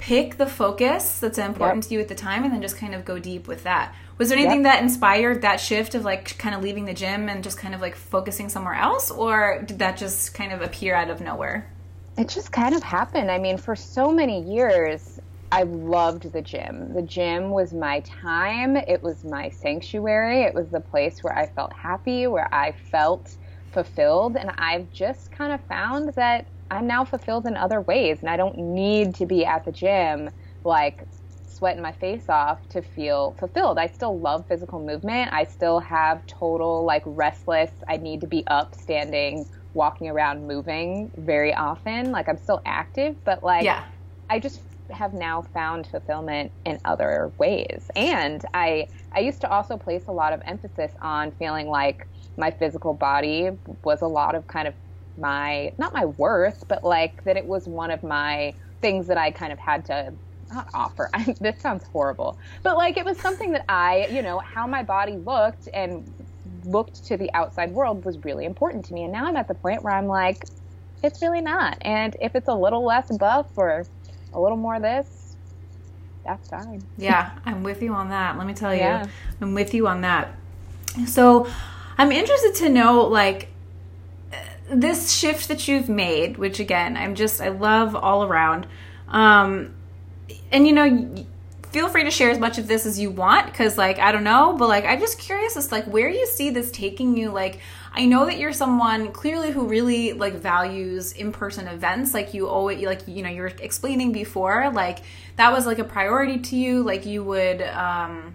pick 0.00 0.38
the 0.38 0.46
focus 0.46 1.20
that's 1.20 1.38
important 1.38 1.84
yep. 1.84 1.88
to 1.88 1.94
you 1.94 2.00
at 2.00 2.08
the 2.08 2.14
time 2.14 2.42
and 2.44 2.52
then 2.52 2.62
just 2.62 2.76
kind 2.76 2.94
of 2.94 3.04
go 3.04 3.18
deep 3.18 3.46
with 3.46 3.64
that. 3.64 3.94
Was 4.16 4.30
there 4.30 4.38
anything 4.38 4.64
yep. 4.64 4.74
that 4.74 4.82
inspired 4.82 5.42
that 5.42 5.60
shift 5.60 5.94
of 5.94 6.04
like 6.04 6.36
kind 6.38 6.54
of 6.54 6.62
leaving 6.62 6.86
the 6.86 6.94
gym 6.94 7.28
and 7.28 7.44
just 7.44 7.58
kind 7.58 7.74
of 7.74 7.80
like 7.80 7.94
focusing 7.94 8.48
somewhere 8.48 8.74
else 8.74 9.10
or 9.10 9.62
did 9.66 9.78
that 9.78 9.96
just 9.96 10.34
kind 10.34 10.52
of 10.52 10.62
appear 10.62 10.94
out 10.94 11.10
of 11.10 11.20
nowhere? 11.20 11.70
It 12.16 12.28
just 12.28 12.50
kind 12.50 12.74
of 12.74 12.82
happened. 12.82 13.30
I 13.30 13.38
mean, 13.38 13.58
for 13.58 13.76
so 13.76 14.10
many 14.10 14.42
years, 14.42 15.20
I 15.52 15.64
loved 15.64 16.32
the 16.32 16.42
gym. 16.42 16.94
The 16.94 17.02
gym 17.02 17.50
was 17.50 17.72
my 17.72 18.00
time. 18.00 18.76
It 18.76 19.02
was 19.02 19.24
my 19.24 19.50
sanctuary. 19.50 20.42
It 20.42 20.54
was 20.54 20.68
the 20.68 20.80
place 20.80 21.22
where 21.22 21.36
I 21.36 21.46
felt 21.46 21.72
happy, 21.72 22.26
where 22.26 22.52
I 22.54 22.72
felt 22.72 23.36
fulfilled. 23.72 24.36
And 24.36 24.50
I've 24.58 24.90
just 24.92 25.30
kind 25.32 25.52
of 25.52 25.60
found 25.62 26.14
that 26.14 26.46
I'm 26.70 26.86
now 26.86 27.04
fulfilled 27.04 27.46
in 27.46 27.56
other 27.56 27.80
ways, 27.80 28.18
and 28.20 28.30
I 28.30 28.36
don't 28.36 28.56
need 28.58 29.14
to 29.16 29.26
be 29.26 29.44
at 29.44 29.64
the 29.64 29.72
gym 29.72 30.30
like 30.64 31.04
sweating 31.46 31.82
my 31.82 31.92
face 31.92 32.28
off 32.28 32.60
to 32.70 32.82
feel 32.82 33.36
fulfilled. 33.38 33.78
I 33.78 33.86
still 33.88 34.20
love 34.20 34.46
physical 34.48 34.84
movement. 34.84 35.32
I 35.32 35.44
still 35.44 35.80
have 35.80 36.24
total 36.26 36.84
like 36.84 37.02
restless. 37.06 37.70
I 37.88 37.96
need 37.96 38.20
to 38.22 38.26
be 38.28 38.44
up, 38.46 38.74
standing, 38.74 39.46
walking 39.74 40.08
around, 40.08 40.46
moving 40.46 41.10
very 41.16 41.54
often. 41.54 42.12
Like 42.12 42.28
I'm 42.28 42.38
still 42.38 42.60
active, 42.66 43.16
but 43.24 43.42
like 43.42 43.64
yeah. 43.64 43.84
I 44.28 44.38
just 44.38 44.62
have 44.90 45.12
now 45.12 45.42
found 45.54 45.86
fulfillment 45.86 46.52
in 46.64 46.78
other 46.84 47.32
ways. 47.38 47.90
And 47.96 48.42
I 48.54 48.88
I 49.14 49.20
used 49.20 49.40
to 49.42 49.50
also 49.50 49.76
place 49.76 50.04
a 50.08 50.12
lot 50.12 50.32
of 50.32 50.42
emphasis 50.46 50.92
on 51.02 51.32
feeling 51.32 51.68
like 51.68 52.06
my 52.36 52.50
physical 52.52 52.94
body 52.94 53.50
was 53.84 54.02
a 54.02 54.06
lot 54.06 54.34
of 54.34 54.46
kind 54.46 54.68
of 54.68 54.74
my 55.18 55.72
not 55.78 55.92
my 55.92 56.06
worth, 56.06 56.64
but 56.68 56.84
like 56.84 57.22
that 57.24 57.36
it 57.36 57.46
was 57.46 57.66
one 57.66 57.90
of 57.90 58.02
my 58.02 58.54
things 58.80 59.06
that 59.08 59.18
I 59.18 59.30
kind 59.30 59.52
of 59.52 59.58
had 59.58 59.84
to 59.86 60.12
not 60.52 60.68
offer. 60.74 61.10
I, 61.14 61.34
this 61.40 61.60
sounds 61.60 61.84
horrible, 61.84 62.38
but 62.62 62.76
like 62.76 62.96
it 62.96 63.04
was 63.04 63.18
something 63.18 63.52
that 63.52 63.64
I, 63.68 64.06
you 64.10 64.22
know, 64.22 64.38
how 64.38 64.66
my 64.66 64.82
body 64.82 65.16
looked 65.16 65.68
and 65.72 66.10
looked 66.64 67.04
to 67.06 67.16
the 67.16 67.32
outside 67.32 67.70
world 67.72 68.04
was 68.04 68.22
really 68.24 68.44
important 68.44 68.84
to 68.86 68.94
me. 68.94 69.04
And 69.04 69.12
now 69.12 69.26
I'm 69.26 69.36
at 69.36 69.48
the 69.48 69.54
point 69.54 69.82
where 69.82 69.94
I'm 69.94 70.06
like, 70.06 70.44
it's 71.02 71.22
really 71.22 71.40
not. 71.40 71.78
And 71.82 72.16
if 72.20 72.34
it's 72.34 72.48
a 72.48 72.54
little 72.54 72.84
less 72.84 73.16
buff 73.16 73.46
or 73.56 73.86
a 74.32 74.40
little 74.40 74.56
more 74.56 74.78
this, 74.80 75.36
that's 76.24 76.48
fine. 76.48 76.82
Yeah, 76.98 77.30
I'm 77.44 77.62
with 77.62 77.82
you 77.82 77.94
on 77.94 78.10
that. 78.10 78.36
Let 78.36 78.46
me 78.46 78.54
tell 78.54 78.74
you, 78.74 78.80
yeah. 78.80 79.06
I'm 79.40 79.54
with 79.54 79.72
you 79.72 79.88
on 79.88 80.02
that. 80.02 80.34
So 81.06 81.48
I'm 81.96 82.12
interested 82.12 82.54
to 82.56 82.68
know, 82.68 83.02
like, 83.02 83.48
this 84.70 85.12
shift 85.12 85.48
that 85.48 85.68
you've 85.68 85.88
made, 85.88 86.38
which 86.38 86.60
again, 86.60 86.96
I'm 86.96 87.14
just, 87.14 87.40
I 87.40 87.48
love 87.48 87.94
all 87.94 88.24
around. 88.24 88.66
Um, 89.08 89.74
and 90.52 90.66
you 90.66 90.72
know, 90.72 91.24
feel 91.70 91.88
free 91.88 92.04
to 92.04 92.10
share 92.10 92.30
as 92.30 92.38
much 92.38 92.58
of 92.58 92.66
this 92.66 92.84
as 92.84 92.98
you 92.98 93.10
want 93.10 93.46
because 93.46 93.78
like 93.78 93.98
i 94.00 94.10
don't 94.10 94.24
know 94.24 94.54
but 94.58 94.68
like 94.68 94.84
i'm 94.84 94.98
just 94.98 95.18
curious 95.18 95.56
as 95.56 95.70
like 95.70 95.84
where 95.84 96.08
you 96.08 96.26
see 96.26 96.50
this 96.50 96.70
taking 96.72 97.16
you 97.16 97.30
like 97.30 97.60
i 97.92 98.04
know 98.04 98.26
that 98.26 98.38
you're 98.38 98.52
someone 98.52 99.12
clearly 99.12 99.52
who 99.52 99.66
really 99.66 100.12
like 100.12 100.34
values 100.34 101.12
in-person 101.12 101.68
events 101.68 102.12
like 102.12 102.34
you 102.34 102.48
always 102.48 102.84
like 102.84 103.06
you 103.06 103.22
know 103.22 103.28
you 103.28 103.40
were 103.40 103.52
explaining 103.60 104.10
before 104.10 104.70
like 104.74 104.98
that 105.36 105.52
was 105.52 105.64
like 105.64 105.78
a 105.78 105.84
priority 105.84 106.38
to 106.38 106.56
you 106.56 106.82
like 106.82 107.06
you 107.06 107.22
would 107.22 107.62
um 107.62 108.34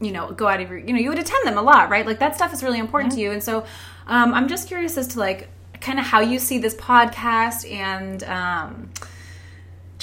you 0.00 0.10
know 0.10 0.32
go 0.32 0.48
out 0.48 0.60
of 0.60 0.70
your 0.70 0.78
you 0.78 0.92
know 0.92 0.98
you 0.98 1.10
would 1.10 1.18
attend 1.18 1.46
them 1.46 1.58
a 1.58 1.62
lot 1.62 1.90
right 1.90 2.06
like 2.06 2.18
that 2.18 2.34
stuff 2.34 2.52
is 2.52 2.62
really 2.62 2.78
important 2.78 3.12
yeah. 3.12 3.16
to 3.16 3.22
you 3.22 3.30
and 3.30 3.42
so 3.42 3.66
um 4.06 4.34
i'm 4.34 4.48
just 4.48 4.68
curious 4.68 4.96
as 4.96 5.08
to 5.08 5.18
like 5.18 5.48
kind 5.80 5.98
of 5.98 6.04
how 6.04 6.20
you 6.20 6.38
see 6.38 6.58
this 6.58 6.74
podcast 6.74 7.70
and 7.70 8.22
um 8.24 8.90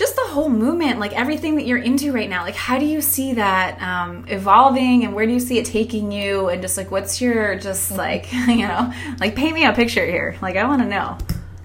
just 0.02 0.16
the 0.16 0.24
whole 0.24 0.50
movement, 0.50 1.00
like 1.00 1.14
everything 1.14 1.56
that 1.58 1.66
you're 1.68 1.78
into 1.78 2.12
right 2.12 2.28
now. 2.28 2.42
Like, 2.44 2.56
how 2.56 2.80
do 2.80 2.86
you 2.86 3.02
see 3.02 3.34
that 3.34 3.80
um, 3.82 4.26
evolving 4.30 5.04
and 5.04 5.14
where 5.14 5.28
do 5.28 5.34
you 5.34 5.40
see 5.40 5.60
it 5.60 5.66
taking 5.66 6.12
you? 6.12 6.50
And 6.50 6.60
just 6.62 6.76
like, 6.76 6.90
what's 6.90 7.22
your, 7.22 7.56
just 7.60 7.92
mm-hmm. 7.92 8.00
like, 8.00 8.34
you 8.48 8.68
know, 8.68 8.92
like 9.20 9.36
paint 9.36 9.54
me 9.54 9.66
a 9.66 9.74
picture 9.74 10.06
here. 10.06 10.36
Like, 10.42 10.56
I 10.56 10.66
want 10.66 10.82
to 10.82 10.88
know. 10.88 11.18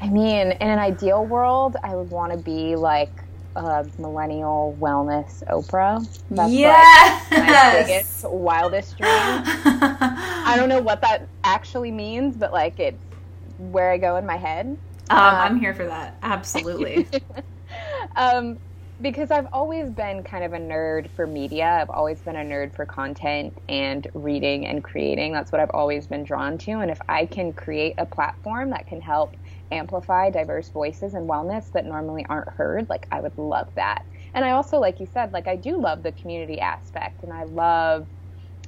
I 0.03 0.11
mean, 0.11 0.53
in 0.53 0.69
an 0.69 0.79
ideal 0.79 1.25
world, 1.25 1.77
I 1.83 1.95
would 1.95 2.11
want 2.11 2.33
to 2.33 2.39
be 2.39 2.77
like 2.77 3.11
a 3.57 3.87
millennial 3.99 4.77
wellness 4.79 5.43
Oprah. 5.49 6.07
That's 6.31 6.53
yes! 6.53 7.31
like 7.31 7.41
my 7.41 7.83
biggest, 7.83 8.25
wildest 8.29 8.99
dream. 8.99 9.09
I 10.57 10.61
don't 10.61 10.69
know 10.71 10.81
what 10.81 11.03
that 11.03 11.29
actually 11.45 11.91
means, 11.91 12.37
but 12.37 12.53
like 12.53 12.81
it's 12.81 13.05
where 13.59 13.91
I 13.91 13.99
go 13.99 14.17
in 14.17 14.27
my 14.27 14.37
head. 14.37 14.67
Um, 15.11 15.19
um, 15.19 15.35
I'm 15.35 15.61
here 15.61 15.75
for 15.75 15.87
that. 15.87 16.19
Absolutely. 16.23 17.07
um, 18.17 18.59
because 19.01 19.31
I've 19.31 19.49
always 19.53 19.91
been 19.91 20.23
kind 20.25 20.45
of 20.45 20.55
a 20.55 20.59
nerd 20.59 21.11
for 21.11 21.27
media. 21.27 21.67
I've 21.67 21.91
always 21.91 22.23
been 22.23 22.37
a 22.37 22.45
nerd 22.45 22.75
for 22.75 22.87
content 22.87 23.59
and 23.69 24.07
reading 24.15 24.67
and 24.67 24.83
creating. 24.83 25.33
That's 25.33 25.53
what 25.53 25.61
I've 25.61 25.71
always 25.75 26.07
been 26.07 26.25
drawn 26.25 26.57
to. 26.59 26.71
And 26.73 26.91
if 26.91 26.99
I 27.07 27.27
can 27.27 27.53
create 27.53 27.95
a 27.99 28.07
platform 28.07 28.71
that 28.71 28.87
can 28.87 29.03
help 29.03 29.37
amplify 29.71 30.31
diverse 30.31 30.71
voices 30.71 31.13
and 31.13 31.29
wellness 31.29 31.71
that 31.75 31.85
normally 31.85 32.25
aren't 32.31 32.49
heard, 32.57 32.87
like 32.89 33.07
I 33.11 33.21
would 33.21 33.37
love 33.37 33.69
that. 33.77 34.03
And 34.33 34.45
I 34.47 34.53
also, 34.53 34.79
like 34.79 34.99
you 35.01 35.07
said, 35.07 35.33
like 35.33 35.47
I 35.47 35.57
do 35.57 35.79
love 35.81 36.03
the 36.03 36.13
community 36.13 36.59
aspect 36.61 37.23
and 37.23 37.33
I 37.33 37.45
love 37.45 38.09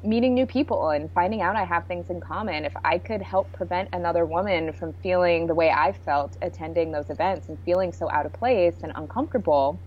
meeting 0.03 0.35
new 0.35 0.47
people 0.47 0.91
and 0.91 1.11
finding 1.13 1.43
out 1.43 1.57
I 1.57 1.65
have 1.65 1.87
things 1.87 2.11
in 2.11 2.21
common. 2.21 2.65
If 2.65 2.75
I 2.85 2.99
could 2.99 3.21
help 3.21 3.51
prevent 3.53 3.89
another 3.93 4.25
woman 4.25 4.73
from 4.73 4.93
feeling 4.95 5.47
the 5.47 5.55
way 5.55 5.71
I 5.71 5.93
felt 5.93 6.37
attending 6.43 6.93
those 6.93 7.11
events 7.11 7.49
and 7.49 7.59
feeling 7.65 7.93
so 7.93 8.11
out 8.11 8.27
of 8.27 8.33
place 8.33 8.77
and 8.83 8.93
uncomfortable, 8.95 9.79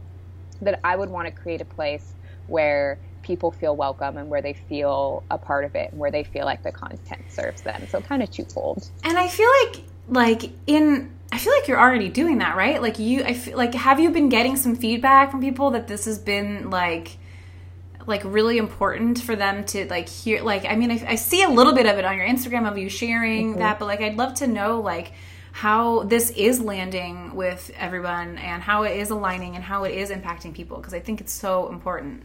that 0.61 0.79
I 0.83 0.95
would 0.95 1.09
want 1.09 1.27
to 1.27 1.31
create 1.31 1.61
a 1.61 1.65
place 1.65 2.13
where 2.47 2.99
people 3.23 3.51
feel 3.51 3.75
welcome 3.75 4.17
and 4.17 4.29
where 4.29 4.41
they 4.41 4.53
feel 4.53 5.23
a 5.31 5.37
part 5.37 5.63
of 5.63 5.75
it 5.75 5.91
and 5.91 5.99
where 5.99 6.11
they 6.11 6.23
feel 6.23 6.45
like 6.45 6.63
the 6.63 6.71
content 6.71 7.21
serves 7.29 7.61
them. 7.61 7.87
So 7.89 8.01
kind 8.01 8.23
of 8.23 8.31
twofold. 8.31 8.89
And 9.03 9.17
I 9.17 9.27
feel 9.27 9.49
like 9.63 9.83
like 10.07 10.51
in 10.67 11.11
I 11.31 11.37
feel 11.37 11.53
like 11.53 11.67
you're 11.67 11.79
already 11.79 12.09
doing 12.09 12.39
that, 12.39 12.55
right? 12.55 12.81
Like 12.81 12.99
you 12.99 13.23
I 13.23 13.33
feel 13.33 13.57
like 13.57 13.73
have 13.73 13.99
you 13.99 14.11
been 14.11 14.29
getting 14.29 14.55
some 14.55 14.75
feedback 14.75 15.31
from 15.31 15.39
people 15.39 15.71
that 15.71 15.87
this 15.87 16.05
has 16.05 16.19
been 16.19 16.69
like 16.69 17.17
like 18.07 18.21
really 18.23 18.57
important 18.57 19.21
for 19.21 19.35
them 19.35 19.63
to 19.65 19.85
like 19.89 20.09
hear 20.09 20.41
like 20.41 20.65
i 20.65 20.75
mean 20.75 20.91
i, 20.91 21.03
I 21.07 21.15
see 21.15 21.43
a 21.43 21.49
little 21.49 21.73
bit 21.73 21.85
of 21.85 21.97
it 21.97 22.05
on 22.05 22.17
your 22.17 22.27
instagram 22.27 22.69
of 22.69 22.77
you 22.77 22.89
sharing 22.89 23.51
mm-hmm. 23.51 23.59
that 23.59 23.79
but 23.79 23.85
like 23.85 24.01
i'd 24.01 24.17
love 24.17 24.33
to 24.35 24.47
know 24.47 24.81
like 24.81 25.13
how 25.51 26.03
this 26.03 26.31
is 26.31 26.61
landing 26.61 27.35
with 27.35 27.71
everyone 27.77 28.37
and 28.37 28.63
how 28.63 28.83
it 28.83 28.97
is 28.97 29.09
aligning 29.09 29.55
and 29.55 29.63
how 29.63 29.83
it 29.83 29.93
is 29.93 30.09
impacting 30.09 30.53
people 30.53 30.77
because 30.77 30.93
i 30.93 30.99
think 30.99 31.21
it's 31.21 31.33
so 31.33 31.69
important. 31.69 32.23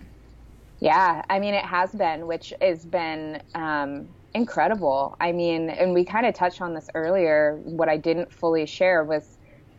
Yeah 0.78 1.22
i 1.28 1.38
mean 1.38 1.54
it 1.54 1.64
has 1.64 1.92
been 1.92 2.26
which 2.26 2.52
has 2.60 2.84
been 2.84 3.42
um, 3.54 4.08
incredible. 4.34 5.16
I 5.20 5.32
mean 5.32 5.70
and 5.70 5.92
we 5.92 6.04
kind 6.04 6.26
of 6.26 6.34
touched 6.34 6.60
on 6.60 6.74
this 6.74 6.88
earlier. 6.94 7.58
What 7.64 7.88
i 7.88 7.96
didn't 7.96 8.32
fully 8.32 8.66
share 8.66 9.02
was 9.02 9.36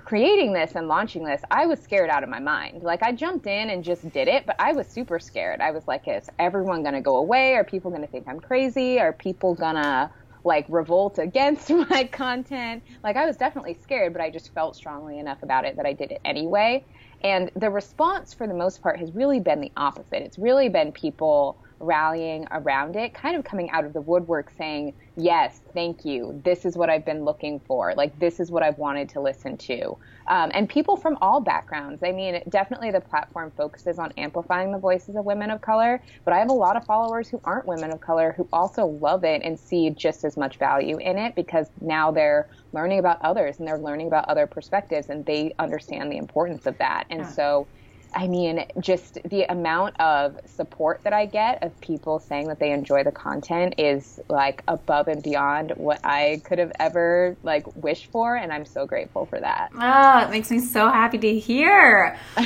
creating 0.08 0.54
this 0.54 0.76
and 0.76 0.88
launching 0.88 1.26
this, 1.26 1.42
I 1.52 1.66
was 1.66 1.82
scared 1.82 2.10
out 2.10 2.24
of 2.24 2.30
my 2.30 2.40
mind. 2.40 2.82
Like 2.82 3.04
I 3.04 3.12
jumped 3.12 3.46
in 3.46 3.70
and 3.70 3.84
just 3.84 4.10
did 4.14 4.30
it, 4.30 4.46
but 4.46 4.56
I 4.58 4.72
was 4.72 4.88
super 4.88 5.20
scared. 5.20 5.60
I 5.60 5.72
was 5.72 5.86
like, 5.86 6.08
is 6.08 6.30
everyone 6.40 6.82
going 6.82 6.94
to 6.94 7.02
go 7.02 7.18
away? 7.18 7.56
Are 7.56 7.66
people 7.66 7.92
going 7.92 8.04
to 8.04 8.08
think 8.08 8.26
I'm 8.26 8.40
crazy? 8.40 9.02
Are 9.02 9.12
people 9.12 9.54
going 9.54 9.76
to 9.76 10.10
like 10.46 10.66
revolt 10.70 11.20
against 11.20 11.70
my 11.90 12.06
content? 12.06 12.84
Like 13.04 13.18
I 13.18 13.26
was 13.26 13.36
definitely 13.36 13.74
scared, 13.84 14.14
but 14.14 14.22
I 14.22 14.30
just 14.30 14.54
felt 14.54 14.78
strongly 14.78 15.20
enough 15.20 15.44
about 15.44 15.66
it 15.66 15.76
that 15.76 15.86
I 15.86 15.92
did 15.92 16.14
it 16.14 16.22
anyway. 16.24 16.86
And 17.22 17.52
the 17.58 17.70
response 17.70 18.34
for 18.34 18.48
the 18.48 18.54
most 18.54 18.82
part 18.82 19.00
has 19.00 19.12
really 19.12 19.42
been 19.42 19.60
the 19.60 19.74
opposite. 19.76 20.22
It's 20.22 20.38
really 20.38 20.70
been 20.70 20.94
people 20.94 21.58
rallying 21.80 22.48
around 22.52 22.96
it, 22.96 23.14
kind 23.14 23.36
of 23.36 23.44
coming 23.44 23.70
out 23.70 23.86
of 23.86 23.94
the 23.94 24.02
woodwork 24.02 24.52
saying, 24.58 24.94
Yes, 25.16 25.62
thank 25.74 26.06
you. 26.06 26.42
This 26.46 26.64
is 26.64 26.78
what 26.78 26.90
I've 26.90 27.06
been 27.06 27.24
looking 27.26 27.60
for. 27.60 27.94
Like, 27.96 28.20
this 28.20 28.40
is 28.40 28.52
what 28.52 28.62
I've 28.62 28.78
wanted 28.78 29.10
to 29.10 29.22
listen 29.22 29.58
to. 29.58 29.98
Um, 30.28 30.52
and 30.54 30.70
people 30.70 30.98
from 30.98 31.18
all 31.22 31.42
backgrounds. 31.42 32.04
I 32.04 32.12
mean, 32.12 32.42
definitely 32.50 32.92
the 32.92 33.02
platform 33.02 33.52
focuses 33.56 33.98
on 33.98 34.12
amplifying 34.18 34.72
the 34.72 34.78
voices 34.78 35.16
of 35.16 35.26
women 35.26 35.50
of 35.50 35.62
color, 35.62 36.02
but 36.26 36.34
I 36.34 36.40
have 36.40 36.50
a 36.50 36.54
lot 36.54 36.76
of 36.76 36.86
followers 36.86 37.30
who 37.30 37.42
aren't 37.44 37.66
women 37.66 37.92
of 37.92 38.02
color 38.02 38.34
who 38.38 38.48
also 38.54 38.86
love 38.86 39.24
it 39.24 39.42
and 39.44 39.60
see 39.60 39.90
just 39.90 40.24
as 40.24 40.38
much 40.38 40.58
value 40.58 40.98
in 40.98 41.18
it 41.18 41.36
because 41.36 41.68
now 41.82 42.12
they're 42.12 42.48
learning 42.74 43.00
about 43.00 43.18
others 43.22 43.58
and 43.58 43.68
they're 43.68 43.80
learning 43.80 44.08
about 44.08 44.28
other 44.30 44.46
perspectives 44.46 45.10
and 45.10 45.26
they 45.26 45.54
understand 45.60 46.12
the 46.12 46.18
importance 46.18 46.66
of 46.66 46.78
that. 46.78 47.06
And 47.10 47.22
yeah. 47.22 47.28
so, 47.28 47.68
I 48.16 48.28
mean, 48.28 48.66
just 48.80 49.20
the 49.26 49.44
amount 49.44 50.00
of 50.00 50.40
support 50.46 51.02
that 51.04 51.14
I 51.14 51.26
get 51.26 51.64
of 51.64 51.80
people 51.82 52.20
saying 52.20 52.48
that 52.48 52.60
they 52.60 52.72
enjoy 52.72 53.04
the 53.04 53.12
content 53.12 53.76
is 53.78 54.20
like 54.30 54.64
above 54.68 55.08
and 55.08 55.22
beyond 55.22 55.74
what 55.76 56.00
I 56.04 56.42
could 56.44 56.60
have 56.60 56.72
ever 56.80 57.36
like 57.44 57.66
wished 57.76 58.12
for, 58.12 58.36
and 58.36 58.52
I'm 58.52 58.66
so 58.66 58.86
grateful 58.86 59.26
for 59.26 59.40
that. 59.40 59.70
Oh, 59.76 60.20
it 60.26 60.32
makes 60.32 60.50
me 60.52 60.60
so 60.60 60.90
happy 60.90 61.18
to 61.18 61.40
hear. 61.40 62.18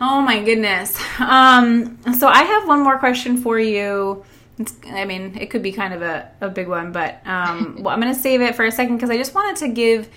oh 0.00 0.22
my 0.22 0.42
goodness. 0.42 0.98
Um, 1.20 1.98
so 2.14 2.28
I 2.28 2.42
have 2.42 2.66
one 2.66 2.82
more 2.82 2.98
question 2.98 3.36
for 3.38 3.58
you. 3.58 4.24
It's, 4.58 4.74
I 4.86 5.04
mean, 5.04 5.36
it 5.38 5.50
could 5.50 5.62
be 5.62 5.72
kind 5.72 5.94
of 5.94 6.02
a, 6.02 6.30
a 6.40 6.48
big 6.48 6.68
one, 6.68 6.90
but 6.92 7.20
um, 7.26 7.78
well, 7.80 7.94
I'm 7.94 8.00
going 8.00 8.12
to 8.12 8.20
save 8.20 8.40
it 8.40 8.56
for 8.56 8.64
a 8.64 8.72
second 8.72 8.96
because 8.96 9.10
I 9.10 9.16
just 9.16 9.34
wanted 9.34 9.56
to 9.64 9.68
give 9.68 10.08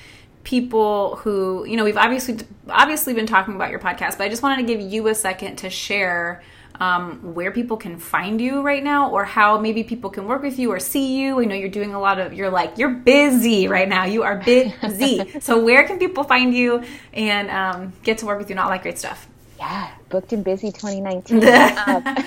people 0.43 1.17
who 1.17 1.65
you 1.65 1.77
know 1.77 1.84
we've 1.84 1.97
obviously 1.97 2.38
obviously 2.69 3.13
been 3.13 3.27
talking 3.27 3.56
about 3.56 3.69
your 3.69 3.80
podcast 3.80 4.17
but 4.17 4.21
i 4.21 4.30
just 4.30 4.41
wanted 4.41 4.58
to 4.58 4.63
give 4.63 4.82
you 4.82 5.08
a 5.08 5.15
second 5.15 5.56
to 5.58 5.69
share 5.69 6.41
um, 6.82 7.36
where 7.36 7.51
people 7.51 7.77
can 7.77 7.97
find 7.97 8.41
you 8.41 8.62
right 8.63 8.84
now 8.84 9.12
or 9.12 9.23
how 9.23 9.60
maybe 9.60 9.84
people 9.84 10.10
can 10.10 10.25
work 10.25 10.41
with 10.41 10.58
you 10.58 10.71
or 10.71 10.80
see 10.80 11.21
you. 11.21 11.39
I 11.39 11.45
know 11.45 11.54
you're 11.54 11.69
doing 11.69 11.93
a 11.93 11.99
lot 11.99 12.17
of 12.17 12.34
you're 12.34 12.49
like 12.49 12.80
you're 12.80 12.89
busy 12.89 13.67
right 13.67 13.88
now. 13.88 14.06
You 14.06 14.23
are 14.23 14.38
busy. 14.38 15.21
So 15.41 15.63
where 15.63 15.86
can 15.86 15.99
people 15.99 16.23
find 16.23 16.54
you 16.54 16.84
and 17.13 17.49
um, 17.51 17.93
get 18.04 18.17
to 18.19 18.25
work 18.25 18.39
with 18.39 18.49
you 18.49 18.54
and 18.54 18.60
all 18.60 18.69
that 18.69 18.82
great 18.82 18.97
stuff? 18.97 19.27
Yeah, 19.60 19.91
booked 20.12 20.34
and 20.34 20.43
busy 20.43 20.71
2019. 20.71 21.43
um, 21.88 22.17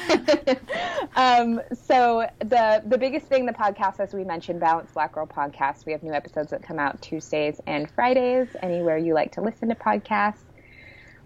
um, 1.16 1.61
so 1.87 2.29
the 2.40 2.83
the 2.87 2.99
biggest 2.99 3.27
thing, 3.27 3.47
the 3.47 3.53
podcast, 3.53 4.01
as 4.01 4.12
we 4.12 4.25
mentioned, 4.25 4.59
Balanced 4.59 4.94
Black 4.94 5.12
Girl 5.12 5.27
podcast. 5.27 5.87
We 5.87 5.92
have 5.92 6.03
new 6.03 6.12
episodes 6.12 6.51
that 6.51 6.62
come 6.62 6.79
out 6.79 7.01
Tuesdays 7.01 7.61
and 7.66 7.90
Fridays. 7.90 8.49
Anywhere 8.62 8.99
you 8.99 9.14
like 9.14 9.33
to 9.33 9.40
listen 9.40 9.68
to 9.68 9.75
podcasts. 9.75 10.39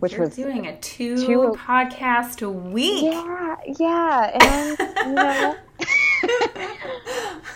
Which 0.00 0.12
You're 0.12 0.26
was 0.26 0.36
doing 0.36 0.66
a 0.68 0.76
two, 0.78 1.16
two 1.26 1.56
podcast 1.56 2.42
a 2.42 2.50
week. 2.50 3.02
Yeah, 3.02 3.56
yeah, 3.78 4.38
and 4.40 4.78
you 5.09 5.14
know. 5.14 5.56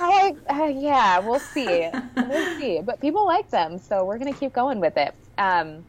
I, 0.04 0.34
uh, 0.48 0.64
yeah, 0.64 1.20
we'll 1.20 1.38
see. 1.38 1.88
We'll 2.16 2.58
see. 2.58 2.80
But 2.80 3.00
people 3.00 3.24
like 3.26 3.48
them, 3.50 3.78
so 3.78 4.04
we're 4.04 4.18
gonna 4.18 4.32
keep 4.32 4.52
going 4.52 4.80
with 4.80 4.96
it. 4.96 5.14
Um, 5.38 5.84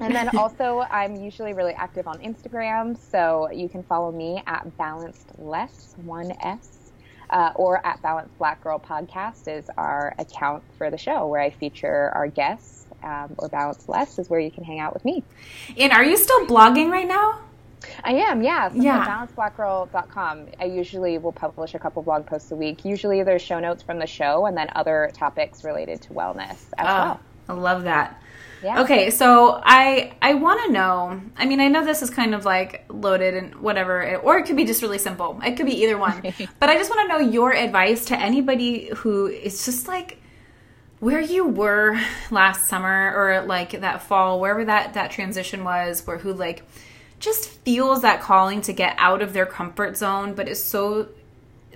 and 0.00 0.14
then 0.14 0.28
also, 0.36 0.84
I'm 0.90 1.16
usually 1.16 1.52
really 1.52 1.72
active 1.72 2.06
on 2.06 2.18
Instagram, 2.20 2.96
so 2.96 3.50
you 3.50 3.68
can 3.68 3.82
follow 3.82 4.12
me 4.12 4.42
at 4.46 4.76
balanced 4.76 5.32
les 5.38 5.94
one 6.04 6.32
s, 6.40 6.92
uh, 7.30 7.52
or 7.54 7.84
at 7.86 8.00
balanced 8.02 8.36
black 8.38 8.62
girl 8.62 8.78
podcast 8.78 9.48
is 9.48 9.70
our 9.76 10.14
account 10.18 10.62
for 10.76 10.90
the 10.90 10.98
show 10.98 11.26
where 11.26 11.40
I 11.40 11.50
feature 11.50 12.10
our 12.14 12.28
guests 12.28 12.78
um, 13.02 13.34
or 13.38 13.48
Balanced 13.48 13.88
Les 13.88 14.18
is 14.18 14.30
where 14.30 14.40
you 14.40 14.50
can 14.50 14.64
hang 14.64 14.80
out 14.80 14.94
with 14.94 15.04
me. 15.04 15.22
And 15.76 15.92
are 15.92 16.04
you 16.04 16.16
still 16.16 16.46
blogging 16.46 16.90
right 16.90 17.06
now? 17.06 17.40
I 18.02 18.12
am, 18.14 18.42
yeah. 18.42 18.68
So 18.70 18.80
yeah. 18.80 19.06
balancedblackgirl.com. 19.06 20.46
I 20.60 20.64
usually 20.64 21.18
will 21.18 21.32
publish 21.32 21.74
a 21.74 21.78
couple 21.78 22.02
blog 22.02 22.26
posts 22.26 22.50
a 22.50 22.56
week. 22.56 22.84
Usually 22.84 23.22
there's 23.22 23.42
show 23.42 23.60
notes 23.60 23.82
from 23.82 23.98
the 23.98 24.06
show 24.06 24.46
and 24.46 24.56
then 24.56 24.68
other 24.74 25.10
topics 25.14 25.62
related 25.62 26.02
to 26.02 26.10
wellness 26.10 26.56
as 26.76 26.80
oh, 26.80 26.84
well. 26.84 27.20
I 27.48 27.52
love 27.52 27.84
that. 27.84 28.20
Yeah. 28.62 28.82
Okay, 28.82 29.10
so 29.10 29.60
I 29.62 30.14
I 30.20 30.34
want 30.34 30.64
to 30.66 30.72
know. 30.72 31.20
I 31.36 31.46
mean, 31.46 31.60
I 31.60 31.68
know 31.68 31.84
this 31.84 32.02
is 32.02 32.10
kind 32.10 32.34
of 32.34 32.44
like 32.44 32.84
loaded 32.88 33.34
and 33.34 33.54
whatever, 33.56 34.16
or 34.16 34.38
it 34.38 34.46
could 34.46 34.56
be 34.56 34.64
just 34.64 34.82
really 34.82 34.98
simple. 34.98 35.40
It 35.44 35.56
could 35.56 35.66
be 35.66 35.82
either 35.82 35.96
one. 35.96 36.22
but 36.60 36.68
I 36.68 36.74
just 36.74 36.90
want 36.90 37.08
to 37.08 37.08
know 37.08 37.30
your 37.30 37.52
advice 37.52 38.06
to 38.06 38.18
anybody 38.18 38.90
who 38.96 39.26
is 39.26 39.64
just 39.64 39.86
like 39.86 40.20
where 41.00 41.20
you 41.20 41.46
were 41.46 42.00
last 42.30 42.68
summer 42.68 43.12
or 43.14 43.42
like 43.46 43.80
that 43.80 44.02
fall, 44.02 44.40
wherever 44.40 44.64
that 44.64 44.94
that 44.94 45.10
transition 45.10 45.62
was, 45.62 46.06
where 46.06 46.18
who 46.18 46.32
like 46.32 46.64
just 47.20 47.48
feels 47.48 48.02
that 48.02 48.20
calling 48.20 48.60
to 48.62 48.72
get 48.72 48.94
out 48.98 49.22
of 49.22 49.32
their 49.32 49.46
comfort 49.46 49.96
zone, 49.96 50.34
but 50.34 50.48
is 50.48 50.62
so 50.62 51.08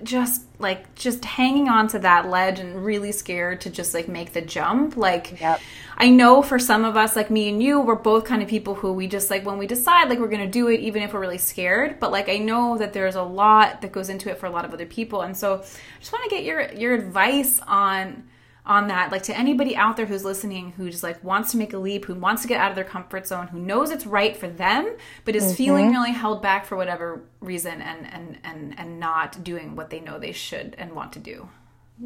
just 0.03 0.43
like 0.59 0.95
just 0.95 1.23
hanging 1.25 1.67
on 1.69 1.87
to 1.87 1.99
that 1.99 2.29
ledge 2.29 2.59
and 2.59 2.83
really 2.83 3.11
scared 3.11 3.61
to 3.61 3.69
just 3.69 3.93
like 3.93 4.07
make 4.07 4.33
the 4.33 4.41
jump 4.41 4.95
like 4.95 5.39
yep. 5.39 5.59
i 5.97 6.09
know 6.09 6.41
for 6.41 6.57
some 6.57 6.85
of 6.85 6.95
us 6.95 7.15
like 7.15 7.29
me 7.29 7.49
and 7.49 7.61
you 7.61 7.79
we're 7.79 7.95
both 7.95 8.23
kind 8.25 8.41
of 8.41 8.47
people 8.47 8.75
who 8.75 8.93
we 8.93 9.07
just 9.07 9.29
like 9.29 9.45
when 9.45 9.57
we 9.57 9.67
decide 9.67 10.09
like 10.09 10.19
we're 10.19 10.27
gonna 10.27 10.47
do 10.47 10.67
it 10.67 10.79
even 10.79 11.03
if 11.03 11.13
we're 11.13 11.19
really 11.19 11.37
scared 11.37 11.99
but 11.99 12.11
like 12.11 12.29
i 12.29 12.37
know 12.37 12.77
that 12.77 12.93
there's 12.93 13.15
a 13.15 13.23
lot 13.23 13.81
that 13.81 13.91
goes 13.91 14.09
into 14.09 14.29
it 14.29 14.37
for 14.37 14.45
a 14.45 14.51
lot 14.51 14.65
of 14.65 14.73
other 14.73 14.85
people 14.85 15.21
and 15.21 15.35
so 15.35 15.55
i 15.55 15.99
just 15.99 16.13
want 16.13 16.23
to 16.23 16.29
get 16.29 16.43
your 16.43 16.71
your 16.73 16.93
advice 16.93 17.59
on 17.67 18.23
on 18.65 18.87
that 18.87 19.11
like 19.11 19.23
to 19.23 19.37
anybody 19.37 19.75
out 19.75 19.97
there 19.97 20.05
who's 20.05 20.23
listening 20.23 20.71
who 20.77 20.89
just 20.89 21.03
like 21.03 21.21
wants 21.23 21.51
to 21.51 21.57
make 21.57 21.73
a 21.73 21.77
leap 21.77 22.05
who 22.05 22.15
wants 22.15 22.41
to 22.41 22.47
get 22.47 22.59
out 22.59 22.71
of 22.71 22.75
their 22.75 22.85
comfort 22.85 23.27
zone 23.27 23.47
who 23.47 23.59
knows 23.59 23.91
it's 23.91 24.05
right 24.05 24.37
for 24.37 24.47
them 24.47 24.95
but 25.25 25.35
is 25.35 25.43
mm-hmm. 25.45 25.55
feeling 25.55 25.91
really 25.91 26.11
held 26.11 26.41
back 26.41 26.65
for 26.65 26.77
whatever 26.77 27.21
reason 27.41 27.81
and 27.81 28.07
and 28.11 28.37
and 28.43 28.79
and 28.79 28.99
not 28.99 29.43
doing 29.43 29.75
what 29.75 29.89
they 29.89 29.99
know 29.99 30.17
they 30.17 30.31
should 30.31 30.75
and 30.77 30.93
want 30.93 31.11
to 31.11 31.19
do. 31.19 31.49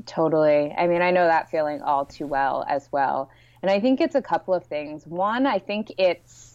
Totally. 0.05 0.73
I 0.77 0.87
mean 0.87 1.01
i 1.01 1.11
know 1.11 1.25
that 1.25 1.49
feeling 1.51 1.81
all 1.81 2.05
too 2.05 2.25
well 2.25 2.65
as 2.67 2.89
well. 2.91 3.29
And 3.61 3.69
i 3.69 3.79
think 3.79 4.01
it's 4.01 4.15
a 4.15 4.21
couple 4.21 4.53
of 4.53 4.65
things. 4.65 5.05
One 5.05 5.45
i 5.45 5.59
think 5.59 5.91
it's 5.97 6.46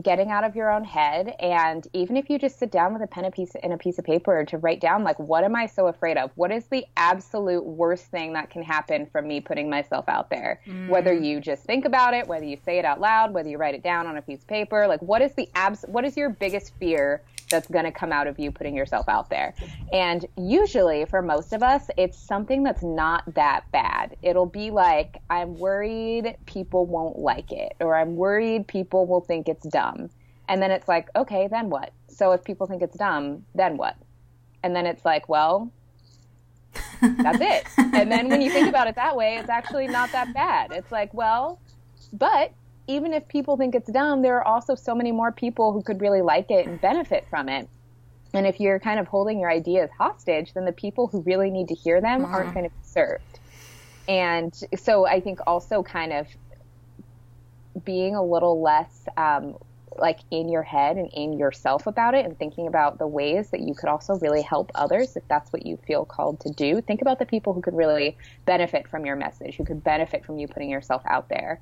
getting 0.00 0.30
out 0.30 0.44
of 0.44 0.56
your 0.56 0.70
own 0.70 0.84
head. 0.84 1.34
And 1.38 1.86
even 1.92 2.16
if 2.16 2.30
you 2.30 2.38
just 2.38 2.58
sit 2.58 2.70
down 2.70 2.92
with 2.92 3.02
a 3.02 3.06
pen 3.06 3.24
and 3.24 3.34
piece 3.34 3.52
and 3.62 3.72
a 3.72 3.78
piece 3.78 3.98
of 3.98 4.04
paper 4.04 4.44
to 4.46 4.58
write 4.58 4.80
down 4.80 5.04
like 5.04 5.18
what 5.18 5.44
am 5.44 5.54
i 5.54 5.66
so 5.66 5.88
afraid 5.88 6.16
of? 6.16 6.30
What 6.34 6.50
is 6.50 6.66
the 6.66 6.86
absolute 6.96 7.64
worst 7.64 8.06
thing 8.06 8.32
that 8.32 8.50
can 8.50 8.62
happen 8.62 9.06
from 9.06 9.28
me 9.28 9.40
putting 9.40 9.68
myself 9.68 10.08
out 10.08 10.30
there? 10.30 10.60
Mm. 10.66 10.88
whether 10.88 11.12
you 11.12 11.40
just 11.40 11.64
think 11.64 11.84
about 11.84 12.14
it 12.14 12.26
whether 12.26 12.44
you 12.44 12.56
say 12.64 12.78
it 12.78 12.84
out 12.84 13.00
loud 13.00 13.32
whether 13.34 13.48
you 13.48 13.58
write 13.58 13.74
it 13.74 13.82
down 13.82 14.06
on 14.06 14.16
a 14.16 14.22
piece 14.22 14.40
of 14.40 14.46
paper 14.46 14.86
like 14.86 15.00
what 15.00 15.20
is 15.20 15.32
the 15.34 15.48
abs 15.54 15.84
what 15.88 16.04
is 16.04 16.16
your 16.16 16.30
biggest 16.30 16.72
fear 16.78 17.22
that's 17.52 17.68
going 17.68 17.84
to 17.84 17.92
come 17.92 18.10
out 18.10 18.26
of 18.26 18.38
you 18.40 18.50
putting 18.50 18.74
yourself 18.74 19.08
out 19.08 19.30
there. 19.30 19.54
And 19.92 20.26
usually, 20.36 21.04
for 21.04 21.22
most 21.22 21.52
of 21.52 21.62
us, 21.62 21.88
it's 21.96 22.18
something 22.18 22.64
that's 22.64 22.82
not 22.82 23.22
that 23.34 23.70
bad. 23.70 24.16
It'll 24.22 24.46
be 24.46 24.72
like, 24.72 25.18
I'm 25.30 25.56
worried 25.56 26.36
people 26.46 26.86
won't 26.86 27.18
like 27.18 27.52
it, 27.52 27.74
or 27.78 27.96
I'm 27.96 28.16
worried 28.16 28.66
people 28.66 29.06
will 29.06 29.20
think 29.20 29.48
it's 29.48 29.66
dumb. 29.68 30.10
And 30.48 30.60
then 30.60 30.70
it's 30.72 30.88
like, 30.88 31.08
okay, 31.14 31.46
then 31.48 31.70
what? 31.70 31.92
So 32.08 32.32
if 32.32 32.42
people 32.42 32.66
think 32.66 32.82
it's 32.82 32.96
dumb, 32.96 33.44
then 33.54 33.76
what? 33.76 33.96
And 34.62 34.74
then 34.74 34.86
it's 34.86 35.04
like, 35.04 35.28
well, 35.28 35.70
that's 37.00 37.40
it. 37.40 37.66
and 37.94 38.10
then 38.10 38.28
when 38.28 38.40
you 38.40 38.50
think 38.50 38.68
about 38.68 38.86
it 38.86 38.94
that 38.96 39.16
way, 39.16 39.36
it's 39.36 39.48
actually 39.48 39.86
not 39.86 40.10
that 40.12 40.32
bad. 40.34 40.72
It's 40.72 40.90
like, 40.90 41.12
well, 41.14 41.60
but 42.12 42.52
even 42.86 43.12
if 43.12 43.28
people 43.28 43.56
think 43.56 43.74
it's 43.74 43.90
dumb, 43.90 44.22
there 44.22 44.36
are 44.36 44.46
also 44.46 44.74
so 44.74 44.94
many 44.94 45.12
more 45.12 45.32
people 45.32 45.72
who 45.72 45.82
could 45.82 46.00
really 46.00 46.22
like 46.22 46.50
it 46.50 46.66
and 46.66 46.80
benefit 46.80 47.26
from 47.30 47.48
it. 47.48 47.68
And 48.34 48.46
if 48.46 48.60
you're 48.60 48.80
kind 48.80 48.98
of 48.98 49.06
holding 49.06 49.40
your 49.40 49.50
ideas 49.50 49.90
hostage, 49.96 50.54
then 50.54 50.64
the 50.64 50.72
people 50.72 51.06
who 51.06 51.20
really 51.22 51.50
need 51.50 51.68
to 51.68 51.74
hear 51.74 52.00
them 52.00 52.22
mm-hmm. 52.22 52.34
aren't 52.34 52.54
going 52.54 52.68
to 52.68 52.74
be 52.74 52.82
served. 52.82 53.38
And 54.08 54.54
so 54.76 55.06
I 55.06 55.20
think 55.20 55.40
also 55.46 55.82
kind 55.82 56.12
of 56.12 56.26
being 57.84 58.14
a 58.16 58.22
little 58.22 58.60
less 58.60 59.06
um, 59.16 59.56
like 59.96 60.20
in 60.30 60.48
your 60.48 60.62
head 60.62 60.96
and 60.96 61.08
in 61.12 61.34
yourself 61.34 61.86
about 61.86 62.14
it 62.14 62.24
and 62.24 62.36
thinking 62.38 62.66
about 62.66 62.98
the 62.98 63.06
ways 63.06 63.50
that 63.50 63.60
you 63.60 63.74
could 63.74 63.88
also 63.88 64.14
really 64.18 64.42
help 64.42 64.72
others 64.74 65.16
if 65.16 65.22
that's 65.28 65.52
what 65.52 65.66
you 65.66 65.76
feel 65.86 66.04
called 66.04 66.40
to 66.40 66.50
do. 66.50 66.80
Think 66.80 67.02
about 67.02 67.18
the 67.18 67.26
people 67.26 67.52
who 67.52 67.60
could 67.60 67.74
really 67.74 68.16
benefit 68.44 68.88
from 68.88 69.04
your 69.04 69.16
message, 69.16 69.56
who 69.56 69.64
could 69.64 69.84
benefit 69.84 70.24
from 70.24 70.38
you 70.38 70.48
putting 70.48 70.70
yourself 70.70 71.02
out 71.06 71.28
there 71.28 71.60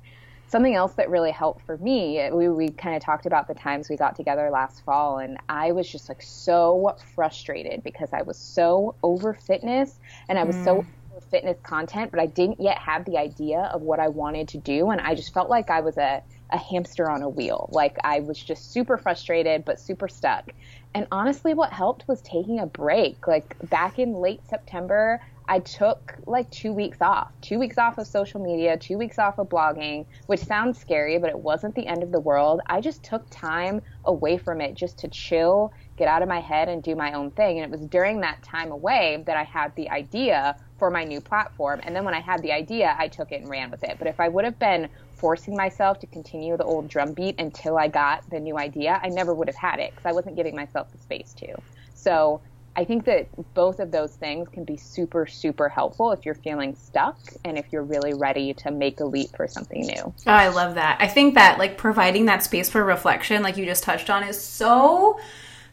something 0.51 0.75
else 0.75 0.93
that 0.93 1.09
really 1.09 1.31
helped 1.31 1.65
for 1.65 1.77
me 1.77 2.29
we, 2.33 2.49
we 2.49 2.69
kind 2.69 2.95
of 2.95 3.01
talked 3.01 3.25
about 3.25 3.47
the 3.47 3.53
times 3.53 3.89
we 3.89 3.95
got 3.95 4.15
together 4.15 4.49
last 4.51 4.83
fall 4.83 5.19
and 5.19 5.37
i 5.47 5.71
was 5.71 5.89
just 5.89 6.09
like 6.09 6.21
so 6.21 6.95
frustrated 7.15 7.81
because 7.83 8.09
i 8.11 8.21
was 8.21 8.37
so 8.37 8.93
over 9.01 9.33
fitness 9.33 9.99
and 10.27 10.37
i 10.37 10.43
was 10.43 10.55
mm. 10.57 10.63
so 10.65 10.85
fitness 11.29 11.57
content 11.63 12.11
but 12.11 12.19
i 12.19 12.25
didn't 12.25 12.59
yet 12.59 12.77
have 12.77 13.05
the 13.05 13.17
idea 13.17 13.69
of 13.73 13.81
what 13.81 13.99
i 13.99 14.07
wanted 14.07 14.47
to 14.47 14.57
do 14.57 14.89
and 14.89 14.99
i 15.01 15.15
just 15.15 15.33
felt 15.33 15.49
like 15.49 15.69
i 15.69 15.79
was 15.79 15.97
a, 15.97 16.21
a 16.51 16.57
hamster 16.57 17.09
on 17.09 17.21
a 17.21 17.29
wheel. 17.29 17.69
Like 17.71 17.97
i 18.03 18.19
was 18.19 18.37
just 18.37 18.71
super 18.71 18.97
frustrated 18.97 19.63
but 19.65 19.79
super 19.79 20.07
stuck. 20.07 20.51
And 20.93 21.07
honestly 21.11 21.53
what 21.53 21.71
helped 21.71 22.07
was 22.07 22.21
taking 22.21 22.59
a 22.59 22.65
break. 22.65 23.25
Like 23.27 23.55
back 23.69 23.99
in 23.99 24.13
late 24.15 24.41
september 24.47 25.21
I 25.51 25.59
took 25.59 26.15
like 26.27 26.49
two 26.49 26.71
weeks 26.71 27.01
off, 27.01 27.29
two 27.41 27.59
weeks 27.59 27.77
off 27.77 27.97
of 27.97 28.07
social 28.07 28.41
media, 28.41 28.77
two 28.77 28.97
weeks 28.97 29.19
off 29.19 29.37
of 29.37 29.49
blogging, 29.49 30.05
which 30.27 30.39
sounds 30.39 30.79
scary, 30.79 31.17
but 31.17 31.29
it 31.29 31.37
wasn't 31.37 31.75
the 31.75 31.85
end 31.87 32.03
of 32.03 32.13
the 32.13 32.21
world. 32.21 32.61
I 32.67 32.79
just 32.79 33.03
took 33.03 33.29
time 33.29 33.81
away 34.05 34.37
from 34.37 34.61
it 34.61 34.75
just 34.75 34.97
to 34.99 35.09
chill, 35.09 35.73
get 35.97 36.07
out 36.07 36.21
of 36.21 36.29
my 36.29 36.39
head, 36.39 36.69
and 36.69 36.81
do 36.81 36.95
my 36.95 37.11
own 37.11 37.31
thing. 37.31 37.59
And 37.59 37.65
it 37.65 37.69
was 37.69 37.85
during 37.85 38.21
that 38.21 38.41
time 38.41 38.71
away 38.71 39.25
that 39.27 39.35
I 39.35 39.43
had 39.43 39.75
the 39.75 39.89
idea 39.89 40.55
for 40.79 40.89
my 40.89 41.03
new 41.03 41.19
platform. 41.19 41.81
And 41.83 41.93
then 41.93 42.05
when 42.05 42.13
I 42.13 42.21
had 42.21 42.41
the 42.41 42.53
idea, 42.53 42.95
I 42.97 43.09
took 43.09 43.33
it 43.33 43.41
and 43.41 43.49
ran 43.49 43.71
with 43.71 43.83
it. 43.83 43.97
But 43.99 44.07
if 44.07 44.21
I 44.21 44.29
would 44.29 44.45
have 44.45 44.57
been 44.57 44.87
forcing 45.17 45.57
myself 45.57 45.99
to 45.99 46.07
continue 46.07 46.55
the 46.55 46.63
old 46.63 46.87
drum 46.87 47.11
beat 47.11 47.37
until 47.41 47.77
I 47.77 47.89
got 47.89 48.23
the 48.29 48.39
new 48.39 48.57
idea, 48.57 49.01
I 49.03 49.09
never 49.09 49.33
would 49.33 49.49
have 49.49 49.57
had 49.57 49.79
it 49.79 49.91
because 49.91 50.05
I 50.05 50.13
wasn't 50.13 50.37
giving 50.37 50.55
myself 50.55 50.93
the 50.93 50.97
space 50.97 51.33
to. 51.39 51.57
So 51.93 52.41
I 52.75 52.85
think 52.85 53.05
that 53.05 53.27
both 53.53 53.79
of 53.79 53.91
those 53.91 54.15
things 54.15 54.47
can 54.47 54.63
be 54.63 54.77
super, 54.77 55.25
super 55.25 55.67
helpful 55.67 56.11
if 56.11 56.25
you're 56.25 56.35
feeling 56.35 56.75
stuck 56.75 57.17
and 57.43 57.57
if 57.57 57.65
you're 57.71 57.83
really 57.83 58.13
ready 58.13 58.53
to 58.55 58.71
make 58.71 58.99
a 59.01 59.05
leap 59.05 59.35
for 59.35 59.47
something 59.47 59.81
new. 59.81 60.13
Oh, 60.25 60.31
I 60.31 60.47
love 60.47 60.75
that. 60.75 60.97
I 60.99 61.07
think 61.07 61.35
that 61.35 61.59
like 61.59 61.77
providing 61.77 62.25
that 62.25 62.43
space 62.43 62.69
for 62.69 62.83
reflection, 62.83 63.43
like 63.43 63.57
you 63.57 63.65
just 63.65 63.83
touched 63.83 64.09
on, 64.09 64.23
is 64.23 64.41
so 64.41 65.19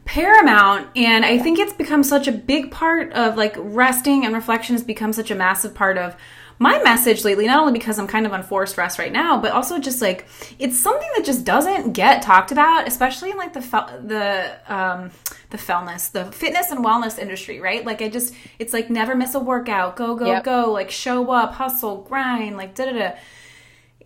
paramount 0.09 0.89
and 0.97 1.23
i 1.23 1.39
think 1.39 1.59
it's 1.59 1.75
become 1.75 2.03
such 2.03 2.27
a 2.27 2.33
big 2.33 2.71
part 2.71 3.13
of 3.13 3.37
like 3.37 3.55
resting 3.59 4.25
and 4.25 4.35
reflection 4.35 4.75
has 4.75 4.83
become 4.83 5.13
such 5.13 5.31
a 5.31 5.35
massive 5.35 5.75
part 5.75 5.99
of 5.99 6.17
my 6.61 6.83
message 6.83 7.25
lately, 7.25 7.47
not 7.47 7.61
only 7.61 7.73
because 7.73 7.99
I'm 7.99 8.09
kind 8.09 8.27
of 8.27 8.33
on 8.33 8.43
forced 8.43 8.77
rest 8.77 8.99
right 8.99 9.13
now, 9.13 9.41
but 9.41 9.53
also 9.53 9.79
just 9.79 10.03
like 10.03 10.27
it's 10.59 10.79
something 10.79 11.09
that 11.17 11.25
just 11.25 11.45
doesn't 11.45 11.93
get 11.93 12.21
talked 12.23 12.51
about, 12.51 12.89
especially 12.89 13.31
in 13.31 13.37
like 13.37 13.53
the 13.53 13.61
the 13.61 14.75
um, 14.75 15.11
the 15.51 15.57
wellness, 15.57 16.11
the 16.11 16.25
fitness 16.27 16.71
and 16.71 16.85
wellness 16.85 17.19
industry, 17.19 17.61
right? 17.61 17.85
Like 17.85 18.03
I 18.03 18.09
just, 18.09 18.35
it's 18.59 18.73
like 18.73 18.91
never 18.91 19.15
miss 19.15 19.35
a 19.35 19.41
workout, 19.41 19.97
go 19.97 20.17
go 20.17 20.27
yep. 20.27 20.45
go, 20.45 20.73
like 20.73 20.91
show 20.91 21.31
up, 21.31 21.55
hustle, 21.55 22.03
grind, 22.03 22.57
like 22.57 22.75
da 22.75 22.87
da 22.87 22.93
da. 22.93 23.17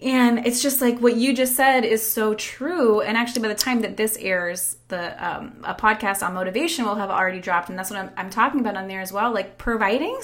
And 0.03 0.47
it's 0.47 0.61
just 0.61 0.81
like 0.81 0.99
what 0.99 1.17
you 1.17 1.33
just 1.33 1.55
said 1.55 1.85
is 1.85 2.05
so 2.05 2.35
true. 2.35 3.01
And 3.01 3.17
actually, 3.17 3.43
by 3.43 3.49
the 3.49 3.55
time 3.55 3.83
that 3.83 3.97
this 3.97 4.17
airs, 4.17 4.77
the 4.89 5.25
um, 5.25 5.61
a 5.63 5.75
podcast 5.75 6.27
on 6.27 6.35
motivation 6.35 6.85
will 6.85 6.97
have 6.97 7.11
already 7.11 7.41
dropped, 7.41 7.69
and 7.69 7.79
that's 7.79 7.91
what 7.91 8.01
I'm, 8.01 8.11
I'm 8.17 8.31
talking 8.31 8.61
about 8.61 8.77
on 8.77 8.89
there 8.89 9.01
as 9.01 9.13
well. 9.13 9.33
Like 9.33 9.59
providing 9.59 10.21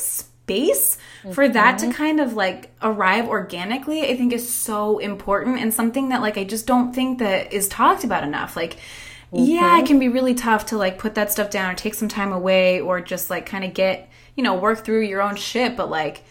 space 0.49 0.97
mm-hmm. 1.23 1.33
for 1.33 1.49
that 1.49 1.79
to 1.79 1.87
mm-hmm. 1.87 1.95
kind 1.95 2.21
of 2.21 2.33
like 2.33 2.71
arrive 2.81 3.29
organically 3.29 4.09
i 4.09 4.17
think 4.17 4.33
is 4.33 4.51
so 4.51 4.97
important 4.99 5.59
and 5.59 5.75
something 5.75 6.09
that 6.09 6.23
like 6.23 6.39
i 6.39 6.45
just 6.45 6.67
don't 6.67 6.95
think 6.95 7.19
that 7.19 7.53
is 7.53 7.69
talked 7.69 8.03
about 8.03 8.25
enough 8.25 8.57
like 8.57 8.79
mm-hmm. 9.31 9.45
yeah 9.45 9.79
it 9.79 9.87
can 9.87 9.99
be 9.99 10.09
really 10.09 10.33
tough 10.33 10.65
to 10.65 10.79
like 10.79 10.99
put 10.99 11.15
that 11.15 11.31
stuff 11.31 11.51
down 11.51 11.71
or 11.71 11.75
take 11.75 11.93
some 11.93 12.09
time 12.09 12.33
away 12.33 12.81
or 12.81 12.99
just 12.99 13.29
like 13.29 13.45
kind 13.45 13.63
of 13.63 13.75
get 13.75 14.09
you 14.37 14.43
know 14.43 14.55
work 14.55 14.87
through 14.87 15.03
your 15.03 15.21
own 15.21 15.37
shit 15.37 15.77
but 15.77 15.91
like 15.91 16.25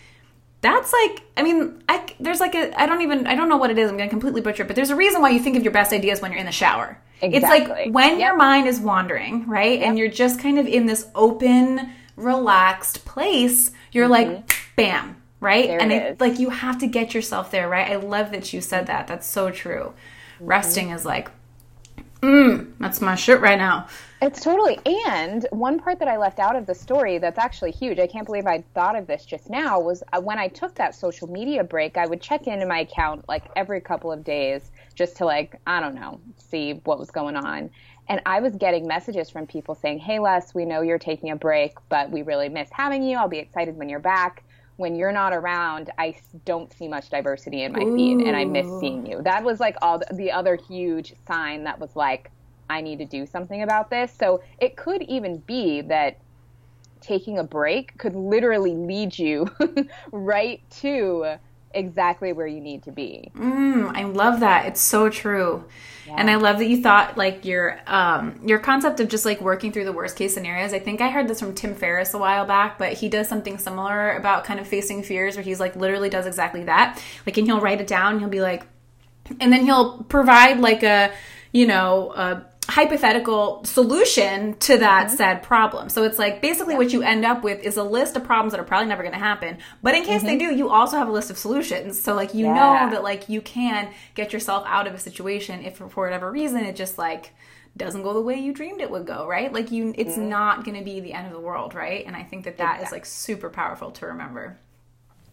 that's 0.61 0.91
like 0.91 1.23
i 1.37 1.43
mean 1.43 1.81
i 1.87 2.05
there's 2.19 2.39
like 2.39 2.55
a 2.55 2.79
i 2.81 2.85
don't 2.85 3.01
even 3.01 3.27
i 3.27 3.35
don't 3.35 3.49
know 3.49 3.57
what 3.57 3.69
it 3.69 3.77
is 3.77 3.89
i'm 3.89 3.97
gonna 3.97 4.09
completely 4.09 4.41
butcher 4.41 4.63
it 4.63 4.67
but 4.67 4.75
there's 4.75 4.89
a 4.89 4.95
reason 4.95 5.21
why 5.21 5.29
you 5.29 5.39
think 5.39 5.55
of 5.55 5.63
your 5.63 5.71
best 5.71 5.93
ideas 5.93 6.21
when 6.21 6.31
you're 6.31 6.39
in 6.39 6.45
the 6.45 6.51
shower 6.51 6.99
exactly. 7.21 7.37
it's 7.37 7.69
like 7.69 7.93
when 7.93 8.19
yep. 8.19 8.19
your 8.19 8.37
mind 8.37 8.67
is 8.67 8.79
wandering 8.79 9.47
right 9.47 9.79
yep. 9.79 9.87
and 9.87 9.99
you're 9.99 10.09
just 10.09 10.39
kind 10.39 10.57
of 10.57 10.65
in 10.65 10.85
this 10.85 11.07
open 11.15 11.91
relaxed 12.15 13.05
place 13.05 13.71
you're 13.91 14.07
mm-hmm. 14.09 14.33
like, 14.33 14.55
bam, 14.75 15.21
right? 15.39 15.67
There 15.67 15.81
and 15.81 15.91
it, 15.91 16.03
it 16.03 16.21
like 16.21 16.39
you 16.39 16.49
have 16.49 16.79
to 16.79 16.87
get 16.87 17.13
yourself 17.13 17.51
there, 17.51 17.67
right? 17.67 17.91
I 17.91 17.95
love 17.95 18.31
that 18.31 18.53
you 18.53 18.61
said 18.61 18.87
that. 18.87 19.07
That's 19.07 19.27
so 19.27 19.49
true. 19.49 19.93
Mm-hmm. 20.35 20.45
Resting 20.45 20.89
is 20.91 21.05
like, 21.05 21.29
mm, 22.21 22.71
that's 22.79 23.01
my 23.01 23.15
shit 23.15 23.41
right 23.41 23.57
now. 23.57 23.87
It's 24.19 24.43
totally. 24.43 24.79
And 25.07 25.45
one 25.51 25.79
part 25.79 25.99
that 25.99 26.07
I 26.07 26.17
left 26.17 26.39
out 26.39 26.55
of 26.55 26.65
the 26.65 26.73
story 26.73 27.19
that's 27.19 27.37
actually 27.37 27.69
huge, 27.69 27.99
I 27.99 28.07
can't 28.07 28.25
believe 28.25 28.47
I 28.47 28.63
thought 28.73 28.95
of 28.95 29.05
this 29.05 29.25
just 29.25 29.47
now, 29.47 29.79
was 29.79 30.01
uh, 30.11 30.19
when 30.19 30.39
I 30.39 30.47
took 30.47 30.73
that 30.75 30.95
social 30.95 31.29
media 31.29 31.63
break, 31.63 31.97
I 31.97 32.07
would 32.07 32.19
check 32.19 32.47
into 32.47 32.65
my 32.65 32.79
account 32.79 33.29
like 33.29 33.43
every 33.55 33.79
couple 33.79 34.11
of 34.11 34.23
days 34.23 34.71
just 34.95 35.17
to, 35.17 35.25
like, 35.25 35.59
I 35.67 35.79
don't 35.79 35.93
know, 35.93 36.19
see 36.37 36.81
what 36.85 36.97
was 36.97 37.11
going 37.11 37.35
on. 37.35 37.69
And 38.09 38.19
I 38.25 38.39
was 38.39 38.55
getting 38.55 38.87
messages 38.87 39.29
from 39.29 39.45
people 39.45 39.75
saying, 39.75 39.99
Hey, 39.99 40.17
Les, 40.17 40.55
we 40.55 40.65
know 40.65 40.81
you're 40.81 40.97
taking 40.97 41.29
a 41.29 41.35
break, 41.35 41.73
but 41.87 42.09
we 42.09 42.23
really 42.23 42.49
miss 42.49 42.69
having 42.71 43.03
you. 43.03 43.17
I'll 43.17 43.27
be 43.27 43.37
excited 43.37 43.77
when 43.77 43.87
you're 43.87 43.99
back. 43.99 44.43
When 44.77 44.95
you're 44.95 45.11
not 45.11 45.33
around, 45.33 45.91
I 45.97 46.15
don't 46.45 46.71
see 46.73 46.87
much 46.87 47.09
diversity 47.09 47.63
in 47.63 47.71
my 47.71 47.83
Ooh. 47.83 47.95
feed 47.95 48.21
and 48.21 48.35
I 48.35 48.45
miss 48.45 48.67
seeing 48.79 49.05
you. 49.05 49.21
That 49.23 49.43
was 49.43 49.59
like 49.59 49.75
all 49.81 50.01
the 50.11 50.31
other 50.31 50.55
huge 50.55 51.13
sign 51.27 51.63
that 51.65 51.79
was 51.79 51.95
like, 51.95 52.31
I 52.69 52.81
need 52.81 52.99
to 52.99 53.05
do 53.05 53.25
something 53.25 53.63
about 53.63 53.89
this. 53.89 54.13
So 54.17 54.41
it 54.59 54.75
could 54.75 55.01
even 55.03 55.37
be 55.39 55.81
that 55.81 56.17
taking 57.01 57.37
a 57.37 57.43
break 57.43 57.97
could 57.97 58.15
literally 58.15 58.75
lead 58.75 59.17
you 59.17 59.47
right 60.11 60.61
to 60.69 61.37
exactly 61.73 62.33
where 62.33 62.47
you 62.47 62.59
need 62.59 62.83
to 62.83 62.91
be. 62.91 63.31
Mm, 63.35 63.95
I 63.95 64.03
love 64.03 64.39
that. 64.39 64.65
It's 64.65 64.81
so 64.81 65.09
true. 65.09 65.63
Yeah. 66.07 66.15
And 66.17 66.29
I 66.29 66.35
love 66.35 66.57
that 66.59 66.67
you 66.67 66.81
thought 66.81 67.17
like 67.17 67.45
your 67.45 67.79
um 67.85 68.39
your 68.45 68.59
concept 68.59 68.99
of 68.99 69.09
just 69.09 69.25
like 69.25 69.41
working 69.41 69.71
through 69.71 69.85
the 69.85 69.91
worst 69.91 70.15
case 70.15 70.33
scenarios. 70.33 70.73
I 70.73 70.79
think 70.79 71.01
I 71.01 71.09
heard 71.09 71.27
this 71.27 71.39
from 71.39 71.53
Tim 71.53 71.75
Ferriss 71.75 72.13
a 72.13 72.17
while 72.17 72.45
back, 72.45 72.77
but 72.77 72.93
he 72.93 73.09
does 73.09 73.27
something 73.27 73.57
similar 73.57 74.15
about 74.15 74.43
kind 74.43 74.59
of 74.59 74.67
facing 74.67 75.03
fears 75.03 75.35
where 75.35 75.43
he's 75.43 75.59
like 75.59 75.75
literally 75.75 76.09
does 76.09 76.25
exactly 76.25 76.63
that. 76.63 77.01
Like 77.25 77.37
and 77.37 77.45
he'll 77.45 77.61
write 77.61 77.81
it 77.81 77.87
down, 77.87 78.19
he'll 78.19 78.29
be 78.29 78.41
like 78.41 78.65
and 79.39 79.51
then 79.51 79.65
he'll 79.65 80.03
provide 80.03 80.59
like 80.59 80.83
a 80.83 81.11
you 81.51 81.65
know, 81.65 82.11
a 82.11 82.45
hypothetical 82.67 83.63
solution 83.63 84.55
to 84.55 84.77
that 84.77 85.07
mm-hmm. 85.07 85.15
said 85.15 85.43
problem. 85.43 85.89
So 85.89 86.03
it's 86.03 86.19
like 86.19 86.41
basically 86.41 86.75
what 86.75 86.91
you 86.91 87.01
end 87.01 87.25
up 87.25 87.43
with 87.43 87.63
is 87.63 87.77
a 87.77 87.83
list 87.83 88.15
of 88.15 88.23
problems 88.23 88.51
that 88.51 88.59
are 88.59 88.65
probably 88.65 88.87
never 88.87 89.03
going 89.03 89.13
to 89.13 89.19
happen. 89.19 89.57
But 89.81 89.95
in 89.95 90.03
case 90.03 90.19
mm-hmm. 90.19 90.27
they 90.27 90.37
do, 90.37 90.53
you 90.53 90.69
also 90.69 90.97
have 90.97 91.07
a 91.07 91.11
list 91.11 91.29
of 91.29 91.37
solutions. 91.37 92.01
So 92.01 92.13
like 92.13 92.33
you 92.33 92.45
yeah. 92.45 92.53
know 92.53 92.91
that 92.91 93.03
like 93.03 93.29
you 93.29 93.41
can 93.41 93.93
get 94.15 94.33
yourself 94.33 94.65
out 94.67 94.87
of 94.87 94.93
a 94.93 94.99
situation 94.99 95.63
if 95.63 95.77
for 95.77 95.87
whatever 95.87 96.29
reason 96.29 96.59
it 96.65 96.75
just 96.75 96.97
like 96.97 97.33
doesn't 97.77 98.03
go 98.03 98.13
the 98.13 98.21
way 98.21 98.35
you 98.35 98.53
dreamed 98.53 98.81
it 98.81 98.91
would 98.91 99.05
go, 99.05 99.27
right? 99.27 99.53
Like 99.53 99.71
you 99.71 99.93
it's 99.97 100.11
mm-hmm. 100.11 100.29
not 100.29 100.65
going 100.65 100.77
to 100.77 100.83
be 100.83 100.99
the 100.99 101.13
end 101.13 101.27
of 101.27 101.33
the 101.33 101.39
world, 101.39 101.73
right? 101.73 102.05
And 102.05 102.15
I 102.15 102.23
think 102.23 102.45
that 102.45 102.57
that 102.57 102.75
exactly. 102.75 102.85
is 102.85 102.91
like 102.91 103.05
super 103.05 103.49
powerful 103.49 103.91
to 103.91 104.07
remember. 104.07 104.59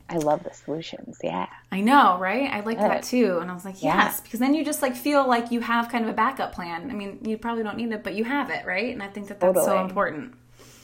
I 0.09 0.18
love 0.18 0.44
the 0.44 0.52
solutions. 0.52 1.18
Yeah. 1.22 1.48
I 1.72 1.80
know, 1.80 2.18
right? 2.18 2.50
I 2.52 2.61
like 2.61 2.78
that 2.78 3.05
too. 3.05 3.38
And 3.40 3.50
I 3.50 3.55
was 3.55 3.64
like, 3.64 3.82
yes, 3.82 4.16
yeah. 4.16 4.20
because 4.22 4.38
then 4.38 4.55
you 4.55 4.64
just 4.64 4.82
like 4.82 4.94
feel 4.94 5.26
like 5.26 5.50
you 5.50 5.61
have 5.61 5.88
kind 5.88 6.05
of 6.05 6.11
a 6.11 6.12
backup 6.12 6.55
plan. 6.55 6.90
I 6.90 6.94
mean, 6.94 7.20
you 7.22 7.38
probably 7.38 7.62
don't 7.62 7.76
need 7.76 7.90
it, 7.90 8.05
but 8.05 8.14
you 8.14 8.24
have 8.24 8.50
it, 8.50 8.66
right? 8.66 8.92
And 8.92 9.02
I 9.02 9.09
think 9.09 9.28
that 9.28 9.40
that's 9.40 9.55
totally. 9.55 9.66
so 9.66 9.84
important. 9.84 10.34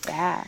Yeah. 0.09 0.45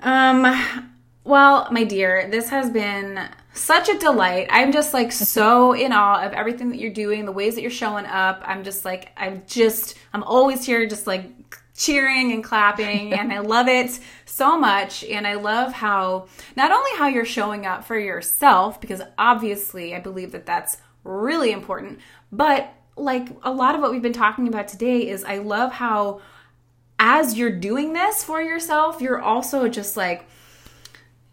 Um 0.00 0.90
well, 1.24 1.68
my 1.70 1.84
dear, 1.84 2.28
this 2.30 2.48
has 2.50 2.68
been 2.68 3.28
such 3.54 3.88
a 3.88 3.96
delight. 3.98 4.48
I'm 4.50 4.72
just 4.72 4.92
like 4.92 5.10
so 5.12 5.72
in 5.72 5.92
awe 5.92 6.22
of 6.22 6.32
everything 6.32 6.68
that 6.70 6.78
you're 6.78 6.92
doing, 6.92 7.24
the 7.24 7.32
ways 7.32 7.54
that 7.54 7.62
you're 7.62 7.70
showing 7.70 8.04
up. 8.04 8.42
I'm 8.44 8.62
just 8.62 8.84
like 8.84 9.10
I'm 9.16 9.42
just 9.46 9.96
I'm 10.12 10.22
always 10.22 10.66
here 10.66 10.86
just 10.86 11.06
like 11.06 11.30
cheering 11.76 12.32
and 12.32 12.44
clapping 12.44 13.12
and 13.14 13.32
I 13.32 13.38
love 13.38 13.68
it 13.68 13.98
so 14.24 14.58
much. 14.58 15.04
And 15.04 15.26
I 15.26 15.34
love 15.34 15.72
how 15.72 16.26
not 16.56 16.70
only 16.70 16.90
how 16.96 17.06
you're 17.06 17.24
showing 17.24 17.66
up 17.66 17.84
for 17.84 17.98
yourself 17.98 18.80
because 18.80 19.02
obviously 19.18 19.94
I 19.94 20.00
believe 20.00 20.32
that 20.32 20.46
that's 20.46 20.76
really 21.04 21.50
important 21.50 21.98
but 22.30 22.72
like 22.96 23.28
a 23.42 23.52
lot 23.52 23.74
of 23.74 23.80
what 23.80 23.90
we've 23.90 24.02
been 24.02 24.12
talking 24.12 24.46
about 24.48 24.68
today 24.68 25.08
is 25.08 25.24
I 25.24 25.38
love 25.38 25.72
how 25.72 26.20
as 26.98 27.36
you're 27.36 27.50
doing 27.50 27.92
this 27.92 28.22
for 28.22 28.40
yourself 28.40 29.00
you're 29.00 29.20
also 29.20 29.68
just 29.68 29.96
like 29.96 30.28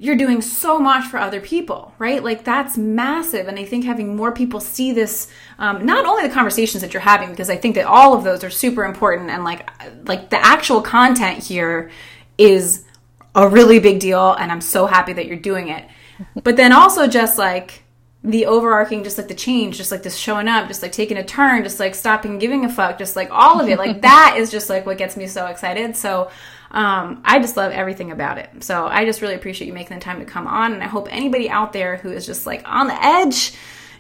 you're 0.02 0.16
doing 0.16 0.42
so 0.42 0.80
much 0.80 1.06
for 1.08 1.18
other 1.18 1.42
people, 1.42 1.94
right? 2.00 2.24
Like 2.24 2.46
that's 2.46 2.78
massive. 2.78 3.50
And 3.50 3.60
I 3.60 3.66
think 3.66 3.84
having 3.84 4.16
more 4.16 4.32
people 4.32 4.62
see 4.62 4.94
this, 4.94 5.30
um, 5.60 5.86
not 5.86 6.06
only 6.06 6.26
the 6.26 6.34
conversations 6.34 6.82
that 6.82 6.94
you're 6.94 7.02
having, 7.02 7.30
because 7.32 7.50
I 7.50 7.58
think 7.58 7.76
that 7.76 7.86
all 7.86 8.14
of 8.14 8.24
those 8.24 8.46
are 8.46 8.50
super 8.50 8.86
important, 8.86 9.30
and 9.30 9.44
like 9.44 9.70
like 10.08 10.30
the 10.30 10.44
actual 10.44 10.82
content 10.82 11.44
here 11.44 11.92
is 12.38 12.86
a 13.36 13.48
really 13.50 13.80
big 13.80 14.00
deal, 14.00 14.34
and 14.34 14.54
I'm 14.54 14.62
so 14.62 14.88
happy 14.88 15.12
that 15.14 15.26
you're 15.26 15.38
doing 15.38 15.68
it. 15.68 15.86
But 16.44 16.56
then 16.56 16.72
also 16.72 17.06
just 17.06 17.38
like 17.38 17.84
the 18.24 18.46
overarching, 18.46 19.04
just 19.04 19.18
like 19.18 19.28
the 19.28 19.36
change, 19.36 19.76
just 19.76 19.92
like 19.92 20.04
this 20.04 20.16
showing 20.16 20.48
up, 20.48 20.70
just 20.70 20.82
like 20.82 20.94
taking 20.94 21.18
a 21.18 21.26
turn, 21.26 21.64
just 21.64 21.80
like 21.80 21.94
stopping 21.94 22.40
giving 22.40 22.64
a 22.64 22.70
fuck, 22.70 22.98
just 22.98 23.18
like 23.18 23.30
all 23.32 23.60
of 23.60 23.68
it, 23.68 23.78
like 23.78 24.02
that 24.04 24.36
is 24.38 24.50
just 24.50 24.70
like 24.70 24.86
what 24.86 24.98
gets 24.98 25.18
me 25.18 25.28
so 25.28 25.48
excited. 25.48 25.98
So 25.98 26.32
um, 26.72 27.22
I 27.26 27.40
just 27.40 27.58
love 27.58 27.72
everything 27.72 28.12
about 28.12 28.38
it. 28.38 28.64
So 28.64 28.88
I 28.88 29.06
just 29.06 29.22
really 29.22 29.36
appreciate 29.36 29.68
you 29.68 29.74
making 29.74 29.98
the 29.98 30.04
time 30.04 30.20
to 30.20 30.26
come 30.26 30.48
on. 30.48 30.74
And 30.74 30.84
I 30.84 30.88
hope 30.88 31.08
anybody 31.10 31.50
out 31.50 31.74
there 31.74 31.98
who 31.98 32.12
is 32.12 32.26
just 32.26 32.46
like 32.46 32.62
on 32.66 32.88
the 32.88 33.06
edge 33.06 33.54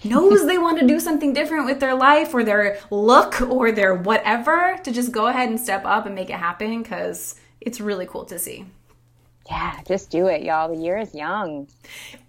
knows 0.03 0.45
they 0.45 0.57
want 0.57 0.79
to 0.79 0.87
do 0.87 0.99
something 0.99 1.33
different 1.33 1.65
with 1.65 1.79
their 1.79 1.95
life 1.95 2.33
or 2.33 2.43
their 2.43 2.79
look 2.89 3.41
or 3.41 3.71
their 3.71 3.95
whatever 3.95 4.79
to 4.83 4.91
just 4.91 5.11
go 5.11 5.27
ahead 5.27 5.49
and 5.49 5.59
step 5.59 5.83
up 5.85 6.05
and 6.05 6.15
make 6.15 6.29
it 6.29 6.37
happen 6.37 6.81
because 6.81 7.35
it's 7.59 7.81
really 7.81 8.05
cool 8.05 8.25
to 8.25 8.39
see. 8.39 8.65
Yeah, 9.49 9.79
just 9.87 10.11
do 10.11 10.27
it, 10.27 10.43
y'all. 10.43 10.73
The 10.73 10.79
year 10.79 10.99
is 10.99 11.15
young. 11.15 11.67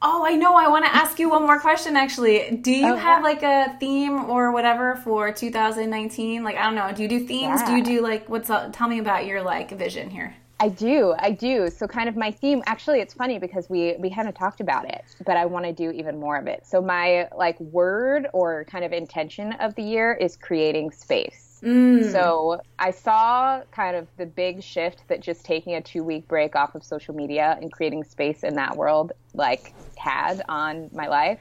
Oh, 0.00 0.24
I 0.24 0.36
know. 0.36 0.54
I 0.54 0.68
want 0.68 0.86
to 0.86 0.94
ask 0.94 1.18
you 1.18 1.28
one 1.28 1.42
more 1.42 1.60
question 1.60 1.94
actually. 1.94 2.56
Do 2.56 2.72
you 2.72 2.94
oh, 2.94 2.96
have 2.96 3.20
yeah. 3.20 3.24
like 3.24 3.42
a 3.42 3.76
theme 3.78 4.30
or 4.30 4.52
whatever 4.52 4.96
for 4.96 5.30
2019? 5.30 6.42
Like, 6.42 6.56
I 6.56 6.62
don't 6.62 6.74
know. 6.74 6.90
Do 6.92 7.02
you 7.02 7.08
do 7.08 7.26
themes? 7.26 7.60
Yeah. 7.60 7.66
Do 7.66 7.76
you 7.76 7.84
do 7.84 8.00
like 8.02 8.28
what's 8.28 8.48
up? 8.48 8.74
Tell 8.74 8.88
me 8.88 9.00
about 9.00 9.26
your 9.26 9.42
like 9.42 9.70
vision 9.72 10.08
here. 10.08 10.34
I 10.60 10.68
do. 10.68 11.14
I 11.18 11.30
do. 11.30 11.68
So 11.70 11.86
kind 11.86 12.08
of 12.08 12.16
my 12.16 12.30
theme 12.30 12.62
actually 12.66 13.00
it's 13.00 13.14
funny 13.14 13.38
because 13.38 13.68
we 13.68 13.96
we 13.98 14.08
hadn't 14.08 14.34
talked 14.34 14.60
about 14.60 14.88
it, 14.88 15.04
but 15.26 15.36
I 15.36 15.44
want 15.44 15.66
to 15.66 15.72
do 15.72 15.90
even 15.90 16.18
more 16.18 16.38
of 16.38 16.46
it. 16.46 16.66
So 16.66 16.80
my 16.80 17.28
like 17.36 17.60
word 17.60 18.28
or 18.32 18.64
kind 18.64 18.84
of 18.84 18.92
intention 18.92 19.52
of 19.54 19.74
the 19.74 19.82
year 19.82 20.14
is 20.14 20.36
creating 20.36 20.90
space. 20.92 21.49
Mm. 21.62 22.10
So 22.10 22.60
I 22.78 22.90
saw 22.90 23.62
kind 23.72 23.96
of 23.96 24.08
the 24.16 24.26
big 24.26 24.62
shift 24.62 25.04
that 25.08 25.20
just 25.20 25.44
taking 25.44 25.74
a 25.74 25.82
two 25.82 26.02
week 26.04 26.26
break 26.28 26.56
off 26.56 26.74
of 26.74 26.84
social 26.84 27.14
media 27.14 27.58
and 27.60 27.70
creating 27.70 28.04
space 28.04 28.42
in 28.42 28.54
that 28.56 28.76
world 28.76 29.12
like 29.34 29.74
had 29.98 30.42
on 30.48 30.88
my 30.92 31.08
life. 31.08 31.40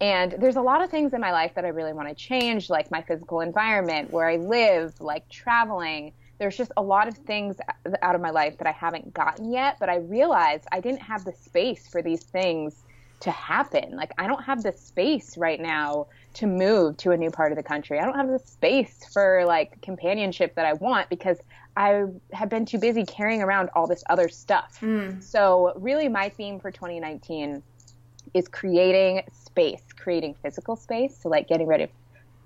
And 0.00 0.34
there's 0.38 0.56
a 0.56 0.62
lot 0.62 0.82
of 0.82 0.90
things 0.90 1.12
in 1.12 1.20
my 1.20 1.32
life 1.32 1.52
that 1.56 1.64
I 1.66 1.68
really 1.68 1.92
want 1.92 2.08
to 2.08 2.14
change, 2.14 2.70
like 2.70 2.90
my 2.90 3.02
physical 3.02 3.40
environment, 3.40 4.10
where 4.10 4.26
I 4.28 4.36
live, 4.36 4.94
like 4.98 5.28
traveling. 5.30 6.12
There's 6.38 6.56
just 6.56 6.72
a 6.78 6.82
lot 6.82 7.06
of 7.06 7.18
things 7.26 7.56
out 8.00 8.14
of 8.14 8.22
my 8.22 8.30
life 8.30 8.56
that 8.58 8.66
I 8.66 8.72
haven't 8.72 9.12
gotten 9.12 9.52
yet, 9.52 9.76
but 9.78 9.90
I 9.90 9.96
realized 9.96 10.64
I 10.72 10.80
didn't 10.80 11.02
have 11.02 11.24
the 11.26 11.34
space 11.34 11.86
for 11.86 12.00
these 12.00 12.24
things 12.24 12.82
to 13.20 13.30
happen. 13.30 13.94
Like, 13.94 14.12
I 14.16 14.26
don't 14.26 14.42
have 14.44 14.62
the 14.62 14.72
space 14.72 15.36
right 15.36 15.60
now 15.60 16.06
to 16.34 16.46
move 16.46 16.96
to 16.98 17.10
a 17.10 17.16
new 17.16 17.30
part 17.30 17.52
of 17.52 17.56
the 17.56 17.62
country. 17.62 17.98
I 17.98 18.04
don't 18.04 18.16
have 18.16 18.28
the 18.28 18.38
space 18.38 19.04
for 19.12 19.44
like 19.46 19.80
companionship 19.82 20.54
that 20.54 20.66
I 20.66 20.74
want 20.74 21.08
because 21.08 21.38
I 21.76 22.04
have 22.32 22.48
been 22.48 22.66
too 22.66 22.78
busy 22.78 23.04
carrying 23.04 23.42
around 23.42 23.70
all 23.74 23.86
this 23.86 24.04
other 24.08 24.28
stuff. 24.28 24.78
Mm. 24.80 25.22
So, 25.22 25.72
really, 25.76 26.08
my 26.08 26.28
theme 26.28 26.60
for 26.60 26.70
2019 26.70 27.62
is 28.34 28.48
creating 28.48 29.22
space, 29.32 29.82
creating 29.96 30.34
physical 30.42 30.76
space. 30.76 31.18
So, 31.20 31.28
like 31.28 31.48
getting 31.48 31.66
rid 31.66 31.80
of 31.80 31.90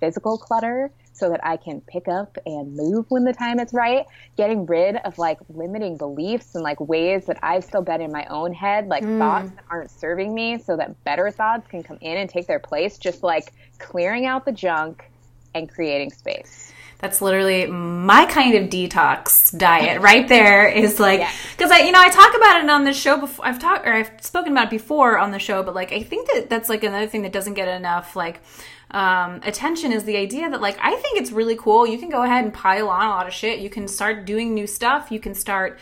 physical 0.00 0.38
clutter 0.38 0.90
so 1.14 1.30
that 1.30 1.40
I 1.46 1.56
can 1.56 1.80
pick 1.80 2.08
up 2.08 2.36
and 2.44 2.76
move 2.76 3.06
when 3.08 3.24
the 3.24 3.32
time 3.32 3.60
is 3.60 3.72
right, 3.72 4.04
getting 4.36 4.66
rid 4.66 4.96
of 4.96 5.16
like 5.16 5.38
limiting 5.48 5.96
beliefs 5.96 6.54
and 6.54 6.62
like 6.62 6.80
ways 6.80 7.24
that 7.26 7.38
I've 7.42 7.64
still 7.64 7.82
been 7.82 8.00
in 8.00 8.12
my 8.12 8.26
own 8.26 8.52
head, 8.52 8.88
like 8.88 9.04
mm. 9.04 9.18
thoughts 9.18 9.50
that 9.52 9.64
aren't 9.70 9.90
serving 9.90 10.34
me 10.34 10.58
so 10.58 10.76
that 10.76 11.02
better 11.04 11.30
thoughts 11.30 11.66
can 11.68 11.82
come 11.82 11.98
in 12.00 12.18
and 12.18 12.28
take 12.28 12.46
their 12.46 12.58
place, 12.58 12.98
just 12.98 13.22
like 13.22 13.54
clearing 13.78 14.26
out 14.26 14.44
the 14.44 14.52
junk 14.52 15.10
and 15.54 15.70
creating 15.70 16.10
space 16.10 16.72
that's 16.98 17.20
literally 17.20 17.66
my 17.66 18.24
kind 18.24 18.54
of 18.54 18.70
detox 18.70 19.56
diet 19.56 20.00
right 20.00 20.26
there 20.26 20.66
is 20.66 20.98
like 20.98 21.20
because 21.52 21.70
yeah. 21.70 21.76
i 21.76 21.80
you 21.80 21.92
know 21.92 22.00
i 22.00 22.08
talk 22.08 22.34
about 22.34 22.64
it 22.64 22.70
on 22.70 22.84
the 22.84 22.94
show 22.94 23.18
before 23.18 23.44
i've 23.46 23.58
talked 23.58 23.86
or 23.86 23.92
i've 23.92 24.10
spoken 24.20 24.52
about 24.52 24.68
it 24.68 24.70
before 24.70 25.18
on 25.18 25.30
the 25.30 25.38
show 25.38 25.62
but 25.62 25.74
like 25.74 25.92
i 25.92 26.02
think 26.02 26.26
that 26.32 26.48
that's 26.48 26.68
like 26.68 26.82
another 26.82 27.06
thing 27.06 27.22
that 27.22 27.32
doesn't 27.32 27.54
get 27.54 27.68
enough 27.68 28.16
like 28.16 28.40
um, 28.94 29.40
attention 29.42 29.92
is 29.92 30.04
the 30.04 30.16
idea 30.16 30.48
that 30.48 30.60
like 30.60 30.78
I 30.80 30.94
think 30.94 31.18
it's 31.18 31.32
really 31.32 31.56
cool. 31.56 31.84
You 31.84 31.98
can 31.98 32.10
go 32.10 32.22
ahead 32.22 32.44
and 32.44 32.54
pile 32.54 32.88
on 32.88 33.06
a 33.06 33.10
lot 33.10 33.26
of 33.26 33.34
shit. 33.34 33.58
You 33.58 33.68
can 33.68 33.88
start 33.88 34.24
doing 34.24 34.54
new 34.54 34.68
stuff. 34.68 35.10
You 35.10 35.18
can 35.18 35.34
start. 35.34 35.80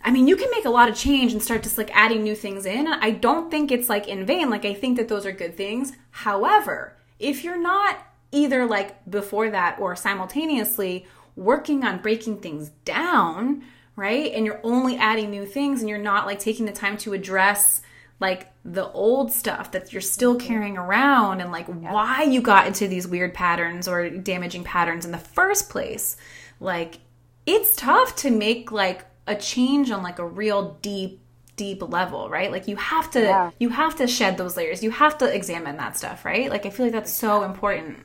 I 0.00 0.10
mean, 0.10 0.26
you 0.26 0.34
can 0.34 0.50
make 0.50 0.64
a 0.64 0.70
lot 0.70 0.88
of 0.88 0.96
change 0.96 1.34
and 1.34 1.42
start 1.42 1.62
just 1.62 1.76
like 1.76 1.94
adding 1.94 2.22
new 2.22 2.34
things 2.34 2.64
in. 2.64 2.86
I 2.86 3.10
don't 3.10 3.50
think 3.50 3.70
it's 3.70 3.90
like 3.90 4.08
in 4.08 4.24
vain. 4.24 4.48
Like 4.48 4.64
I 4.64 4.72
think 4.72 4.96
that 4.96 5.08
those 5.08 5.26
are 5.26 5.32
good 5.32 5.58
things. 5.58 5.92
However, 6.10 6.96
if 7.18 7.44
you're 7.44 7.60
not 7.60 7.98
either 8.32 8.64
like 8.64 9.08
before 9.10 9.50
that 9.50 9.78
or 9.78 9.94
simultaneously 9.94 11.06
working 11.34 11.84
on 11.84 11.98
breaking 11.98 12.38
things 12.38 12.70
down, 12.86 13.62
right? 13.94 14.32
And 14.32 14.46
you're 14.46 14.60
only 14.62 14.96
adding 14.96 15.30
new 15.30 15.44
things 15.44 15.80
and 15.80 15.88
you're 15.90 15.98
not 15.98 16.24
like 16.24 16.38
taking 16.38 16.64
the 16.64 16.72
time 16.72 16.96
to 16.98 17.12
address 17.12 17.82
like 18.18 18.50
the 18.64 18.90
old 18.92 19.30
stuff 19.30 19.72
that 19.72 19.92
you're 19.92 20.00
still 20.00 20.36
mm-hmm. 20.36 20.46
carrying 20.46 20.78
around 20.78 21.40
and 21.40 21.52
like 21.52 21.68
yeah. 21.68 21.92
why 21.92 22.22
you 22.22 22.40
got 22.40 22.66
into 22.66 22.88
these 22.88 23.06
weird 23.06 23.34
patterns 23.34 23.86
or 23.86 24.08
damaging 24.10 24.64
patterns 24.64 25.04
in 25.04 25.12
the 25.12 25.18
first 25.18 25.68
place 25.68 26.16
like 26.60 26.98
it's 27.44 27.76
tough 27.76 28.16
to 28.16 28.30
make 28.30 28.72
like 28.72 29.04
a 29.26 29.34
change 29.34 29.90
on 29.90 30.02
like 30.02 30.18
a 30.18 30.26
real 30.26 30.78
deep 30.82 31.20
deep 31.56 31.82
level 31.82 32.28
right? 32.28 32.50
Like 32.50 32.68
you 32.68 32.76
have 32.76 33.10
to 33.12 33.20
yeah. 33.20 33.50
you 33.58 33.70
have 33.70 33.96
to 33.96 34.06
shed 34.06 34.36
those 34.36 34.56
layers. 34.56 34.82
You 34.82 34.90
have 34.90 35.18
to 35.18 35.34
examine 35.34 35.76
that 35.78 35.96
stuff 35.96 36.24
right? 36.24 36.50
Like 36.50 36.66
i 36.66 36.70
feel 36.70 36.86
like 36.86 36.92
that's 36.92 37.12
so 37.12 37.44
important. 37.44 37.98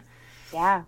Yeah. 0.54 0.84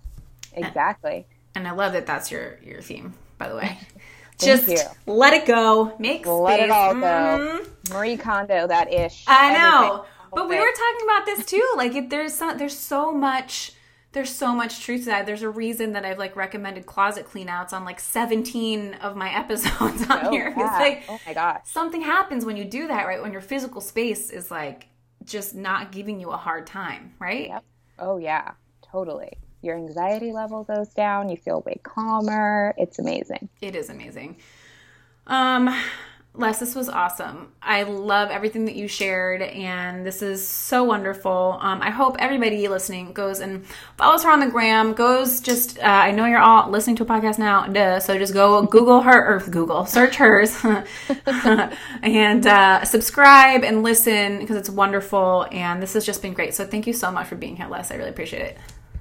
Exactly. 0.54 1.26
And, 1.56 1.66
and 1.66 1.68
i 1.68 1.72
love 1.72 1.94
that 1.94 2.06
that's 2.06 2.32
your 2.32 2.60
your 2.64 2.82
theme 2.82 3.14
by 3.38 3.50
the 3.50 3.56
way 3.56 3.78
just 4.40 4.68
you. 4.68 4.78
let 5.06 5.34
it 5.34 5.46
go 5.46 5.94
make 6.00 6.26
let 6.26 6.56
space. 6.56 6.66
it 6.66 6.72
all 6.72 6.94
go 6.94 7.00
mm-hmm. 7.00 7.94
marie 7.94 8.18
kondo 8.18 8.68
that 8.68 8.92
ish 8.92 9.24
i 9.28 9.54
know 9.54 10.06
but 10.32 10.50
we 10.50 10.58
were 10.58 10.66
talking 10.66 11.08
about 11.08 11.26
this 11.26 11.46
too 11.46 11.74
like 11.78 11.96
if 11.96 12.10
there's 12.10 12.34
so, 12.34 12.54
there's 12.56 12.78
so 12.78 13.12
much 13.12 13.74
there's 14.14 14.30
so 14.30 14.54
much 14.54 14.82
truth 14.82 15.02
to 15.02 15.06
that. 15.08 15.26
There's 15.26 15.42
a 15.42 15.50
reason 15.50 15.94
that 15.94 16.06
I've 16.06 16.20
like 16.20 16.36
recommended 16.36 16.86
closet 16.86 17.28
cleanouts 17.28 17.74
on 17.74 17.84
like 17.84 18.00
17 18.00 18.94
of 18.96 19.16
my 19.16 19.36
episodes 19.36 20.10
on 20.10 20.28
oh, 20.28 20.32
here. 20.32 20.54
Yeah. 20.56 20.70
It's 20.70 20.80
like, 20.80 21.04
oh 21.10 21.20
my 21.26 21.34
god, 21.34 21.62
something 21.66 22.02
happens 22.02 22.46
when 22.46 22.56
you 22.56 22.64
do 22.64 22.88
that, 22.88 23.06
right? 23.06 23.22
When 23.22 23.32
your 23.32 23.42
physical 23.42 23.82
space 23.82 24.30
is 24.30 24.50
like 24.50 24.88
just 25.26 25.56
not 25.56 25.92
giving 25.92 26.20
you 26.20 26.30
a 26.30 26.38
hard 26.38 26.68
time, 26.68 27.14
right? 27.20 27.48
Yep. 27.48 27.64
Oh 28.00 28.18
yeah, 28.18 28.52
totally. 28.84 29.34
Your 29.64 29.76
anxiety 29.76 30.32
level 30.32 30.64
goes 30.64 30.90
down. 30.90 31.30
You 31.30 31.38
feel 31.38 31.62
way 31.62 31.80
calmer. 31.84 32.76
It's 32.78 33.00
amazing. 33.00 33.50
It 33.62 33.76
is 33.76 33.90
amazing. 33.90 34.38
Um, 35.26 35.74
Les, 36.36 36.60
this 36.60 36.74
was 36.74 36.90
awesome. 36.90 37.52
I 37.62 37.84
love 37.84 38.32
everything 38.32 38.66
that 38.66 38.74
you 38.74 38.88
shared, 38.88 39.44
and 39.44 40.04
this 40.04 40.24
is 40.24 40.46
so 40.48 40.84
wonderful. 40.84 41.60
Um, 41.62 41.80
I 41.84 41.92
hope 41.92 42.16
everybody 42.18 42.68
listening 42.68 43.14
goes 43.14 43.40
and 43.40 43.64
follows 44.00 44.24
her 44.24 44.32
on 44.32 44.40
the 44.40 44.48
gram. 44.48 44.94
Goes 44.94 45.42
just, 45.42 45.78
uh, 45.78 45.84
I 45.84 46.10
know 46.10 46.26
you're 46.26 46.40
all 46.40 46.72
listening 46.72 46.96
to 46.96 47.04
a 47.04 47.06
podcast 47.06 47.38
now, 47.38 47.68
duh, 47.68 48.00
so 48.00 48.18
just 48.18 48.34
go 48.34 48.64
Google 48.64 49.02
her 49.02 49.36
or 49.36 49.40
Google, 49.42 49.86
search 49.86 50.16
hers, 50.16 50.58
and 52.02 52.48
uh, 52.48 52.84
subscribe 52.84 53.64
and 53.64 53.84
listen 53.84 54.40
because 54.40 54.58
it's 54.58 54.72
wonderful. 54.72 55.46
And 55.52 55.84
this 55.84 55.94
has 55.94 56.04
just 56.04 56.24
been 56.24 56.34
great. 56.34 56.56
So 56.56 56.66
thank 56.66 56.88
you 56.88 56.94
so 56.94 57.12
much 57.12 57.28
for 57.28 57.36
being 57.36 57.58
here, 57.58 57.68
Les. 57.68 57.92
I 57.92 57.96
really 57.96 58.10
appreciate 58.10 58.42
it. 58.42 58.58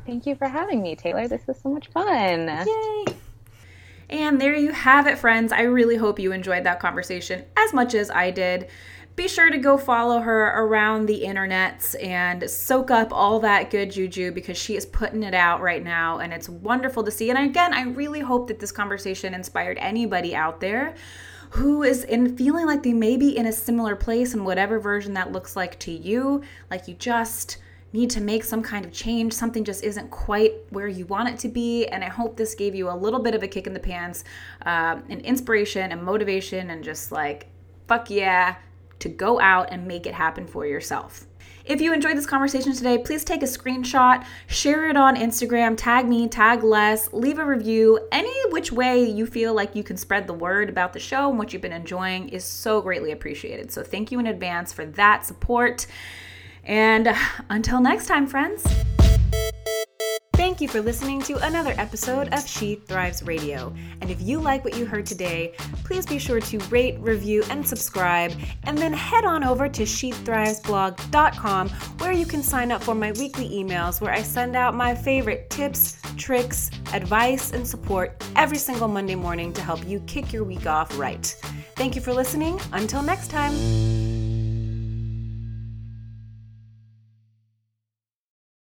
Thank 0.06 0.26
you 0.26 0.34
for 0.34 0.48
having 0.48 0.82
me, 0.82 0.96
Taylor. 0.96 1.28
This 1.28 1.46
was 1.46 1.58
so 1.60 1.68
much 1.68 1.88
fun. 1.88 2.48
Yay! 2.48 3.04
And 4.10 4.40
there 4.40 4.54
you 4.54 4.72
have 4.72 5.06
it, 5.06 5.16
friends. 5.16 5.52
I 5.52 5.62
really 5.62 5.96
hope 5.96 6.18
you 6.18 6.32
enjoyed 6.32 6.64
that 6.64 6.80
conversation 6.80 7.44
as 7.56 7.72
much 7.72 7.94
as 7.94 8.10
I 8.10 8.30
did. 8.30 8.68
Be 9.14 9.28
sure 9.28 9.50
to 9.50 9.58
go 9.58 9.76
follow 9.76 10.20
her 10.20 10.48
around 10.64 11.06
the 11.06 11.22
internets 11.22 11.94
and 12.02 12.48
soak 12.50 12.90
up 12.90 13.12
all 13.12 13.40
that 13.40 13.70
good 13.70 13.90
juju 13.90 14.32
because 14.32 14.56
she 14.56 14.74
is 14.74 14.86
putting 14.86 15.22
it 15.22 15.34
out 15.34 15.60
right 15.60 15.84
now 15.84 16.18
and 16.18 16.32
it's 16.32 16.48
wonderful 16.48 17.04
to 17.04 17.10
see. 17.10 17.28
And 17.28 17.38
again, 17.38 17.74
I 17.74 17.82
really 17.82 18.20
hope 18.20 18.48
that 18.48 18.58
this 18.58 18.72
conversation 18.72 19.34
inspired 19.34 19.76
anybody 19.80 20.34
out 20.34 20.60
there 20.60 20.94
who 21.50 21.82
is 21.82 22.04
in 22.04 22.36
feeling 22.36 22.66
like 22.66 22.82
they 22.82 22.94
may 22.94 23.18
be 23.18 23.36
in 23.36 23.46
a 23.46 23.52
similar 23.52 23.94
place 23.94 24.32
in 24.32 24.44
whatever 24.44 24.80
version 24.80 25.12
that 25.12 25.30
looks 25.30 25.56
like 25.56 25.78
to 25.80 25.92
you, 25.92 26.42
like 26.70 26.88
you 26.88 26.94
just 26.94 27.58
need 27.92 28.10
to 28.10 28.20
make 28.20 28.44
some 28.44 28.62
kind 28.62 28.84
of 28.84 28.92
change. 28.92 29.32
Something 29.32 29.64
just 29.64 29.84
isn't 29.84 30.10
quite 30.10 30.54
where 30.70 30.88
you 30.88 31.06
want 31.06 31.28
it 31.28 31.38
to 31.40 31.48
be. 31.48 31.86
And 31.86 32.02
I 32.02 32.08
hope 32.08 32.36
this 32.36 32.54
gave 32.54 32.74
you 32.74 32.90
a 32.90 32.96
little 32.96 33.20
bit 33.20 33.34
of 33.34 33.42
a 33.42 33.48
kick 33.48 33.66
in 33.66 33.72
the 33.72 33.80
pants, 33.80 34.24
uh, 34.64 35.00
and 35.08 35.20
inspiration 35.22 35.92
and 35.92 36.02
motivation, 36.02 36.70
and 36.70 36.82
just 36.82 37.12
like, 37.12 37.48
fuck 37.88 38.10
yeah, 38.10 38.56
to 39.00 39.08
go 39.08 39.40
out 39.40 39.68
and 39.70 39.86
make 39.86 40.06
it 40.06 40.14
happen 40.14 40.46
for 40.46 40.64
yourself. 40.64 41.26
If 41.64 41.80
you 41.80 41.92
enjoyed 41.92 42.16
this 42.16 42.26
conversation 42.26 42.72
today, 42.72 42.98
please 42.98 43.24
take 43.24 43.42
a 43.42 43.46
screenshot, 43.46 44.24
share 44.48 44.88
it 44.88 44.96
on 44.96 45.16
Instagram, 45.16 45.74
tag 45.76 46.08
me, 46.08 46.26
tag 46.28 46.64
Les, 46.64 47.12
leave 47.12 47.38
a 47.38 47.44
review. 47.44 48.00
Any 48.10 48.32
which 48.50 48.72
way 48.72 49.04
you 49.04 49.26
feel 49.26 49.54
like 49.54 49.76
you 49.76 49.84
can 49.84 49.96
spread 49.96 50.26
the 50.26 50.34
word 50.34 50.68
about 50.68 50.92
the 50.92 50.98
show 50.98 51.28
and 51.28 51.38
what 51.38 51.52
you've 51.52 51.62
been 51.62 51.72
enjoying 51.72 52.30
is 52.30 52.44
so 52.44 52.80
greatly 52.80 53.12
appreciated. 53.12 53.70
So 53.70 53.84
thank 53.84 54.10
you 54.10 54.18
in 54.18 54.26
advance 54.26 54.72
for 54.72 54.86
that 54.86 55.24
support. 55.24 55.86
And 56.64 57.14
until 57.50 57.80
next 57.80 58.06
time, 58.06 58.26
friends. 58.26 58.64
Thank 60.34 60.60
you 60.60 60.66
for 60.66 60.80
listening 60.80 61.22
to 61.22 61.36
another 61.46 61.72
episode 61.76 62.28
of 62.34 62.48
She 62.48 62.74
Thrives 62.74 63.22
Radio. 63.22 63.72
And 64.00 64.10
if 64.10 64.20
you 64.20 64.40
like 64.40 64.64
what 64.64 64.76
you 64.76 64.84
heard 64.84 65.06
today, 65.06 65.54
please 65.84 66.04
be 66.04 66.18
sure 66.18 66.40
to 66.40 66.58
rate, 66.70 66.98
review, 66.98 67.44
and 67.48 67.66
subscribe. 67.66 68.32
And 68.64 68.76
then 68.76 68.92
head 68.92 69.24
on 69.24 69.44
over 69.44 69.68
to 69.68 69.82
SheThrivesBlog.com 69.84 71.68
where 71.68 72.12
you 72.12 72.26
can 72.26 72.42
sign 72.42 72.72
up 72.72 72.82
for 72.82 72.94
my 72.94 73.12
weekly 73.12 73.48
emails 73.50 74.00
where 74.00 74.12
I 74.12 74.22
send 74.22 74.56
out 74.56 74.74
my 74.74 74.96
favorite 74.96 75.48
tips, 75.48 75.96
tricks, 76.16 76.70
advice, 76.92 77.52
and 77.52 77.64
support 77.64 78.20
every 78.34 78.58
single 78.58 78.88
Monday 78.88 79.14
morning 79.14 79.52
to 79.52 79.62
help 79.62 79.86
you 79.86 80.00
kick 80.00 80.32
your 80.32 80.42
week 80.42 80.66
off 80.66 80.98
right. 80.98 81.24
Thank 81.76 81.94
you 81.94 82.02
for 82.02 82.12
listening. 82.12 82.60
Until 82.72 83.02
next 83.02 83.30
time. 83.30 84.01